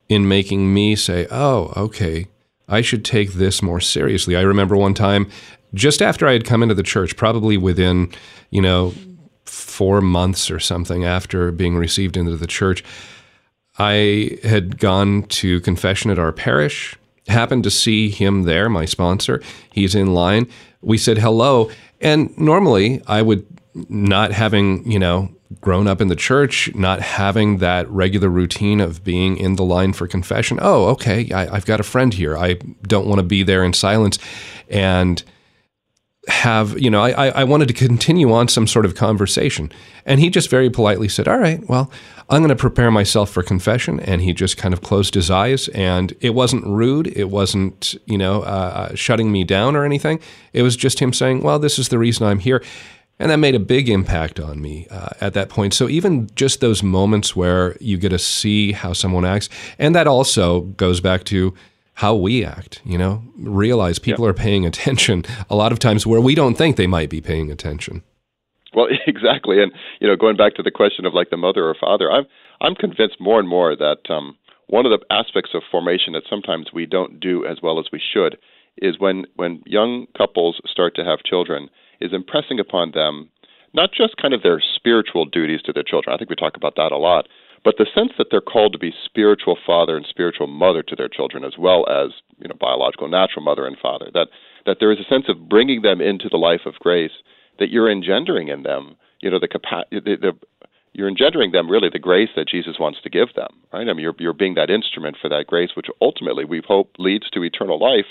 in 0.09 0.27
making 0.27 0.73
me 0.73 0.97
say, 0.97 1.27
oh, 1.31 1.71
okay, 1.77 2.27
I 2.67 2.81
should 2.81 3.05
take 3.05 3.33
this 3.33 3.61
more 3.61 3.79
seriously. 3.79 4.35
I 4.35 4.41
remember 4.41 4.75
one 4.75 4.93
time, 4.93 5.29
just 5.73 6.01
after 6.01 6.27
I 6.27 6.33
had 6.33 6.45
come 6.45 6.63
into 6.63 6.75
the 6.75 6.83
church, 6.83 7.15
probably 7.15 7.57
within, 7.57 8.11
you 8.49 8.61
know, 8.61 8.93
four 9.45 10.01
months 10.01 10.51
or 10.51 10.59
something 10.59 11.05
after 11.05 11.51
being 11.51 11.75
received 11.75 12.17
into 12.17 12.35
the 12.35 12.47
church, 12.47 12.83
I 13.79 14.39
had 14.43 14.79
gone 14.79 15.23
to 15.23 15.61
confession 15.61 16.11
at 16.11 16.19
our 16.19 16.31
parish, 16.31 16.95
happened 17.27 17.63
to 17.63 17.71
see 17.71 18.09
him 18.09 18.43
there, 18.43 18.69
my 18.69 18.85
sponsor. 18.85 19.41
He's 19.71 19.95
in 19.95 20.13
line. 20.13 20.47
We 20.81 20.97
said 20.97 21.17
hello. 21.17 21.69
And 22.01 22.37
normally 22.37 23.01
I 23.07 23.21
would, 23.21 23.45
not 23.89 24.31
having, 24.31 24.89
you 24.89 24.97
know, 24.97 25.29
grown 25.61 25.87
up 25.87 26.01
in 26.01 26.07
the 26.07 26.15
church, 26.15 26.73
not 26.75 27.01
having 27.01 27.57
that 27.57 27.89
regular 27.89 28.29
routine 28.29 28.79
of 28.79 29.03
being 29.03 29.37
in 29.37 29.55
the 29.55 29.63
line 29.63 29.93
for 29.93 30.07
confession. 30.07 30.59
Oh, 30.61 30.87
okay, 30.89 31.31
I, 31.31 31.53
have 31.55 31.65
got 31.65 31.79
a 31.79 31.83
friend 31.83 32.13
here. 32.13 32.37
I 32.37 32.55
don't 32.83 33.07
want 33.07 33.19
to 33.19 33.23
be 33.23 33.43
there 33.43 33.63
in 33.63 33.73
silence 33.73 34.19
and 34.69 35.23
have, 36.27 36.77
you 36.79 36.89
know, 36.89 37.01
I, 37.01 37.29
I 37.29 37.43
wanted 37.45 37.69
to 37.69 37.73
continue 37.73 38.31
on 38.33 38.49
some 38.49 38.67
sort 38.67 38.85
of 38.85 38.95
conversation. 38.95 39.71
And 40.05 40.19
he 40.19 40.29
just 40.29 40.49
very 40.49 40.69
politely 40.69 41.07
said, 41.07 41.27
All 41.27 41.37
right, 41.37 41.67
well, 41.69 41.89
I'm 42.29 42.41
going 42.41 42.49
to 42.49 42.55
prepare 42.55 42.91
myself 42.91 43.29
for 43.29 43.41
confession. 43.41 44.01
And 44.01 44.21
he 44.21 44.33
just 44.33 44.57
kind 44.57 44.73
of 44.73 44.81
closed 44.81 45.15
his 45.15 45.31
eyes. 45.31 45.69
And 45.69 46.13
it 46.19 46.31
wasn't 46.31 46.65
rude. 46.65 47.07
It 47.07 47.29
wasn't, 47.29 47.95
you 48.05 48.17
know, 48.17 48.41
uh, 48.41 48.93
shutting 48.95 49.31
me 49.31 49.45
down 49.45 49.75
or 49.75 49.85
anything. 49.85 50.19
It 50.51 50.63
was 50.63 50.75
just 50.75 50.99
him 50.99 51.13
saying, 51.13 51.43
Well, 51.43 51.59
this 51.59 51.79
is 51.79 51.89
the 51.89 51.97
reason 51.97 52.27
I'm 52.27 52.39
here. 52.39 52.61
And 53.19 53.31
that 53.31 53.37
made 53.37 53.55
a 53.55 53.59
big 53.59 53.89
impact 53.89 54.39
on 54.39 54.61
me 54.61 54.85
uh, 54.91 55.09
at 55.19 55.33
that 55.33 55.49
point. 55.49 55.73
So 55.73 55.89
even 55.89 56.29
just 56.35 56.61
those 56.61 56.83
moments 56.83 57.35
where 57.35 57.75
you 57.79 57.97
get 57.97 58.09
to 58.09 58.19
see 58.19 58.73
how 58.73 58.93
someone 58.93 59.25
acts, 59.25 59.49
and 59.79 59.95
that 59.95 60.05
also 60.05 60.61
goes 60.61 61.01
back 61.01 61.23
to 61.25 61.53
how 61.95 62.15
we 62.15 62.45
act, 62.45 62.79
you 62.85 62.97
know, 62.97 63.23
realize 63.39 63.97
people 63.97 64.23
are 64.25 64.33
paying 64.33 64.65
attention 64.67 65.25
a 65.49 65.55
lot 65.55 65.71
of 65.71 65.79
times 65.79 66.05
where 66.05 66.21
we 66.21 66.35
don't 66.35 66.55
think 66.55 66.75
they 66.75 66.85
might 66.85 67.09
be 67.09 67.21
paying 67.21 67.49
attention. 67.51 68.03
Well, 68.75 68.87
exactly. 69.07 69.63
And, 69.63 69.71
you 69.99 70.07
know, 70.07 70.15
going 70.15 70.37
back 70.37 70.53
to 70.55 70.63
the 70.63 70.69
question 70.69 71.05
of 71.07 71.15
like 71.15 71.31
the 71.31 71.37
mother 71.37 71.67
or 71.67 71.75
father, 71.79 72.11
I'm, 72.11 72.25
I'm 72.61 72.75
convinced 72.75 73.19
more 73.19 73.39
and 73.39 73.49
more 73.49 73.75
that 73.75 74.01
um, 74.09 74.37
one 74.67 74.85
of 74.85 74.91
the 74.91 75.03
aspects 75.09 75.51
of 75.55 75.63
formation 75.71 76.13
that 76.13 76.23
sometimes 76.29 76.67
we 76.71 76.85
don't 76.85 77.19
do 77.19 77.43
as 77.47 77.57
well 77.63 77.79
as 77.79 77.87
we 77.91 77.99
should 78.13 78.37
is 78.79 78.99
when, 78.99 79.25
when 79.35 79.63
young 79.65 80.05
couples 80.15 80.61
start 80.69 80.95
to 80.97 81.03
have 81.03 81.23
children– 81.23 81.69
is 82.01 82.13
impressing 82.13 82.59
upon 82.59 82.91
them 82.91 83.29
not 83.73 83.91
just 83.91 84.17
kind 84.17 84.33
of 84.33 84.43
their 84.43 84.61
spiritual 84.75 85.25
duties 85.25 85.61
to 85.61 85.73
their 85.73 85.83
children. 85.83 86.13
I 86.13 86.17
think 86.17 86.29
we 86.29 86.35
talk 86.35 86.55
about 86.55 86.75
that 86.77 86.91
a 86.91 86.97
lot, 86.97 87.27
but 87.63 87.75
the 87.77 87.85
sense 87.93 88.11
that 88.17 88.27
they're 88.31 88.41
called 88.41 88.73
to 88.73 88.79
be 88.79 88.93
spiritual 89.05 89.57
father 89.65 89.97
and 89.97 90.05
spiritual 90.09 90.47
mother 90.47 90.81
to 90.83 90.95
their 90.95 91.09
children, 91.09 91.43
as 91.43 91.57
well 91.59 91.87
as 91.89 92.11
you 92.39 92.47
know 92.47 92.55
biological, 92.59 93.07
natural 93.07 93.43
mother 93.43 93.65
and 93.65 93.77
father. 93.77 94.09
That 94.13 94.27
that 94.65 94.77
there 94.79 94.91
is 94.91 94.99
a 94.99 95.09
sense 95.09 95.25
of 95.27 95.49
bringing 95.49 95.81
them 95.81 96.01
into 96.01 96.29
the 96.29 96.37
life 96.37 96.61
of 96.65 96.75
grace 96.75 97.11
that 97.59 97.69
you're 97.69 97.91
engendering 97.91 98.47
in 98.47 98.63
them 98.63 98.95
you 99.21 99.29
know 99.29 99.39
the, 99.39 99.47
capa- 99.47 99.85
the, 99.91 99.99
the 99.99 100.31
you're 100.93 101.07
engendering 101.07 101.51
them 101.51 101.69
really 101.69 101.89
the 101.91 101.99
grace 101.99 102.29
that 102.35 102.47
Jesus 102.47 102.77
wants 102.79 102.99
to 103.03 103.09
give 103.09 103.33
them, 103.35 103.49
right? 103.71 103.87
I 103.87 103.93
mean, 103.93 103.99
you're 103.99 104.15
you're 104.19 104.33
being 104.33 104.55
that 104.55 104.69
instrument 104.69 105.17
for 105.21 105.29
that 105.29 105.45
grace, 105.47 105.71
which 105.75 105.87
ultimately 106.01 106.45
we 106.45 106.61
hope 106.67 106.95
leads 106.97 107.29
to 107.31 107.43
eternal 107.43 107.79
life, 107.79 108.07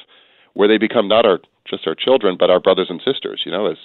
where 0.56 0.68
they 0.68 0.78
become 0.78 1.06
not 1.06 1.26
our 1.26 1.38
just 1.68 1.86
our 1.86 1.94
children, 1.94 2.36
but 2.38 2.50
our 2.50 2.60
brothers 2.60 2.86
and 2.88 3.00
sisters, 3.04 3.42
you 3.44 3.52
know, 3.52 3.70
as 3.70 3.76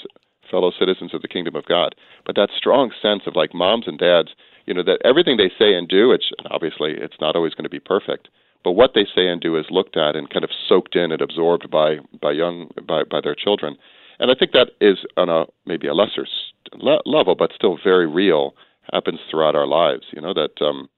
fellow 0.50 0.72
citizens 0.78 1.14
of 1.14 1.22
the 1.22 1.28
kingdom 1.28 1.56
of 1.56 1.66
God. 1.66 1.96
But 2.26 2.36
that 2.36 2.50
strong 2.56 2.92
sense 3.02 3.24
of 3.28 3.36
like 3.36 3.54
moms 3.54 3.88
and 3.88 4.00
dads, 4.00 4.30
you 4.66 4.74
know, 4.74 4.84
that 4.84 5.02
everything 5.04 5.38
they 5.38 5.52
say 5.60 5.74
and 5.74 5.88
do, 5.88 6.12
it's 6.12 6.32
obviously 6.50 6.92
it's 6.94 7.20
not 7.20 7.36
always 7.36 7.54
going 7.54 7.66
to 7.66 7.70
be 7.70 7.80
perfect, 7.80 8.30
but 8.64 8.72
what 8.72 8.92
they 8.96 9.04
say 9.04 9.28
and 9.28 9.42
do 9.42 9.58
is 9.58 9.66
looked 9.70 9.98
at 9.98 10.16
and 10.16 10.30
kind 10.30 10.46
of 10.46 10.52
soaked 10.70 10.96
in 10.96 11.12
and 11.12 11.22
absorbed 11.22 11.70
by 11.70 11.98
by 12.22 12.32
young 12.32 12.70
by 12.88 13.04
by 13.04 13.20
their 13.22 13.36
children. 13.36 13.76
And 14.20 14.32
I 14.32 14.36
think 14.36 14.52
that 14.54 14.72
is 14.80 15.00
on 15.18 15.30
a 15.30 15.46
maybe 15.66 15.88
a 15.88 15.94
lesser 15.94 16.26
level, 17.06 17.36
but 17.36 17.52
still 17.54 17.78
very 17.84 18.08
real, 18.08 18.56
happens 18.94 19.20
throughout 19.30 19.56
our 19.56 19.68
lives. 19.68 20.04
You 20.14 20.22
know 20.22 20.34
that, 20.34 20.64
um, 20.64 20.90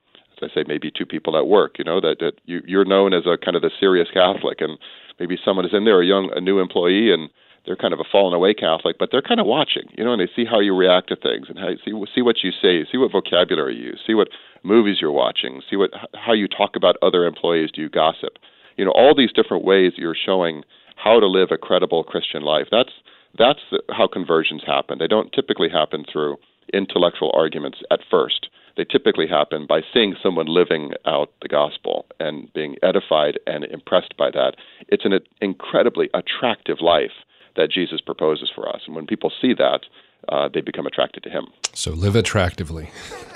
I 0.44 0.54
say, 0.54 0.64
maybe 0.68 0.92
two 0.92 1.06
people 1.06 1.38
at 1.38 1.48
work. 1.48 1.78
You 1.78 1.86
know 1.86 2.02
that 2.02 2.18
that 2.20 2.34
you, 2.46 2.62
you're 2.66 2.86
known 2.86 3.14
as 3.14 3.24
a 3.26 3.38
kind 3.38 3.56
of 3.56 3.62
the 3.62 3.72
serious 3.80 4.08
Catholic, 4.14 4.62
and 4.62 4.78
maybe 5.20 5.38
someone 5.44 5.66
is 5.66 5.74
in 5.74 5.86
there, 5.86 6.02
a 6.02 6.06
young, 6.06 6.32
a 6.36 6.42
new 6.42 6.60
employee, 6.60 7.12
and 7.14 7.30
they're 7.66 7.76
kind 7.78 7.94
of 7.94 8.00
a 8.00 8.10
fallen 8.12 8.34
away 8.34 8.54
Catholic, 8.54 8.98
but 9.00 9.10
they're 9.12 9.22
kind 9.22 9.40
of 9.40 9.46
watching, 9.46 9.84
you 9.98 10.04
know, 10.04 10.12
and 10.12 10.22
they 10.22 10.30
see 10.36 10.46
how 10.46 10.60
you 10.60 10.76
react 10.76 11.08
to 11.10 11.16
things 11.16 11.48
and 11.48 11.58
how 11.58 11.70
you 11.70 11.78
see 11.84 11.92
see 12.14 12.22
what 12.22 12.44
you 12.44 12.52
say, 12.52 12.86
see 12.92 12.98
what 12.98 13.12
vocabulary 13.12 13.76
you 13.76 13.86
use, 13.86 14.02
see 14.06 14.14
what 14.14 14.30
movies 14.64 14.98
you're 15.00 15.12
watching, 15.12 15.62
see 15.70 15.76
what 15.76 15.92
how 16.14 16.34
you 16.34 16.48
talk 16.48 16.76
about 16.76 16.98
other 17.02 17.26
employees, 17.26 17.72
do 17.74 17.82
you 17.82 17.90
gossip, 17.90 18.38
you 18.78 18.86
know, 18.86 18.92
all 18.92 19.16
these 19.16 19.32
different 19.32 19.64
ways 19.64 19.94
you're 19.96 20.16
showing 20.16 20.64
how 20.96 21.20
to 21.20 21.28
live 21.28 21.50
a 21.52 21.58
credible 21.58 22.04
Christian 22.04 22.44
life. 22.44 22.68
That's 22.72 22.92
that's 23.38 23.62
how 23.90 24.08
conversions 24.08 24.64
happen. 24.66 25.00
They 25.00 25.08
don't 25.08 25.32
typically 25.34 25.70
happen 25.70 26.06
through 26.12 26.38
intellectual 26.74 27.32
arguments 27.36 27.80
at 27.92 28.00
first. 28.10 28.48
They 28.76 28.86
typically 28.86 29.28
happen 29.28 29.68
by 29.68 29.82
seeing 29.94 30.16
someone 30.22 30.48
living 30.48 30.94
out 31.06 31.32
the 31.42 31.48
gospel 31.48 32.06
and 32.20 32.52
being 32.54 32.76
edified 32.82 33.40
and 33.46 33.64
impressed 33.66 34.18
by 34.18 34.32
that. 34.32 34.56
It's 34.88 35.06
an 35.06 35.20
incredibly 35.42 36.10
attractive 36.14 36.82
life 36.82 37.12
that 37.56 37.72
Jesus 37.72 38.02
proposes 38.02 38.52
for 38.54 38.68
us. 38.68 38.82
And 38.88 38.96
when 38.96 39.06
people 39.06 39.32
see 39.42 39.54
that, 39.54 39.82
uh, 40.30 40.50
they 40.54 40.62
become 40.62 40.86
attracted 40.86 41.24
to 41.24 41.30
him. 41.30 41.48
So 41.74 41.92
live 41.92 42.16
attractively. 42.16 42.90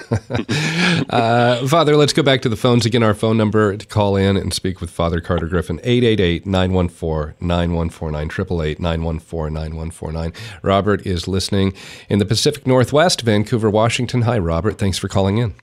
uh, 1.10 1.68
Father, 1.68 1.96
let's 1.96 2.14
go 2.14 2.24
back 2.24 2.42
to 2.42 2.50
the 2.50 2.56
phones 2.56 2.86
again. 2.86 3.04
Our 3.04 3.14
phone 3.14 3.38
number 3.38 3.76
to 3.76 3.86
call 3.86 4.16
in 4.16 4.38
and 4.38 4.54
speak 4.54 4.80
with 4.80 4.90
Father 4.90 5.20
Carter 5.20 5.48
Griffin, 5.48 5.80
888-914-9149, 5.80 8.78
888-914-9149. 8.78 10.36
Robert 10.62 11.06
is 11.06 11.28
listening 11.28 11.74
in 12.10 12.20
the 12.20 12.26
Pacific 12.26 12.66
Northwest, 12.66 13.22
Vancouver, 13.22 13.70
Washington. 13.70 14.22
Hi, 14.22 14.38
Robert. 14.38 14.78
Thanks 14.78 14.98
for 14.98 15.08
calling 15.08 15.40
in. 15.40 15.56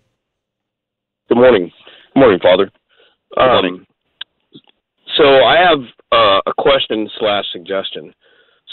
Good 1.29 1.39
morning. 1.39 1.73
Good 2.13 2.21
morning, 2.21 2.39
Father. 2.43 2.71
Good 3.35 3.47
morning. 3.47 3.75
Um, 3.75 3.87
so 5.17 5.25
I 5.25 5.57
have 5.57 5.79
uh, 6.13 6.41
a 6.47 6.53
question 6.59 7.09
slash 7.19 7.45
suggestion. 7.53 8.13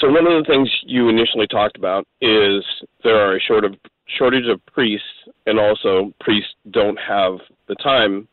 So 0.01 0.09
one 0.09 0.25
of 0.25 0.43
the 0.43 0.51
things 0.51 0.67
you 0.83 1.09
initially 1.09 1.45
talked 1.45 1.77
about 1.77 2.07
is 2.21 2.65
there 3.03 3.17
are 3.17 3.35
a 3.35 3.39
short 3.39 3.63
of, 3.63 3.75
shortage 4.17 4.47
of 4.47 4.65
priests, 4.65 5.05
and 5.45 5.59
also 5.59 6.11
priests 6.19 6.55
don't 6.71 6.97
have 6.97 7.33
the 7.67 7.75
time. 7.75 8.27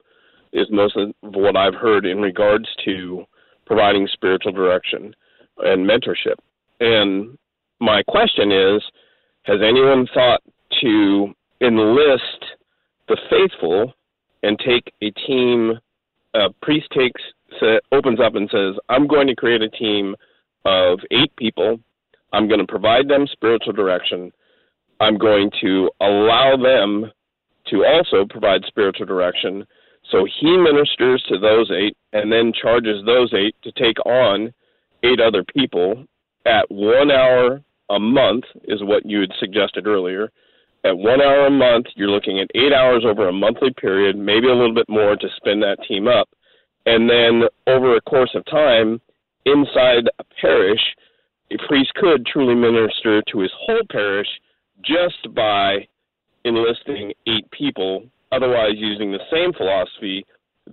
Is 0.54 0.66
most 0.70 0.96
of 0.96 1.12
what 1.20 1.58
I've 1.58 1.74
heard 1.74 2.06
in 2.06 2.22
regards 2.22 2.64
to 2.86 3.26
providing 3.66 4.08
spiritual 4.10 4.52
direction 4.52 5.14
and 5.58 5.86
mentorship. 5.86 6.36
And 6.80 7.36
my 7.80 8.02
question 8.04 8.50
is, 8.50 8.82
has 9.42 9.58
anyone 9.62 10.08
thought 10.14 10.40
to 10.80 11.34
enlist 11.60 12.44
the 13.08 13.18
faithful 13.28 13.92
and 14.42 14.58
take 14.58 14.90
a 15.02 15.10
team? 15.26 15.78
A 16.32 16.48
priest 16.62 16.86
takes 16.96 17.20
opens 17.92 18.20
up 18.20 18.36
and 18.36 18.48
says, 18.50 18.76
"I'm 18.88 19.06
going 19.06 19.26
to 19.26 19.36
create 19.36 19.60
a 19.60 19.68
team." 19.68 20.16
Of 20.64 21.00
eight 21.10 21.34
people. 21.36 21.80
I'm 22.32 22.48
going 22.48 22.60
to 22.60 22.66
provide 22.66 23.08
them 23.08 23.26
spiritual 23.26 23.72
direction. 23.72 24.32
I'm 25.00 25.16
going 25.16 25.50
to 25.60 25.90
allow 26.00 26.56
them 26.56 27.10
to 27.68 27.84
also 27.84 28.26
provide 28.28 28.64
spiritual 28.66 29.06
direction. 29.06 29.66
So 30.10 30.26
he 30.40 30.56
ministers 30.56 31.22
to 31.28 31.38
those 31.38 31.70
eight 31.70 31.96
and 32.12 32.32
then 32.32 32.52
charges 32.52 33.04
those 33.04 33.32
eight 33.34 33.54
to 33.62 33.72
take 33.72 33.98
on 34.06 34.52
eight 35.02 35.20
other 35.20 35.44
people 35.44 36.04
at 36.46 36.70
one 36.70 37.10
hour 37.10 37.62
a 37.90 37.98
month, 37.98 38.44
is 38.64 38.82
what 38.82 39.06
you 39.06 39.20
had 39.20 39.32
suggested 39.38 39.86
earlier. 39.86 40.30
At 40.84 40.96
one 40.96 41.20
hour 41.20 41.46
a 41.46 41.50
month, 41.50 41.86
you're 41.94 42.10
looking 42.10 42.38
at 42.40 42.50
eight 42.54 42.72
hours 42.72 43.04
over 43.06 43.28
a 43.28 43.32
monthly 43.32 43.72
period, 43.72 44.16
maybe 44.16 44.48
a 44.48 44.54
little 44.54 44.74
bit 44.74 44.88
more 44.88 45.16
to 45.16 45.28
spin 45.36 45.60
that 45.60 45.78
team 45.86 46.06
up. 46.06 46.28
And 46.86 47.08
then 47.08 47.42
over 47.66 47.96
a 47.96 48.00
course 48.02 48.30
of 48.34 48.44
time, 48.46 49.00
inside 49.50 50.08
a 50.18 50.24
parish, 50.40 50.80
a 51.50 51.56
priest 51.66 51.92
could 51.94 52.26
truly 52.26 52.54
minister 52.54 53.22
to 53.32 53.40
his 53.40 53.50
whole 53.56 53.82
parish 53.90 54.28
just 54.84 55.34
by 55.34 55.86
enlisting 56.44 57.12
eight 57.26 57.50
people, 57.50 58.04
otherwise 58.32 58.74
using 58.76 59.12
the 59.12 59.18
same 59.32 59.52
philosophy 59.52 60.24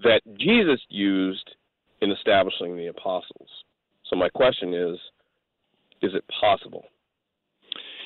that 0.04 0.22
Jesus 0.38 0.80
used 0.90 1.56
in 2.02 2.12
establishing 2.12 2.76
the 2.76 2.88
apostles. 2.88 3.50
So 4.10 4.16
my 4.16 4.30
question 4.30 4.74
is, 4.74 4.98
is 6.02 6.14
it 6.14 6.24
possible? 6.40 6.86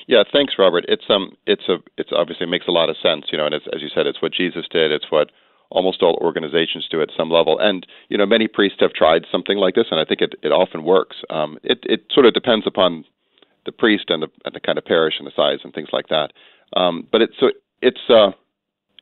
Yeah, 0.06 0.22
thanks, 0.32 0.54
Robert. 0.58 0.84
It's 0.88 1.04
um, 1.08 1.36
it's 1.46 1.68
a, 1.68 1.76
it's 1.98 2.10
obviously 2.12 2.46
makes 2.46 2.66
a 2.66 2.72
lot 2.72 2.88
of 2.88 2.96
sense, 3.02 3.26
you 3.30 3.38
know, 3.38 3.46
and 3.46 3.54
as 3.54 3.82
you 3.82 3.88
said, 3.94 4.06
it's 4.06 4.22
what 4.22 4.32
Jesus 4.32 4.64
did. 4.70 4.90
It's 4.90 5.10
what 5.10 5.30
almost 5.70 6.02
all 6.02 6.18
organizations 6.20 6.88
do 6.90 7.00
at 7.00 7.10
some 7.16 7.30
level. 7.30 7.58
And 7.58 7.86
you 8.08 8.18
know, 8.18 8.26
many 8.26 8.48
priests 8.48 8.78
have 8.80 8.92
tried 8.92 9.24
something 9.30 9.58
like 9.58 9.74
this, 9.74 9.86
and 9.90 10.00
I 10.00 10.04
think 10.04 10.20
it, 10.20 10.34
it 10.42 10.52
often 10.52 10.84
works. 10.84 11.16
Um, 11.30 11.58
it 11.62 11.78
it 11.84 12.04
sort 12.12 12.26
of 12.26 12.34
depends 12.34 12.66
upon 12.66 13.04
the 13.66 13.72
priest 13.72 14.04
and 14.08 14.22
the 14.22 14.28
and 14.44 14.54
the 14.54 14.60
kind 14.60 14.78
of 14.78 14.84
parish 14.84 15.14
and 15.18 15.26
the 15.26 15.32
size 15.34 15.58
and 15.64 15.72
things 15.72 15.88
like 15.92 16.08
that. 16.08 16.32
Um, 16.76 17.06
but 17.10 17.22
it's 17.22 17.34
so 17.38 17.50
it's 17.82 18.00
uh, 18.08 18.30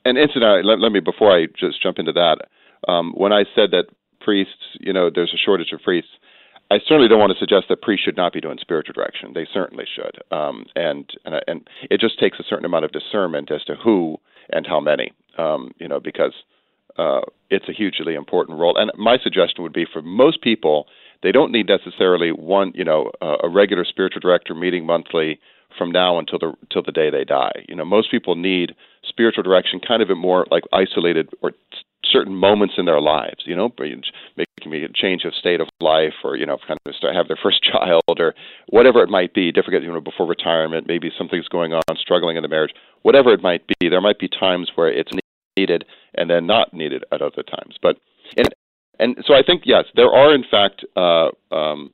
and 0.04 0.18
incidentally, 0.18 0.62
let, 0.62 0.80
let 0.80 0.92
me 0.92 1.00
before 1.00 1.34
I 1.34 1.46
just 1.58 1.82
jump 1.82 1.98
into 1.98 2.12
that. 2.12 2.48
Um, 2.86 3.12
when 3.12 3.32
I 3.32 3.44
said 3.54 3.70
that 3.72 3.86
priests, 4.20 4.76
you 4.80 4.92
know, 4.92 5.10
there's 5.14 5.34
a 5.34 5.38
shortage 5.38 5.72
of 5.72 5.82
priests. 5.82 6.10
I 6.70 6.78
certainly 6.86 7.08
don't 7.08 7.18
want 7.18 7.32
to 7.32 7.38
suggest 7.38 7.66
that 7.68 7.82
priests 7.82 8.04
should 8.04 8.16
not 8.16 8.32
be 8.32 8.40
doing 8.40 8.58
spiritual 8.60 8.92
direction. 8.92 9.32
They 9.34 9.46
certainly 9.52 9.86
should, 9.86 10.20
um, 10.30 10.66
and 10.76 11.08
and 11.24 11.34
and 11.46 11.68
it 11.90 12.00
just 12.00 12.18
takes 12.18 12.38
a 12.38 12.44
certain 12.48 12.66
amount 12.66 12.84
of 12.84 12.92
discernment 12.92 13.50
as 13.50 13.64
to 13.64 13.74
who 13.74 14.18
and 14.50 14.66
how 14.66 14.80
many. 14.80 15.12
Um, 15.38 15.72
you 15.78 15.88
know, 15.88 16.00
because 16.00 16.32
uh, 16.99 17.20
it's 17.51 17.68
a 17.68 17.72
hugely 17.72 18.14
important 18.14 18.59
role. 18.59 18.76
And 18.76 18.90
my 18.96 19.16
suggestion 19.22 19.62
would 19.62 19.72
be 19.72 19.86
for 19.90 20.03
most 20.03 20.42
people, 20.42 20.86
they 21.22 21.32
don't 21.32 21.53
need 21.53 21.68
necessarily 21.68 22.30
one, 22.30 22.72
you 22.74 22.84
know, 22.84 23.11
uh, 23.22 23.36
a 23.42 23.49
regular 23.49 23.84
spiritual 23.84 24.20
director 24.20 24.55
meeting 24.55 24.84
monthly 24.84 25.38
from 25.76 25.90
now 25.90 26.18
until 26.18 26.38
the 26.38 26.53
until 26.62 26.82
the 26.82 26.92
day 26.92 27.11
they 27.11 27.24
die. 27.24 27.64
You 27.68 27.76
know, 27.76 27.84
most 27.84 28.11
people 28.11 28.34
need 28.34 28.74
spiritual 29.07 29.42
direction 29.42 29.80
kind 29.86 30.03
of 30.03 30.11
in 30.11 30.18
more 30.18 30.46
like 30.51 30.64
isolated 30.72 31.30
or 31.42 31.53
certain 32.05 32.34
moments 32.34 32.74
in 32.78 32.84
their 32.84 33.01
lives. 33.01 33.44
You 33.44 33.57
know, 33.57 33.70
making 33.78 34.72
a 34.72 34.88
change 34.94 35.24
of 35.24 35.34
state 35.34 35.61
of 35.61 35.68
life, 35.80 36.14
or 36.24 36.36
you 36.36 36.46
know, 36.46 36.59
kind 36.66 36.78
of 36.86 36.94
start, 36.94 37.14
have 37.14 37.28
their 37.28 37.38
first 37.42 37.62
child, 37.72 38.03
or 38.09 38.34
whatever 38.68 39.03
it 39.03 39.11
might 39.11 39.34
be. 39.34 39.53
Difficult, 39.53 39.82
you 39.82 39.92
know, 39.92 40.01
before 40.01 40.26
retirement, 40.26 40.86
maybe 40.86 41.11
something's 41.16 41.49
going 41.49 41.72
on, 41.72 41.82
struggling 42.01 42.36
in 42.36 42.42
the 42.42 42.49
marriage, 42.49 42.72
whatever 43.03 43.32
it 43.32 43.42
might 43.42 43.66
be. 43.66 43.88
There 43.88 44.01
might 44.01 44.18
be 44.18 44.28
times 44.28 44.70
where 44.74 44.90
it's 44.90 45.11
needed 45.57 45.84
and 46.18 46.28
then 46.28 46.46
not 46.46 46.74
needed 46.74 47.04
at 47.12 47.22
other 47.22 47.42
times. 47.42 47.76
But 47.80 47.96
and 48.36 48.48
and 48.98 49.16
so 49.26 49.34
I 49.34 49.42
think 49.42 49.62
yes, 49.64 49.84
there 49.94 50.10
are 50.10 50.34
in 50.34 50.44
fact 50.50 50.84
uh, 50.96 51.30
um, 51.54 51.92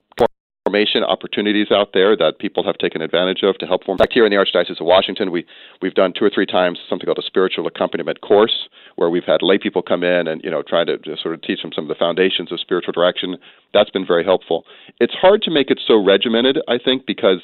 formation 0.65 1.05
opportunities 1.05 1.69
out 1.71 1.91
there 1.93 2.17
that 2.17 2.39
people 2.39 2.65
have 2.65 2.79
taken 2.79 3.03
advantage 3.03 3.43
of 3.43 3.59
to 3.59 3.67
help 3.67 3.85
form. 3.85 3.99
Back 3.99 4.13
here 4.13 4.25
in 4.25 4.31
the 4.31 4.37
Archdiocese 4.37 4.81
of 4.81 4.87
Washington, 4.87 5.31
we 5.31 5.45
we've 5.83 5.95
done 5.95 6.13
two 6.19 6.25
or 6.25 6.31
three 6.35 6.47
times 6.47 6.79
something 6.89 7.05
called 7.05 7.19
a 7.19 7.27
spiritual 7.27 7.67
accompaniment 7.67 8.23
course, 8.23 8.69
where 8.97 9.11
we've 9.11 9.25
had 9.25 9.43
lay 9.43 9.59
people 9.59 9.83
come 9.83 10.03
in 10.03 10.27
and 10.27 10.43
you 10.43 10.51
know 10.51 10.63
try 10.63 10.83
to 10.85 10.97
just 10.99 11.23
sort 11.23 11.35
of 11.35 11.43
teach 11.43 11.61
them 11.63 11.71
some 11.75 11.85
of 11.85 11.89
the 11.89 11.95
foundations 11.95 12.51
of 12.51 12.59
spiritual 12.61 12.93
direction. 12.93 13.37
That's 13.75 13.91
been 13.91 14.07
very 14.07 14.25
helpful. 14.25 14.65
It's 15.01 15.15
hard 15.15 15.43
to 15.43 15.51
make 15.51 15.71
it 15.71 15.81
so 15.87 16.03
regimented, 16.03 16.59
I 16.67 16.79
think, 16.83 17.05
because 17.07 17.41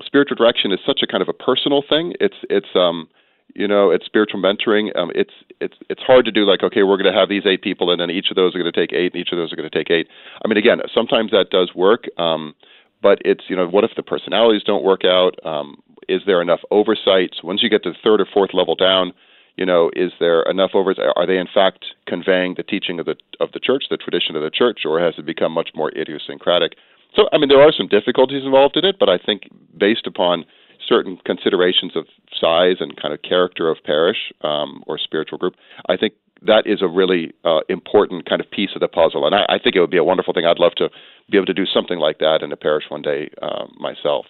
spiritual 0.00 0.36
direction 0.36 0.72
is 0.72 0.80
such 0.86 1.00
a 1.02 1.06
kind 1.06 1.22
of 1.22 1.28
a 1.28 1.34
personal 1.34 1.82
thing. 1.86 2.14
It's 2.20 2.40
it's 2.48 2.74
um 2.74 3.08
you 3.54 3.68
know 3.68 3.90
it's 3.90 4.06
spiritual 4.06 4.40
mentoring. 4.40 4.96
Um, 4.96 5.10
it's 5.14 5.32
it's 5.60 5.76
it's 5.88 6.02
hard 6.02 6.24
to 6.24 6.32
do 6.32 6.44
like 6.44 6.62
okay 6.62 6.82
we're 6.82 6.96
going 6.96 7.12
to 7.12 7.18
have 7.18 7.28
these 7.28 7.46
eight 7.46 7.62
people 7.62 7.90
and 7.90 8.00
then 8.00 8.10
each 8.10 8.30
of 8.30 8.36
those 8.36 8.54
are 8.54 8.58
going 8.58 8.72
to 8.72 8.78
take 8.78 8.92
eight 8.92 9.12
and 9.12 9.20
each 9.20 9.32
of 9.32 9.38
those 9.38 9.52
are 9.52 9.56
going 9.56 9.68
to 9.68 9.76
take 9.76 9.90
eight. 9.90 10.08
I 10.44 10.48
mean 10.48 10.58
again 10.58 10.80
sometimes 10.94 11.30
that 11.30 11.50
does 11.50 11.70
work 11.74 12.04
um, 12.18 12.54
but 13.02 13.18
it's 13.24 13.44
you 13.48 13.56
know 13.56 13.68
what 13.68 13.84
if 13.84 13.92
the 13.96 14.02
personalities 14.02 14.62
don't 14.64 14.84
work 14.84 15.04
out? 15.04 15.34
Um, 15.44 15.82
is 16.08 16.22
there 16.26 16.42
enough 16.42 16.60
oversight? 16.70 17.30
So 17.40 17.46
once 17.46 17.62
you 17.62 17.70
get 17.70 17.82
to 17.84 17.90
the 17.90 17.98
third 18.02 18.20
or 18.20 18.26
fourth 18.32 18.50
level 18.52 18.74
down 18.74 19.12
you 19.56 19.66
know 19.66 19.90
is 19.94 20.12
there 20.18 20.42
enough 20.42 20.70
oversight 20.74 21.12
are 21.16 21.26
they 21.26 21.38
in 21.38 21.48
fact 21.52 21.84
conveying 22.06 22.54
the 22.56 22.62
teaching 22.62 22.98
of 22.98 23.06
the 23.06 23.16
of 23.40 23.52
the 23.52 23.60
church 23.60 23.84
the 23.90 23.96
tradition 23.96 24.36
of 24.36 24.42
the 24.42 24.50
church 24.50 24.80
or 24.84 25.00
has 25.00 25.14
it 25.18 25.26
become 25.26 25.52
much 25.52 25.70
more 25.74 25.90
idiosyncratic? 25.90 26.72
So 27.14 27.28
i 27.32 27.38
mean 27.38 27.48
there 27.48 27.62
are 27.62 27.72
some 27.72 27.88
difficulties 27.88 28.44
involved 28.44 28.76
in 28.76 28.84
it 28.84 28.96
but 28.98 29.08
i 29.08 29.18
think 29.18 29.42
based 29.76 30.06
upon 30.06 30.44
certain 30.86 31.18
considerations 31.24 31.96
of 31.96 32.06
size 32.40 32.76
and 32.80 33.00
kind 33.00 33.14
of 33.14 33.22
character 33.22 33.70
of 33.70 33.78
parish 33.84 34.32
um, 34.42 34.82
or 34.86 34.98
spiritual 34.98 35.38
group, 35.38 35.54
I 35.88 35.96
think 35.96 36.14
that 36.44 36.66
is 36.66 36.82
a 36.82 36.88
really 36.88 37.32
uh, 37.44 37.60
important 37.68 38.28
kind 38.28 38.40
of 38.40 38.50
piece 38.50 38.70
of 38.74 38.80
the 38.80 38.88
puzzle. 38.88 39.26
And 39.26 39.34
I, 39.34 39.44
I 39.48 39.58
think 39.58 39.76
it 39.76 39.80
would 39.80 39.90
be 39.90 39.98
a 39.98 40.04
wonderful 40.04 40.32
thing. 40.32 40.46
I'd 40.46 40.58
love 40.58 40.74
to 40.76 40.90
be 41.30 41.36
able 41.36 41.46
to 41.46 41.54
do 41.54 41.66
something 41.66 41.98
like 41.98 42.18
that 42.18 42.42
in 42.42 42.52
a 42.52 42.56
parish 42.56 42.84
one 42.88 43.02
day 43.02 43.30
uh, 43.40 43.66
myself. 43.78 44.26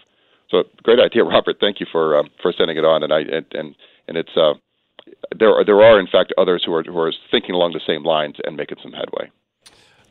So 0.50 0.64
great 0.82 1.00
idea, 1.00 1.24
Robert. 1.24 1.57
Thank 1.61 1.80
you 1.80 1.86
for 1.90 2.18
um, 2.18 2.28
for 2.40 2.53
sending 2.57 2.76
it 2.76 2.84
on. 2.84 3.03
And 3.03 3.12
I 3.12 3.20
and 3.20 3.46
and, 3.53 3.74
and 4.09 4.16
it's 4.16 4.36
uh, 4.36 4.55
there 5.38 5.55
are 5.55 5.64
there 5.64 5.82
are 5.82 5.98
in 5.98 6.07
fact 6.07 6.32
others 6.36 6.62
who 6.64 6.74
are 6.74 6.82
who 6.82 6.98
are 6.98 7.12
thinking 7.30 7.55
along 7.55 7.72
the 7.72 7.80
same 7.86 8.05
lines 8.05 8.36
and 8.44 8.57
making 8.57 8.78
some 8.82 8.92
headway. 8.92 9.30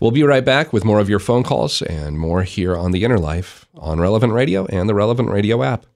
We'll 0.00 0.10
be 0.10 0.24
right 0.24 0.44
back 0.44 0.72
with 0.72 0.84
more 0.84 0.98
of 0.98 1.08
your 1.08 1.20
phone 1.20 1.44
calls 1.44 1.82
and 1.82 2.18
more 2.18 2.42
here 2.42 2.76
on 2.76 2.90
The 2.90 3.04
Inner 3.04 3.18
Life 3.18 3.68
on 3.76 4.00
Relevant 4.00 4.32
Radio 4.32 4.66
and 4.66 4.88
the 4.88 4.94
Relevant 4.94 5.30
Radio 5.30 5.62
app. 5.62 5.86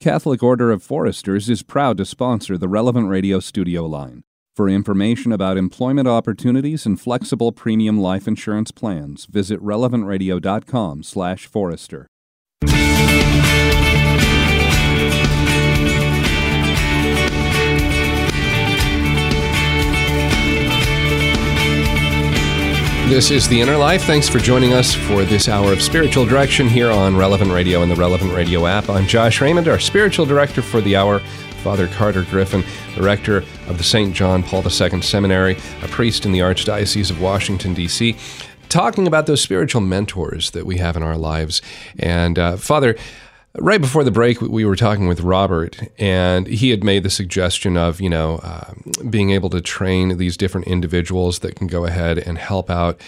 Catholic 0.00 0.42
Order 0.42 0.70
of 0.70 0.82
Foresters 0.82 1.48
is 1.48 1.62
proud 1.62 1.96
to 1.96 2.04
sponsor 2.04 2.58
the 2.58 2.68
Relevant 2.68 3.08
Radio 3.08 3.40
studio 3.40 3.86
line. 3.86 4.22
For 4.54 4.68
information 4.68 5.32
about 5.32 5.56
employment 5.56 6.06
opportunities 6.06 6.86
and 6.86 7.00
flexible 7.00 7.50
premium 7.50 7.98
life 7.98 8.28
insurance 8.28 8.70
plans, 8.70 9.26
visit 9.26 9.60
relevantradio.com/forester. 9.60 12.06
This 23.08 23.30
is 23.30 23.46
The 23.46 23.60
Inner 23.60 23.76
Life. 23.76 24.04
Thanks 24.04 24.30
for 24.30 24.38
joining 24.38 24.72
us 24.72 24.94
for 24.94 25.24
this 25.24 25.46
hour 25.46 25.74
of 25.74 25.82
spiritual 25.82 26.24
direction 26.24 26.66
here 26.66 26.90
on 26.90 27.14
Relevant 27.14 27.52
Radio 27.52 27.82
and 27.82 27.90
the 27.90 27.94
Relevant 27.94 28.32
Radio 28.32 28.66
app. 28.66 28.88
I'm 28.88 29.06
Josh 29.06 29.42
Raymond, 29.42 29.68
our 29.68 29.78
spiritual 29.78 30.24
director 30.24 30.62
for 30.62 30.80
the 30.80 30.96
hour. 30.96 31.20
Father 31.62 31.86
Carter 31.86 32.22
Griffin, 32.22 32.64
the 32.96 33.02
rector 33.02 33.44
of 33.68 33.76
the 33.76 33.84
St. 33.84 34.14
John 34.14 34.42
Paul 34.42 34.62
II 34.66 35.02
Seminary, 35.02 35.58
a 35.82 35.88
priest 35.88 36.24
in 36.24 36.32
the 36.32 36.38
Archdiocese 36.38 37.10
of 37.10 37.20
Washington, 37.20 37.74
D.C., 37.74 38.16
talking 38.70 39.06
about 39.06 39.26
those 39.26 39.42
spiritual 39.42 39.82
mentors 39.82 40.50
that 40.52 40.64
we 40.64 40.78
have 40.78 40.96
in 40.96 41.02
our 41.02 41.18
lives. 41.18 41.60
And 41.98 42.38
uh, 42.38 42.56
Father, 42.56 42.96
Right 43.56 43.80
before 43.80 44.02
the 44.02 44.10
break, 44.10 44.40
we 44.40 44.64
were 44.64 44.74
talking 44.74 45.06
with 45.06 45.20
Robert, 45.20 45.78
and 45.96 46.48
he 46.48 46.70
had 46.70 46.82
made 46.82 47.04
the 47.04 47.10
suggestion 47.10 47.76
of, 47.76 48.00
you 48.00 48.10
know, 48.10 48.40
uh, 48.42 48.74
being 49.08 49.30
able 49.30 49.48
to 49.50 49.60
train 49.60 50.18
these 50.18 50.36
different 50.36 50.66
individuals 50.66 51.38
that 51.38 51.54
can 51.54 51.68
go 51.68 51.84
ahead 51.84 52.18
and 52.18 52.36
help 52.36 52.68
out. 52.68 53.00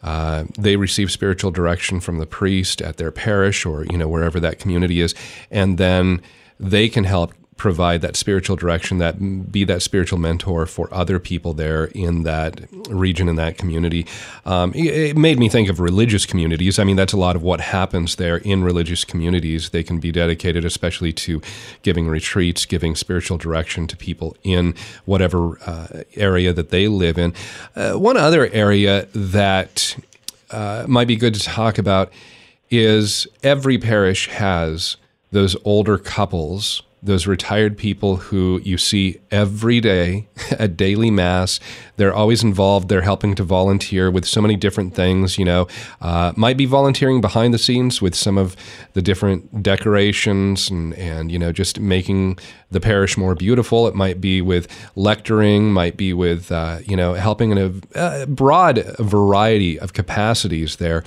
Uh, 0.00 0.44
they 0.56 0.76
receive 0.76 1.10
spiritual 1.10 1.50
direction 1.50 1.98
from 1.98 2.18
the 2.18 2.26
priest 2.26 2.80
at 2.80 2.96
their 2.96 3.10
parish 3.10 3.66
or, 3.66 3.84
you 3.86 3.98
know, 3.98 4.06
wherever 4.06 4.38
that 4.38 4.60
community 4.60 5.00
is, 5.00 5.16
and 5.50 5.78
then 5.78 6.22
they 6.60 6.88
can 6.88 7.02
help 7.02 7.32
provide 7.58 8.00
that 8.00 8.16
spiritual 8.16 8.56
direction, 8.56 8.98
that 8.98 9.52
be 9.52 9.64
that 9.64 9.82
spiritual 9.82 10.18
mentor 10.18 10.64
for 10.64 10.88
other 10.94 11.18
people 11.18 11.52
there 11.52 11.86
in 11.86 12.22
that 12.22 12.60
region, 12.88 13.28
in 13.28 13.36
that 13.36 13.58
community. 13.58 14.06
Um, 14.46 14.72
it, 14.74 14.86
it, 14.86 15.16
made 15.16 15.38
me 15.38 15.48
think 15.48 15.68
of 15.68 15.80
religious 15.80 16.24
communities. 16.24 16.78
I 16.78 16.84
mean, 16.84 16.94
that's 16.96 17.12
a 17.12 17.16
lot 17.16 17.34
of 17.34 17.42
what 17.42 17.60
happens 17.60 18.16
there 18.16 18.36
in 18.38 18.62
religious 18.62 19.04
communities. 19.04 19.70
They 19.70 19.82
can 19.82 19.98
be 19.98 20.12
dedicated, 20.12 20.64
especially 20.64 21.12
to 21.14 21.42
giving 21.82 22.06
retreats, 22.06 22.64
giving 22.64 22.94
spiritual 22.94 23.36
direction 23.36 23.88
to 23.88 23.96
people 23.96 24.36
in 24.44 24.74
whatever 25.04 25.58
uh, 25.66 26.04
area 26.14 26.52
that 26.52 26.70
they 26.70 26.86
live 26.86 27.18
in. 27.18 27.34
Uh, 27.74 27.94
one 27.94 28.16
other 28.16 28.48
area 28.52 29.08
that 29.12 29.96
uh, 30.52 30.84
might 30.88 31.08
be 31.08 31.16
good 31.16 31.34
to 31.34 31.40
talk 31.40 31.76
about 31.76 32.12
is 32.70 33.26
every 33.42 33.78
parish 33.78 34.28
has 34.28 34.96
those 35.32 35.56
older 35.64 35.98
couples 35.98 36.82
those 37.02 37.26
retired 37.26 37.76
people 37.78 38.16
who 38.16 38.60
you 38.64 38.76
see 38.76 39.20
every 39.30 39.80
day 39.80 40.28
at 40.58 40.76
daily 40.76 41.10
mass. 41.10 41.60
They're 41.96 42.14
always 42.14 42.42
involved. 42.42 42.88
They're 42.88 43.02
helping 43.02 43.34
to 43.36 43.44
volunteer 43.44 44.10
with 44.10 44.24
so 44.24 44.40
many 44.40 44.56
different 44.56 44.94
things. 44.94 45.38
You 45.38 45.44
know, 45.44 45.68
uh, 46.00 46.32
might 46.36 46.56
be 46.56 46.66
volunteering 46.66 47.20
behind 47.20 47.54
the 47.54 47.58
scenes 47.58 48.02
with 48.02 48.14
some 48.14 48.38
of 48.38 48.56
the 48.92 49.02
different 49.02 49.62
decorations 49.62 50.70
and 50.70 50.94
and 50.94 51.30
you 51.30 51.38
know 51.38 51.52
just 51.52 51.80
making 51.80 52.38
the 52.70 52.80
parish 52.80 53.16
more 53.16 53.34
beautiful. 53.34 53.86
It 53.86 53.94
might 53.94 54.20
be 54.20 54.40
with 54.40 54.68
lecturing. 54.96 55.72
Might 55.72 55.96
be 55.96 56.12
with 56.12 56.50
uh, 56.50 56.78
you 56.84 56.96
know 56.96 57.14
helping 57.14 57.50
in 57.50 57.58
a, 57.58 58.22
a 58.22 58.26
broad 58.26 58.84
variety 58.98 59.78
of 59.78 59.92
capacities 59.92 60.76
there. 60.76 61.04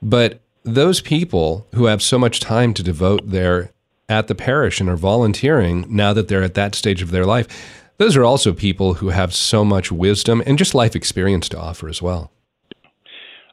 But 0.00 0.40
those 0.64 1.00
people 1.00 1.66
who 1.74 1.86
have 1.86 2.02
so 2.02 2.18
much 2.18 2.40
time 2.40 2.74
to 2.74 2.82
devote 2.82 3.30
their 3.30 3.70
at 4.08 4.26
the 4.26 4.34
parish 4.34 4.80
and 4.80 4.88
are 4.88 4.96
volunteering 4.96 5.84
now 5.88 6.12
that 6.12 6.28
they're 6.28 6.42
at 6.42 6.54
that 6.54 6.74
stage 6.74 7.02
of 7.02 7.10
their 7.10 7.24
life, 7.24 7.46
those 7.98 8.16
are 8.16 8.24
also 8.24 8.52
people 8.52 8.94
who 8.94 9.08
have 9.10 9.34
so 9.34 9.64
much 9.64 9.92
wisdom 9.92 10.42
and 10.46 10.56
just 10.56 10.74
life 10.74 10.96
experience 10.96 11.48
to 11.50 11.58
offer 11.58 11.88
as 11.88 12.00
well. 12.00 12.32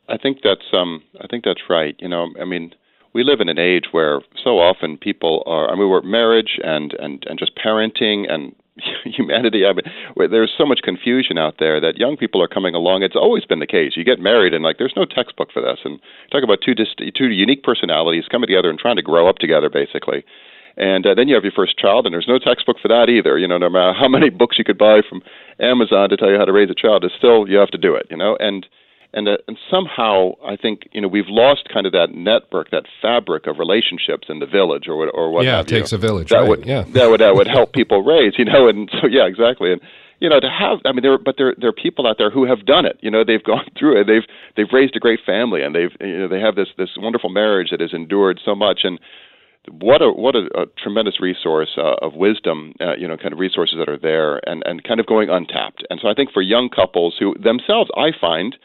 I 0.08 0.18
think 0.18 0.39
that's 0.43 0.66
um 0.72 1.03
I 1.20 1.28
think 1.28 1.43
that's 1.43 1.70
right. 1.70 1.95
You 1.99 2.08
know, 2.08 2.28
I 2.39 2.45
mean, 2.45 2.74
we 3.14 3.24
live 3.24 3.41
in 3.41 3.49
an 3.49 3.58
age 3.58 3.86
where 3.91 4.22
so 4.43 4.60
often 4.60 4.97
people 4.97 5.43
are 5.45 5.70
I 5.70 5.76
mean 5.76 5.89
we're 5.89 6.03
marriage 6.03 6.60
and 6.64 6.93
and 6.93 7.24
and 7.28 7.39
just 7.39 7.58
parenting 7.58 8.32
and 8.32 8.56
humanity. 9.05 9.65
I 9.65 9.73
mean, 9.73 10.32
there's 10.32 10.53
so 10.57 10.65
much 10.65 10.82
confusion 10.84 11.38
out 11.38 11.55
there 11.59 11.80
that 11.80 11.97
young 11.97 12.17
people 12.17 12.41
are 12.41 12.47
coming 12.47 12.76
along. 12.76 13.03
It's 13.03 13.15
always 13.15 13.45
been 13.45 13.59
the 13.59 13.67
case. 13.67 13.93
You 13.95 14.03
get 14.03 14.19
married 14.19 14.53
and 14.53 14.63
like 14.63 14.78
there's 14.78 14.93
no 14.95 15.05
textbook 15.05 15.51
for 15.51 15.61
this. 15.61 15.80
And 15.86 15.99
talk 16.32 16.43
about 16.43 16.59
two 16.63 16.73
dist- 16.73 17.01
two 17.15 17.30
unique 17.30 17.63
personalities 17.63 18.26
coming 18.30 18.47
together 18.47 18.69
and 18.69 18.80
trying 18.80 18.97
to 18.97 19.01
grow 19.01 19.30
up 19.30 19.38
together, 19.38 19.69
basically. 19.69 20.26
And 20.78 21.05
uh, 21.05 21.15
then 21.15 21.30
you 21.30 21.36
have 21.36 21.43
your 21.45 21.53
first 21.53 21.78
child, 21.78 22.05
and 22.05 22.13
there's 22.13 22.28
no 22.28 22.38
textbook 22.38 22.78
for 22.82 22.89
that 22.89 23.07
either. 23.07 23.38
You 23.38 23.47
know, 23.47 23.57
no 23.57 23.69
matter 23.69 23.93
how 23.93 24.09
many 24.09 24.30
books 24.41 24.57
you 24.57 24.65
could 24.65 24.78
buy 24.78 25.01
from 25.07 25.21
Amazon 25.59 26.09
to 26.09 26.17
tell 26.17 26.30
you 26.30 26.38
how 26.38 26.43
to 26.43 26.51
raise 26.51 26.69
a 26.69 26.76
child, 26.76 27.05
it's 27.05 27.15
still 27.15 27.47
you 27.47 27.57
have 27.57 27.71
to 27.71 27.78
do 27.78 27.95
it. 27.95 28.07
You 28.09 28.17
know, 28.17 28.36
and 28.39 28.67
and 29.16 29.28
uh, 29.28 29.38
and 29.47 29.57
somehow 29.72 30.34
I 30.45 30.55
think 30.55 30.89
you 30.91 31.01
know 31.01 31.07
we've 31.07 31.28
lost 31.28 31.70
kind 31.74 31.88
of 31.88 31.93
that 31.93 32.13
network, 32.13 32.70
that 32.72 32.84
fabric 33.01 33.47
of 33.47 33.57
relationships 33.57 34.28
in 34.30 34.39
the 34.39 34.45
village, 34.45 34.88
or 34.88 35.09
or 35.09 35.32
what 35.32 35.45
yeah, 35.45 35.61
it 35.61 35.68
takes 35.68 35.91
you. 35.91 35.97
a 35.97 36.01
village. 36.01 36.30
That 36.30 36.39
right, 36.39 36.49
would 36.49 36.66
yeah. 36.66 36.84
that 36.93 37.09
would 37.09 37.22
that 37.22 37.36
would 37.36 37.47
help 37.47 37.74
people 37.74 38.03
raise, 38.03 38.34
you 38.38 38.45
know, 38.45 38.68
and 38.68 38.89
so 39.01 39.07
yeah, 39.07 39.26
exactly, 39.26 39.72
and 39.72 39.82
you 40.20 40.30
know 40.30 40.39
to 40.39 40.49
have 40.49 40.80
I 40.86 40.91
mean 40.91 41.01
there 41.01 41.18
but 41.18 41.36
there 41.38 41.55
there 41.57 41.70
are 41.70 41.74
people 41.74 42.05
out 42.05 42.18
there 42.18 42.30
who 42.30 42.45
have 42.45 42.66
done 42.66 42.86
it, 42.86 42.99
you 43.01 43.09
know, 43.09 43.24
they've 43.24 43.43
gone 43.53 43.66
through 43.80 44.01
it, 44.01 44.07
they've 44.07 44.28
they've 44.55 44.72
raised 44.72 44.95
a 44.95 44.99
great 44.99 45.22
family, 45.26 45.63
and 45.63 45.74
they've 45.74 45.95
you 46.01 46.20
know 46.20 46.28
they 46.28 46.41
have 46.41 46.55
this 46.55 46.70
this 46.78 46.89
wonderful 46.97 47.30
marriage 47.30 47.70
that 47.72 47.80
has 47.80 47.93
endured 47.93 48.39
so 48.43 48.53
much, 48.53 48.82
and 48.84 48.99
what 49.72 50.01
a 50.01 50.11
what 50.11 50.36
a, 50.36 50.47
a 50.55 50.66
tremendous 50.78 51.20
resource 51.20 51.70
uh, 51.78 51.95
of 52.01 52.13
wisdom, 52.13 52.74
uh, 52.80 52.95
you 52.95 53.07
know, 53.07 53.18
kind 53.18 53.34
of 53.34 53.39
resources 53.39 53.78
that 53.80 53.89
are 53.89 53.97
there 53.97 54.41
and 54.47 54.63
and 54.66 54.84
kind 54.84 54.99
of 54.99 55.05
going 55.05 55.30
untapped. 55.30 55.84
And 55.89 55.99
so 56.01 56.07
I 56.07 56.13
think 56.13 56.32
for 56.32 56.41
young 56.41 56.70
couples 56.70 57.16
who 57.18 57.34
themselves, 57.36 57.89
I 57.95 58.11
find, 58.20 58.55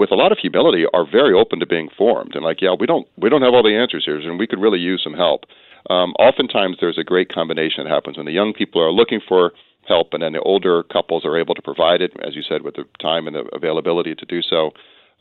with 0.00 0.10
a 0.10 0.14
lot 0.14 0.32
of 0.32 0.38
humility, 0.38 0.86
are 0.94 1.04
very 1.04 1.34
open 1.34 1.60
to 1.60 1.66
being 1.66 1.90
formed 1.96 2.34
and 2.34 2.42
like, 2.42 2.62
yeah, 2.62 2.74
we 2.78 2.86
don't 2.86 3.06
we 3.18 3.28
don't 3.28 3.42
have 3.42 3.52
all 3.52 3.62
the 3.62 3.76
answers 3.76 4.04
here, 4.06 4.18
and 4.18 4.38
we 4.38 4.46
could 4.46 4.58
really 4.58 4.78
use 4.78 5.02
some 5.04 5.12
help. 5.12 5.44
Um, 5.90 6.12
oftentimes, 6.18 6.78
there's 6.80 6.98
a 6.98 7.04
great 7.04 7.28
combination 7.32 7.84
that 7.84 7.90
happens 7.90 8.16
when 8.16 8.24
the 8.24 8.32
young 8.32 8.54
people 8.54 8.80
are 8.80 8.90
looking 8.90 9.20
for 9.28 9.52
help, 9.86 10.14
and 10.14 10.22
then 10.22 10.32
the 10.32 10.40
older 10.40 10.82
couples 10.84 11.24
are 11.26 11.38
able 11.38 11.54
to 11.54 11.62
provide 11.62 12.00
it, 12.00 12.12
as 12.26 12.34
you 12.34 12.42
said, 12.42 12.62
with 12.62 12.76
the 12.76 12.84
time 13.00 13.26
and 13.26 13.36
the 13.36 13.44
availability 13.54 14.14
to 14.14 14.24
do 14.24 14.40
so 14.40 14.70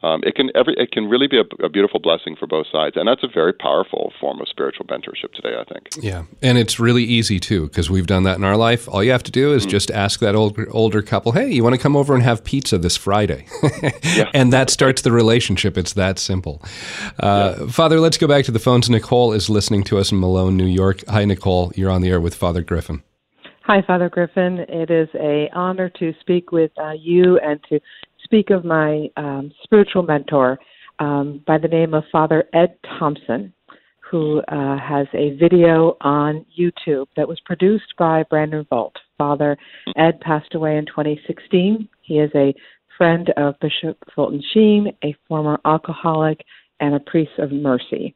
um, 0.01 0.21
it 0.23 0.35
can 0.35 0.49
every 0.55 0.75
it 0.77 0.91
can 0.91 1.09
really 1.09 1.27
be 1.27 1.37
a, 1.37 1.65
a, 1.65 1.67
beautiful 1.67 1.99
blessing 1.99 2.37
for 2.37 2.47
both 2.47 2.67
sides, 2.71 2.95
and 2.95 3.05
that's 3.05 3.23
a 3.23 3.27
very 3.27 3.51
powerful 3.51 4.13
form 4.19 4.39
of 4.39 4.47
spiritual 4.47 4.85
mentorship 4.85 5.33
today. 5.33 5.55
I 5.59 5.65
think. 5.65 5.89
Yeah, 6.01 6.23
and 6.41 6.57
it's 6.57 6.79
really 6.79 7.03
easy 7.03 7.37
too 7.37 7.67
because 7.67 7.89
we've 7.89 8.07
done 8.07 8.23
that 8.23 8.37
in 8.37 8.45
our 8.45 8.55
life. 8.55 8.87
All 8.87 9.03
you 9.03 9.11
have 9.11 9.23
to 9.23 9.31
do 9.31 9.53
is 9.53 9.65
mm 9.65 9.69
just 9.69 9.91
ask 9.91 10.19
that 10.19 10.35
older 10.35 10.67
older 10.71 11.01
couple, 11.03 11.31
"Hey, 11.31 11.51
you 11.51 11.63
want 11.63 11.75
to 11.75 11.81
come 11.81 11.95
over 11.95 12.15
and 12.15 12.23
have 12.23 12.43
pizza 12.43 12.79
this 12.79 12.97
Friday?" 12.97 13.45
yeah. 14.03 14.31
and 14.33 14.51
that 14.51 14.71
starts 14.71 15.03
the 15.03 15.11
relationship. 15.11 15.77
It's 15.77 15.93
that 15.93 16.17
simple. 16.17 16.63
Uh, 17.19 17.55
yeah. 17.59 17.67
Father, 17.67 17.99
let's 17.99 18.17
go 18.17 18.27
back 18.27 18.45
to 18.45 18.51
the 18.51 18.57
phones. 18.57 18.89
Nicole 18.89 19.31
is 19.31 19.47
listening 19.47 19.83
to 19.83 19.99
us 19.99 20.11
in 20.11 20.19
Malone, 20.19 20.57
New 20.57 20.65
York. 20.65 21.03
Hi, 21.07 21.23
Nicole. 21.23 21.71
You're 21.75 21.91
on 21.91 22.01
the 22.01 22.09
air 22.09 22.19
with 22.19 22.33
Father 22.33 22.63
Griffin. 22.63 23.03
Hi, 23.69 23.83
Father 23.85 24.09
Griffin. 24.09 24.65
It 24.67 24.89
is 24.89 25.09
a 25.13 25.47
honor 25.53 25.89
to 25.99 26.11
speak 26.21 26.51
with 26.51 26.71
uh, 26.81 26.93
you 26.93 27.37
and 27.37 27.63
to 27.69 27.79
speak 28.29 28.51
of 28.51 28.63
my 28.63 29.07
um, 29.17 29.51
spiritual 29.63 30.03
mentor 30.03 30.59
um, 30.99 31.41
by 31.47 31.57
the 31.57 31.67
name 31.67 31.95
of 31.95 32.03
Father 32.11 32.43
Ed 32.53 32.75
Thompson, 32.99 33.51
who 33.99 34.39
uh, 34.49 34.77
has 34.77 35.07
a 35.15 35.35
video 35.37 35.97
on 36.01 36.45
YouTube 36.57 37.07
that 37.17 37.27
was 37.27 37.39
produced 37.45 37.91
by 37.97 38.23
Brandon 38.29 38.67
Vogt. 38.69 38.99
Father 39.17 39.57
Ed 39.97 40.21
passed 40.21 40.53
away 40.53 40.77
in 40.77 40.85
2016. 40.85 41.89
He 42.01 42.19
is 42.19 42.29
a 42.35 42.53
friend 42.97 43.33
of 43.35 43.55
Bishop 43.61 43.97
Fulton 44.13 44.43
Sheen, 44.53 44.93
a 45.03 45.15
former 45.27 45.59
alcoholic, 45.65 46.39
and 46.79 46.93
a 46.93 46.99
priest 46.99 47.31
of 47.39 47.51
mercy. 47.51 48.15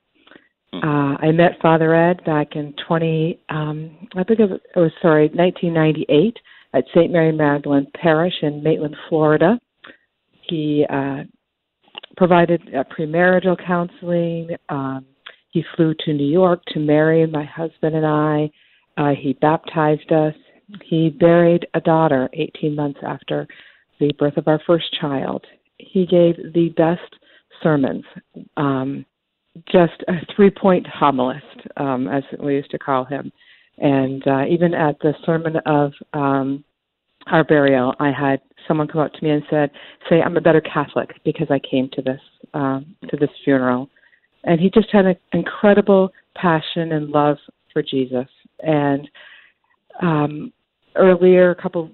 Hmm. 0.72 0.88
Uh, 0.88 1.16
I 1.22 1.32
met 1.32 1.59
Father 1.59 1.95
Ed 1.95 2.24
back 2.24 2.55
in 2.55 2.76
20, 2.88 3.39
um, 3.49 4.07
I 4.16 4.24
think 4.24 4.39
it 4.39 4.49
was, 4.49 4.59
it 4.76 4.93
sorry, 5.01 5.30
1998 5.30 6.38
at 6.76 6.84
St. 6.93 7.11
Mary 7.11 7.32
Magdalene 7.32 7.88
Parish 7.95 8.36
in 8.43 8.61
Maitland, 8.61 8.95
Florida. 9.09 9.59
He 10.47 10.85
uh, 10.89 11.23
provided 12.17 12.61
uh, 12.75 12.83
premarital 12.95 13.65
counseling. 13.65 14.49
Um, 14.69 15.05
he 15.51 15.63
flew 15.75 15.93
to 16.05 16.13
New 16.13 16.29
York 16.29 16.63
to 16.69 16.79
marry 16.79 17.25
my 17.27 17.45
husband 17.45 17.95
and 17.95 18.05
I. 18.05 18.49
Uh, 18.97 19.13
he 19.19 19.33
baptized 19.33 20.11
us. 20.11 20.33
He 20.83 21.09
buried 21.09 21.67
a 21.73 21.81
daughter 21.81 22.29
18 22.33 22.75
months 22.75 22.99
after 23.05 23.47
the 23.99 24.11
birth 24.17 24.37
of 24.37 24.47
our 24.47 24.59
first 24.65 24.85
child. 24.99 25.45
He 25.77 26.05
gave 26.05 26.35
the 26.53 26.69
best 26.75 27.15
sermons, 27.61 28.03
um, 28.57 29.05
just 29.71 30.03
a 30.07 30.13
three 30.35 30.49
point 30.49 30.87
homilist, 30.87 31.67
um, 31.77 32.07
as 32.07 32.23
we 32.39 32.55
used 32.55 32.71
to 32.71 32.79
call 32.79 33.05
him. 33.05 33.31
And 33.77 34.25
uh, 34.27 34.45
even 34.49 34.73
at 34.73 34.99
the 34.99 35.13
sermon 35.25 35.57
of 35.65 35.93
um, 36.13 36.63
our 37.28 37.43
burial, 37.43 37.93
I 37.99 38.11
had 38.11 38.41
someone 38.67 38.88
come 38.88 39.01
up 39.01 39.13
to 39.13 39.24
me 39.24 39.32
and 39.32 39.43
said, 39.49 39.71
"Say 40.09 40.21
I'm 40.21 40.38
a 40.38 40.41
better 40.41 40.61
Catholic 40.61 41.09
because 41.24 41.47
I 41.49 41.59
came 41.59 41.89
to 41.93 42.01
this 42.01 42.21
um, 42.53 42.95
to 43.09 43.17
this 43.17 43.30
funeral," 43.43 43.89
and 44.43 44.59
he 44.59 44.69
just 44.69 44.89
had 44.91 45.05
an 45.05 45.15
incredible 45.34 46.11
passion 46.36 46.93
and 46.93 47.09
love 47.09 47.38
for 47.71 47.82
Jesus. 47.82 48.28
And 48.59 49.09
um, 50.01 50.53
earlier, 50.95 51.51
a 51.51 51.61
couple 51.61 51.91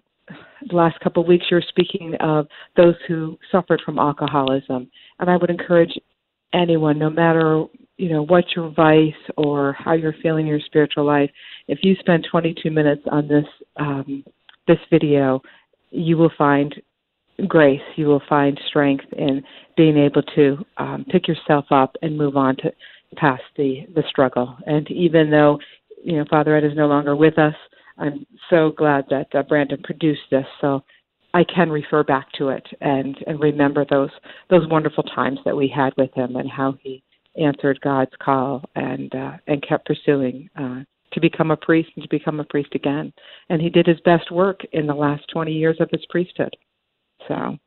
the 0.70 0.76
last 0.76 1.00
couple 1.00 1.24
of 1.24 1.28
weeks, 1.28 1.46
you 1.50 1.56
were 1.56 1.64
speaking 1.70 2.16
of 2.20 2.48
those 2.76 2.96
who 3.08 3.38
suffered 3.52 3.82
from 3.86 3.98
alcoholism, 3.98 4.90
and 5.20 5.30
I 5.30 5.38
would 5.38 5.50
encourage 5.50 5.98
anyone, 6.54 7.00
no 7.00 7.10
matter 7.10 7.66
you 7.98 8.10
know 8.10 8.24
what 8.24 8.46
your 8.56 8.70
vice 8.70 9.14
or 9.38 9.74
how 9.74 9.94
you're 9.94 10.16
feeling 10.22 10.46
in 10.46 10.52
your 10.52 10.60
spiritual 10.66 11.06
life, 11.06 11.30
if 11.68 11.80
you 11.84 11.96
spend 12.00 12.28
22 12.30 12.72
minutes 12.72 13.02
on 13.12 13.28
this 13.28 13.46
um, 13.78 14.24
this 14.70 14.80
video, 14.90 15.42
you 15.90 16.16
will 16.16 16.32
find 16.38 16.74
grace. 17.48 17.82
You 17.96 18.06
will 18.06 18.22
find 18.30 18.60
strength 18.68 19.06
in 19.18 19.42
being 19.76 19.98
able 19.98 20.22
to 20.36 20.58
um, 20.78 21.06
pick 21.12 21.28
yourself 21.28 21.66
up 21.72 21.96
and 22.02 22.18
move 22.18 22.38
on 22.38 22.56
to 22.58 22.72
past 23.16 23.44
the 23.58 23.88
the 23.96 24.04
struggle. 24.08 24.56
And 24.66 24.90
even 24.92 25.30
though 25.32 25.60
you 26.04 26.18
know 26.18 26.26
Father 26.30 26.56
Ed 26.56 26.64
is 26.64 26.76
no 26.76 26.88
longer 26.88 27.16
with 27.16 27.38
us, 27.40 27.56
I'm 27.98 28.26
so 28.50 28.72
glad 28.78 29.06
that 29.10 29.28
uh, 29.34 29.44
Brandon 29.44 29.82
produced 29.84 30.30
this. 30.32 30.46
So 30.62 30.84
I 31.34 31.44
can 31.44 31.70
refer 31.70 32.04
back 32.04 32.32
to 32.38 32.50
it 32.50 32.66
and 32.82 33.18
and 33.28 33.40
remember 33.40 33.86
those 33.90 34.12
those 34.50 34.68
wonderful 34.70 35.04
times 35.04 35.40
that 35.46 35.58
we 35.58 35.68
had 35.68 35.94
with 35.98 36.14
him 36.14 36.36
and 36.36 36.50
how 36.50 36.76
he 36.82 37.04
answered 37.42 37.80
God's 37.82 38.12
call 38.22 38.64
and 38.76 39.14
uh, 39.16 39.34
and 39.48 39.66
kept 39.68 39.88
pursuing 39.88 40.50
uh, 40.56 40.82
to 41.14 41.20
become 41.20 41.52
a 41.52 41.58
priest 41.58 41.90
and 41.96 42.04
to 42.04 42.10
become 42.10 42.40
a 42.40 42.44
priest 42.44 42.76
again. 42.76 43.14
And 43.50 43.62
he 43.62 43.70
did 43.70 43.88
his 43.88 44.00
best 44.02 44.32
work 44.32 44.62
in 44.72 44.88
the 44.88 44.94
last 44.94 45.24
20 45.32 45.52
years 45.52 45.78
of 45.80 45.90
his 45.92 46.06
priesthood. 46.10 46.56
So. 47.28 47.58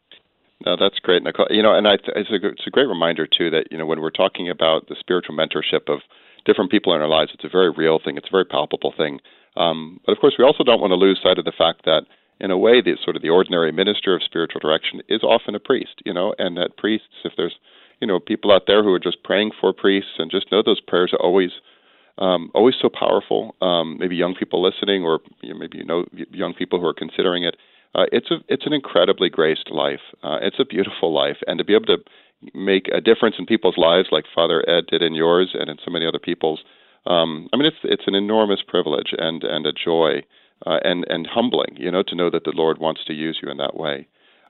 No, 0.65 0.77
that's 0.79 0.99
great, 1.01 1.23
Nicole. 1.23 1.49
You 1.51 1.63
know, 1.63 1.75
and 1.75 1.89
I, 1.89 1.95
it's, 1.95 2.31
a, 2.31 2.47
it's 2.47 2.67
a 2.67 2.71
great 2.71 2.89
reminder 2.89 3.27
too 3.27 3.51
that 3.51 3.67
you 3.71 3.79
know 3.79 3.87
when 3.87 4.01
we're 4.01 4.11
talking 4.11 4.49
about 4.49 4.89
the 4.89 4.97
spiritual 4.99 5.37
mentorship 5.37 5.89
of 5.89 6.01
different 6.45 6.71
people 6.71 6.95
in 6.95 7.01
our 7.01 7.09
lives, 7.09 7.33
it's 7.35 7.45
a 7.45 7.49
very 7.49 7.71
real 7.71 7.99
thing. 8.03 8.17
It's 8.17 8.29
a 8.29 8.31
very 8.31 8.45
palpable 8.45 8.95
thing. 8.97 9.21
Um, 9.57 10.01
but 10.07 10.13
of 10.13 10.19
course, 10.19 10.35
we 10.39 10.45
also 10.45 10.65
don't 10.65 10.81
want 10.81 10.93
to 10.93 10.97
lose 10.97 11.21
sight 11.23 11.39
of 11.39 11.45
the 11.45 11.53
fact 11.57 11.85
that, 11.85 12.03
in 12.41 12.51
a 12.51 12.59
way, 12.59 12.81
the 12.81 12.97
sort 13.03 13.17
of 13.17 13.23
the 13.23 13.29
ordinary 13.29 13.73
minister 13.73 14.15
of 14.15 14.23
spiritual 14.23 14.61
direction 14.61 15.03
is 15.09 15.23
often 15.23 15.55
a 15.55 15.61
priest. 15.61 16.01
You 16.05 16.15
know, 16.15 16.35
and 16.39 16.57
that 16.57 16.77
priests, 16.77 17.25
if 17.25 17.33
there's 17.37 17.57
you 18.01 18.07
know 18.07 18.21
people 18.21 18.53
out 18.53 18.65
there 18.67 18.83
who 18.85 18.93
are 18.93 19.01
just 19.01 19.23
praying 19.25 19.51
for 19.61 19.73
priests 19.73 20.19
and 20.19 20.31
just 20.31 20.51
know 20.53 20.63
those 20.63 20.81
prayers 20.81 21.13
are 21.13 21.23
always 21.23 21.51
um, 22.19 22.51
always 22.55 22.75
so 22.81 22.89
powerful. 22.89 23.55
Um, 23.61 23.99
maybe 23.99 24.17
young 24.17 24.35
people 24.35 24.63
listening, 24.63 25.03
or 25.03 25.21
you 25.41 25.53
know, 25.53 25.59
maybe 25.59 25.79
you 25.79 25.85
know 25.85 26.05
young 26.31 26.55
people 26.55 26.81
who 26.81 26.87
are 26.87 26.95
considering 26.95 27.45
it. 27.45 27.57
Uh, 27.95 28.05
it's 28.13 28.31
a 28.31 28.37
it's 28.49 28.67
an 28.67 28.73
incredibly 28.73 29.29
graced 29.29 29.71
life. 29.71 30.01
Uh, 30.23 30.39
it's 30.41 30.59
a 30.59 30.65
beautiful 30.65 31.13
life, 31.13 31.39
and 31.47 31.59
to 31.59 31.65
be 31.65 31.75
able 31.75 31.87
to 31.87 31.99
make 32.55 32.89
a 32.89 33.01
difference 33.01 33.37
in 33.39 33.47
people's 33.47 33.79
lives, 33.79 34.09
like 34.11 34.25
Father 34.35 34.69
Ed 34.69 34.87
did 34.89 35.03
in 35.03 35.15
yours 35.15 35.55
and 35.59 35.71
in 35.71 35.77
so 35.85 35.91
many 35.91 36.07
other 36.07 36.19
people's. 36.19 36.61
Um, 37.07 37.49
I 37.53 37.57
mean, 37.57 37.67
it's 37.67 37.77
it's 37.83 38.07
an 38.07 38.15
enormous 38.15 38.61
privilege 38.67 39.15
and 39.17 39.43
and 39.43 39.67
a 39.67 39.73
joy, 39.73 40.23
uh, 40.67 40.79
and 40.85 41.05
and 41.09 41.27
humbling, 41.27 41.77
you 41.77 41.91
know, 41.91 42.03
to 42.03 42.15
know 42.15 42.31
that 42.31 42.45
the 42.45 42.53
Lord 42.55 42.79
wants 42.79 43.05
to 43.07 43.15
use 43.15 43.39
you 43.43 43.51
in 43.51 43.57
that 43.59 43.77
way. 43.77 44.07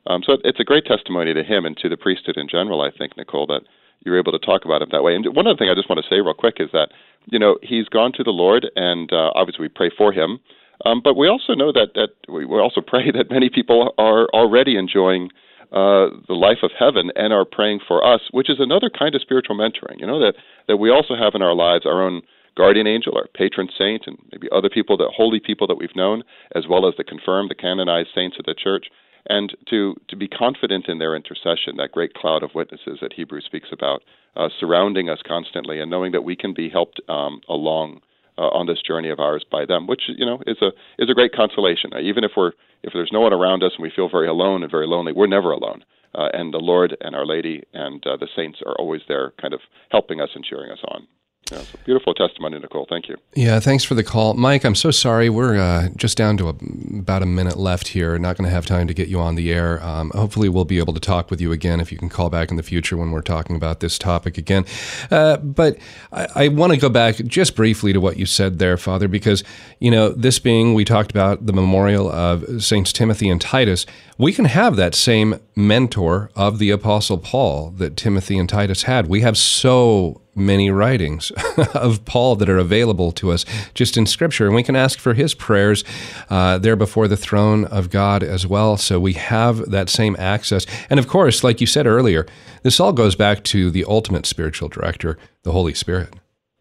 Um, 0.06 0.22
so 0.26 0.36
it's 0.44 0.60
a 0.60 0.64
great 0.64 0.84
testimony 0.84 1.32
to 1.32 1.44
him 1.44 1.64
and 1.64 1.76
to 1.78 1.88
the 1.88 1.96
priesthood 1.96 2.36
in 2.36 2.48
general. 2.48 2.80
I 2.80 2.90
think, 2.90 3.16
Nicole, 3.16 3.46
that 3.46 3.62
you're 4.04 4.18
able 4.18 4.32
to 4.32 4.38
talk 4.38 4.64
about 4.64 4.82
him 4.82 4.88
that 4.92 5.02
way. 5.02 5.14
And 5.14 5.24
one 5.34 5.46
other 5.46 5.56
thing 5.56 5.68
I 5.70 5.74
just 5.74 5.88
want 5.88 6.02
to 6.02 6.08
say 6.08 6.20
real 6.20 6.34
quick 6.34 6.56
is 6.58 6.68
that 6.72 6.88
you 7.26 7.38
know 7.38 7.58
he's 7.62 7.88
gone 7.88 8.12
to 8.14 8.24
the 8.24 8.30
Lord, 8.30 8.70
and 8.76 9.12
uh, 9.12 9.30
obviously 9.34 9.62
we 9.62 9.68
pray 9.68 9.90
for 9.96 10.12
him. 10.12 10.40
Um, 10.84 11.00
but 11.02 11.16
we 11.16 11.28
also 11.28 11.54
know 11.54 11.72
that 11.72 11.94
that 11.94 12.10
we, 12.28 12.44
we 12.44 12.58
also 12.58 12.80
pray 12.86 13.10
that 13.10 13.30
many 13.30 13.50
people 13.50 13.94
are 13.98 14.26
already 14.34 14.76
enjoying 14.76 15.30
uh, 15.72 16.12
the 16.28 16.34
life 16.34 16.58
of 16.62 16.70
heaven 16.78 17.10
and 17.16 17.32
are 17.32 17.46
praying 17.46 17.80
for 17.86 18.04
us, 18.04 18.20
which 18.30 18.50
is 18.50 18.56
another 18.58 18.90
kind 18.90 19.14
of 19.14 19.22
spiritual 19.22 19.56
mentoring. 19.56 19.98
You 19.98 20.06
know 20.06 20.20
that 20.20 20.34
that 20.68 20.76
we 20.76 20.90
also 20.90 21.14
have 21.14 21.34
in 21.34 21.42
our 21.42 21.54
lives 21.54 21.86
our 21.86 22.02
own 22.02 22.22
guardian 22.54 22.86
angel, 22.86 23.16
our 23.16 23.26
patron 23.34 23.68
saint, 23.78 24.02
and 24.06 24.18
maybe 24.30 24.48
other 24.52 24.68
people, 24.68 24.96
the 24.96 25.10
holy 25.14 25.40
people 25.40 25.66
that 25.66 25.76
we've 25.76 25.96
known, 25.96 26.22
as 26.54 26.64
well 26.68 26.86
as 26.86 26.94
the 26.98 27.04
confirmed, 27.04 27.50
the 27.50 27.54
canonized 27.54 28.10
saints 28.14 28.36
of 28.38 28.44
the 28.44 28.54
church 28.54 28.86
and 29.28 29.56
to, 29.70 29.94
to 30.08 30.16
be 30.16 30.28
confident 30.28 30.88
in 30.88 30.98
their 30.98 31.14
intercession, 31.14 31.76
that 31.76 31.92
great 31.92 32.14
cloud 32.14 32.42
of 32.42 32.50
witnesses 32.54 32.98
that 33.00 33.12
Hebrews 33.12 33.44
speaks 33.46 33.68
about, 33.72 34.02
uh, 34.36 34.48
surrounding 34.58 35.08
us 35.08 35.20
constantly, 35.26 35.80
and 35.80 35.90
knowing 35.90 36.12
that 36.12 36.24
we 36.24 36.36
can 36.36 36.54
be 36.54 36.68
helped 36.68 37.00
um, 37.08 37.40
along 37.48 38.00
uh, 38.38 38.48
on 38.48 38.66
this 38.66 38.80
journey 38.82 39.10
of 39.10 39.20
ours 39.20 39.44
by 39.50 39.64
them, 39.64 39.86
which 39.86 40.02
you 40.08 40.24
know 40.24 40.42
is 40.46 40.56
a 40.62 40.68
is 40.98 41.10
a 41.10 41.14
great 41.14 41.34
consolation. 41.34 41.92
Uh, 41.92 42.00
even 42.00 42.24
if 42.24 42.32
we're 42.36 42.52
if 42.82 42.92
there's 42.92 43.10
no 43.12 43.20
one 43.20 43.32
around 43.32 43.62
us 43.62 43.72
and 43.76 43.82
we 43.82 43.92
feel 43.94 44.08
very 44.08 44.26
alone 44.28 44.62
and 44.62 44.70
very 44.70 44.86
lonely, 44.86 45.12
we're 45.12 45.26
never 45.26 45.52
alone. 45.52 45.84
Uh, 46.14 46.28
and 46.32 46.52
the 46.52 46.58
Lord 46.58 46.96
and 47.00 47.14
Our 47.14 47.24
Lady 47.24 47.62
and 47.72 48.04
uh, 48.06 48.16
the 48.16 48.28
saints 48.36 48.58
are 48.66 48.74
always 48.74 49.00
there, 49.08 49.32
kind 49.40 49.54
of 49.54 49.60
helping 49.90 50.20
us 50.20 50.28
and 50.34 50.44
cheering 50.44 50.70
us 50.70 50.80
on. 50.88 51.06
Yeah, 51.50 51.62
beautiful 51.84 52.14
testimony, 52.14 52.58
Nicole. 52.58 52.86
Thank 52.88 53.08
you. 53.08 53.16
Yeah, 53.34 53.60
thanks 53.60 53.84
for 53.84 53.94
the 53.94 54.04
call. 54.04 54.34
Mike, 54.34 54.64
I'm 54.64 54.74
so 54.74 54.90
sorry. 54.90 55.28
We're 55.28 55.58
uh, 55.58 55.88
just 55.96 56.16
down 56.16 56.36
to 56.38 56.48
a, 56.48 56.54
about 56.98 57.22
a 57.22 57.26
minute 57.26 57.58
left 57.58 57.88
here. 57.88 58.18
Not 58.18 58.38
going 58.38 58.48
to 58.48 58.54
have 58.54 58.64
time 58.64 58.86
to 58.86 58.94
get 58.94 59.08
you 59.08 59.20
on 59.20 59.34
the 59.34 59.52
air. 59.52 59.82
Um, 59.82 60.10
hopefully, 60.14 60.48
we'll 60.48 60.64
be 60.64 60.78
able 60.78 60.94
to 60.94 61.00
talk 61.00 61.30
with 61.30 61.40
you 61.40 61.52
again 61.52 61.80
if 61.80 61.92
you 61.92 61.98
can 61.98 62.08
call 62.08 62.30
back 62.30 62.50
in 62.50 62.56
the 62.56 62.62
future 62.62 62.96
when 62.96 63.10
we're 63.10 63.20
talking 63.20 63.54
about 63.54 63.80
this 63.80 63.98
topic 63.98 64.38
again. 64.38 64.64
Uh, 65.10 65.36
but 65.38 65.76
I, 66.10 66.28
I 66.34 66.48
want 66.48 66.72
to 66.72 66.78
go 66.78 66.88
back 66.88 67.16
just 67.16 67.54
briefly 67.54 67.92
to 67.92 68.00
what 68.00 68.16
you 68.16 68.24
said 68.24 68.58
there, 68.58 68.78
Father, 68.78 69.08
because, 69.08 69.44
you 69.78 69.90
know, 69.90 70.10
this 70.10 70.38
being, 70.38 70.72
we 70.72 70.86
talked 70.86 71.10
about 71.10 71.44
the 71.44 71.52
memorial 71.52 72.10
of 72.10 72.62
Saints 72.64 72.94
Timothy 72.94 73.28
and 73.28 73.40
Titus. 73.40 73.84
We 74.16 74.32
can 74.32 74.46
have 74.46 74.76
that 74.76 74.94
same 74.94 75.38
mentor 75.54 76.30
of 76.34 76.58
the 76.58 76.70
Apostle 76.70 77.18
Paul 77.18 77.72
that 77.72 77.96
Timothy 77.96 78.38
and 78.38 78.48
Titus 78.48 78.84
had. 78.84 79.08
We 79.08 79.20
have 79.20 79.36
so 79.36 80.21
many 80.34 80.70
writings 80.70 81.30
of 81.74 82.04
Paul 82.04 82.36
that 82.36 82.48
are 82.48 82.58
available 82.58 83.12
to 83.12 83.30
us 83.30 83.44
just 83.74 83.96
in 83.96 84.06
Scripture. 84.06 84.46
And 84.46 84.54
we 84.54 84.62
can 84.62 84.76
ask 84.76 84.98
for 84.98 85.14
his 85.14 85.34
prayers 85.34 85.84
uh, 86.30 86.58
there 86.58 86.76
before 86.76 87.08
the 87.08 87.16
throne 87.16 87.64
of 87.66 87.90
God 87.90 88.22
as 88.22 88.46
well. 88.46 88.76
So 88.76 88.98
we 88.98 89.12
have 89.14 89.70
that 89.70 89.88
same 89.88 90.16
access. 90.18 90.66
And 90.88 90.98
of 90.98 91.06
course, 91.06 91.44
like 91.44 91.60
you 91.60 91.66
said 91.66 91.86
earlier, 91.86 92.26
this 92.62 92.80
all 92.80 92.92
goes 92.92 93.14
back 93.14 93.42
to 93.44 93.70
the 93.70 93.84
ultimate 93.86 94.26
spiritual 94.26 94.68
director, 94.68 95.18
the 95.42 95.52
Holy 95.52 95.74
Spirit. 95.74 96.14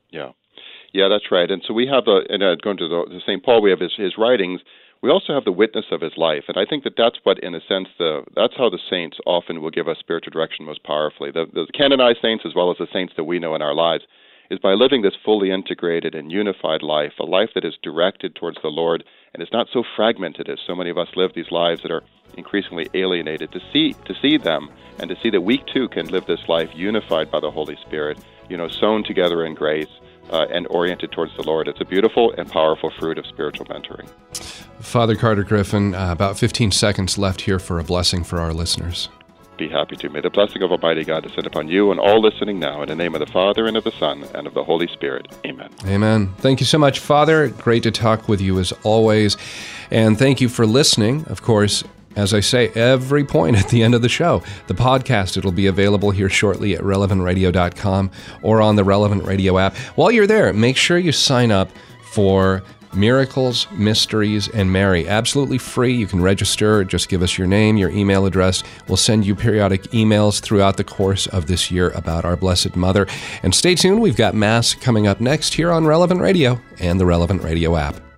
Yeah. 0.09 0.31
Yeah, 0.93 1.07
that's 1.07 1.31
right. 1.31 1.49
And 1.49 1.63
so 1.65 1.73
we 1.73 1.87
have, 1.87 2.07
a, 2.07 2.21
and 2.29 2.43
uh, 2.43 2.55
going 2.55 2.77
to 2.77 2.87
the, 2.87 3.05
the 3.07 3.21
St. 3.21 3.43
Paul, 3.43 3.61
we 3.61 3.69
have 3.69 3.79
his, 3.79 3.93
his 3.95 4.17
writings 4.17 4.59
we 5.01 5.09
also 5.09 5.33
have 5.33 5.45
the 5.45 5.51
witness 5.51 5.85
of 5.91 6.01
his 6.01 6.15
life, 6.15 6.43
and 6.47 6.57
I 6.57 6.65
think 6.65 6.83
that 6.83 6.93
that's 6.95 7.17
what, 7.23 7.39
in 7.39 7.55
a 7.55 7.61
sense, 7.67 7.87
the 7.97 8.23
that's 8.35 8.53
how 8.55 8.69
the 8.69 8.79
saints 8.89 9.17
often 9.25 9.61
will 9.61 9.71
give 9.71 9.87
us 9.87 9.97
spiritual 9.99 10.31
direction 10.31 10.65
most 10.65 10.83
powerfully. 10.83 11.31
The, 11.31 11.45
the 11.51 11.65
canonized 11.73 12.19
saints, 12.21 12.43
as 12.45 12.53
well 12.55 12.69
as 12.69 12.77
the 12.77 12.87
saints 12.93 13.13
that 13.17 13.23
we 13.23 13.39
know 13.39 13.55
in 13.55 13.63
our 13.63 13.73
lives, 13.73 14.03
is 14.51 14.59
by 14.59 14.73
living 14.73 15.01
this 15.01 15.15
fully 15.25 15.49
integrated 15.49 16.13
and 16.13 16.31
unified 16.31 16.83
life, 16.83 17.13
a 17.19 17.23
life 17.23 17.49
that 17.55 17.65
is 17.65 17.77
directed 17.81 18.35
towards 18.35 18.57
the 18.61 18.67
Lord 18.67 19.03
and 19.33 19.41
is 19.41 19.51
not 19.51 19.67
so 19.73 19.83
fragmented 19.95 20.49
as 20.49 20.59
so 20.67 20.75
many 20.75 20.89
of 20.91 20.97
us 20.97 21.07
live 21.15 21.31
these 21.33 21.51
lives 21.51 21.81
that 21.81 21.91
are 21.91 22.03
increasingly 22.37 22.87
alienated. 22.93 23.51
To 23.53 23.61
see 23.73 23.93
to 24.05 24.13
see 24.21 24.37
them 24.37 24.69
and 24.99 25.09
to 25.09 25.15
see 25.23 25.31
that 25.31 25.41
we 25.41 25.63
too 25.73 25.87
can 25.89 26.07
live 26.07 26.27
this 26.27 26.47
life 26.47 26.69
unified 26.75 27.31
by 27.31 27.39
the 27.39 27.49
Holy 27.49 27.77
Spirit, 27.87 28.19
you 28.49 28.57
know, 28.57 28.67
sewn 28.67 29.03
together 29.03 29.45
in 29.45 29.55
grace 29.55 29.89
uh, 30.31 30.47
and 30.51 30.67
oriented 30.69 31.11
towards 31.11 31.35
the 31.35 31.43
Lord. 31.43 31.67
It's 31.67 31.81
a 31.81 31.85
beautiful 31.85 32.33
and 32.37 32.49
powerful 32.49 32.91
fruit 32.99 33.17
of 33.17 33.25
spiritual 33.25 33.65
mentoring. 33.65 34.09
Father 34.79 35.15
Carter 35.15 35.43
Griffin, 35.43 35.93
uh, 35.93 36.11
about 36.11 36.37
15 36.37 36.71
seconds 36.71 37.17
left 37.17 37.41
here 37.41 37.59
for 37.59 37.79
a 37.79 37.83
blessing 37.83 38.23
for 38.23 38.39
our 38.39 38.53
listeners. 38.53 39.09
Be 39.57 39.69
happy 39.69 39.95
to. 39.97 40.09
May 40.09 40.21
the 40.21 40.29
blessing 40.29 40.63
of 40.63 40.71
Almighty 40.71 41.03
God 41.03 41.23
descend 41.23 41.45
upon 41.45 41.67
you 41.67 41.91
and 41.91 41.99
all 41.99 42.19
listening 42.19 42.57
now, 42.57 42.81
in 42.81 42.89
the 42.89 42.95
name 42.95 43.13
of 43.13 43.19
the 43.19 43.31
Father, 43.31 43.67
and 43.67 43.77
of 43.77 43.83
the 43.83 43.91
Son, 43.91 44.23
and 44.33 44.47
of 44.47 44.55
the 44.55 44.63
Holy 44.63 44.87
Spirit. 44.87 45.27
Amen. 45.45 45.69
Amen. 45.85 46.33
Thank 46.37 46.61
you 46.61 46.65
so 46.65 46.79
much, 46.79 46.97
Father. 46.97 47.49
Great 47.49 47.83
to 47.83 47.91
talk 47.91 48.27
with 48.27 48.41
you 48.41 48.57
as 48.59 48.73
always. 48.83 49.37
And 49.91 50.17
thank 50.17 50.41
you 50.41 50.49
for 50.49 50.65
listening. 50.65 51.25
Of 51.27 51.43
course, 51.43 51.83
as 52.15 52.33
I 52.33 52.39
say 52.39 52.69
every 52.69 53.23
point 53.23 53.57
at 53.57 53.69
the 53.69 53.83
end 53.83 53.95
of 53.95 54.01
the 54.01 54.09
show, 54.09 54.43
the 54.67 54.73
podcast, 54.73 55.37
it'll 55.37 55.51
be 55.51 55.67
available 55.67 56.11
here 56.11 56.29
shortly 56.29 56.75
at 56.75 56.81
relevantradio.com 56.81 58.11
or 58.41 58.61
on 58.61 58.75
the 58.75 58.83
Relevant 58.83 59.23
Radio 59.23 59.57
app. 59.57 59.75
While 59.95 60.11
you're 60.11 60.27
there, 60.27 60.53
make 60.53 60.77
sure 60.77 60.97
you 60.97 61.11
sign 61.11 61.51
up 61.51 61.69
for 62.03 62.63
Miracles, 62.93 63.67
Mysteries, 63.71 64.49
and 64.49 64.71
Mary. 64.71 65.07
Absolutely 65.07 65.57
free. 65.57 65.93
You 65.93 66.07
can 66.07 66.21
register. 66.21 66.83
Just 66.83 67.09
give 67.09 67.21
us 67.21 67.37
your 67.37 67.47
name, 67.47 67.77
your 67.77 67.89
email 67.89 68.25
address. 68.25 68.63
We'll 68.87 68.97
send 68.97 69.25
you 69.25 69.35
periodic 69.35 69.83
emails 69.91 70.41
throughout 70.41 70.77
the 70.77 70.83
course 70.83 71.27
of 71.27 71.47
this 71.47 71.71
year 71.71 71.89
about 71.91 72.25
our 72.25 72.35
Blessed 72.35 72.75
Mother. 72.75 73.07
And 73.43 73.55
stay 73.55 73.75
tuned. 73.75 74.01
We've 74.01 74.15
got 74.15 74.35
Mass 74.35 74.73
coming 74.73 75.07
up 75.07 75.21
next 75.21 75.53
here 75.53 75.71
on 75.71 75.85
Relevant 75.85 76.21
Radio 76.21 76.61
and 76.79 76.99
the 76.99 77.05
Relevant 77.05 77.43
Radio 77.43 77.77
app. 77.77 78.10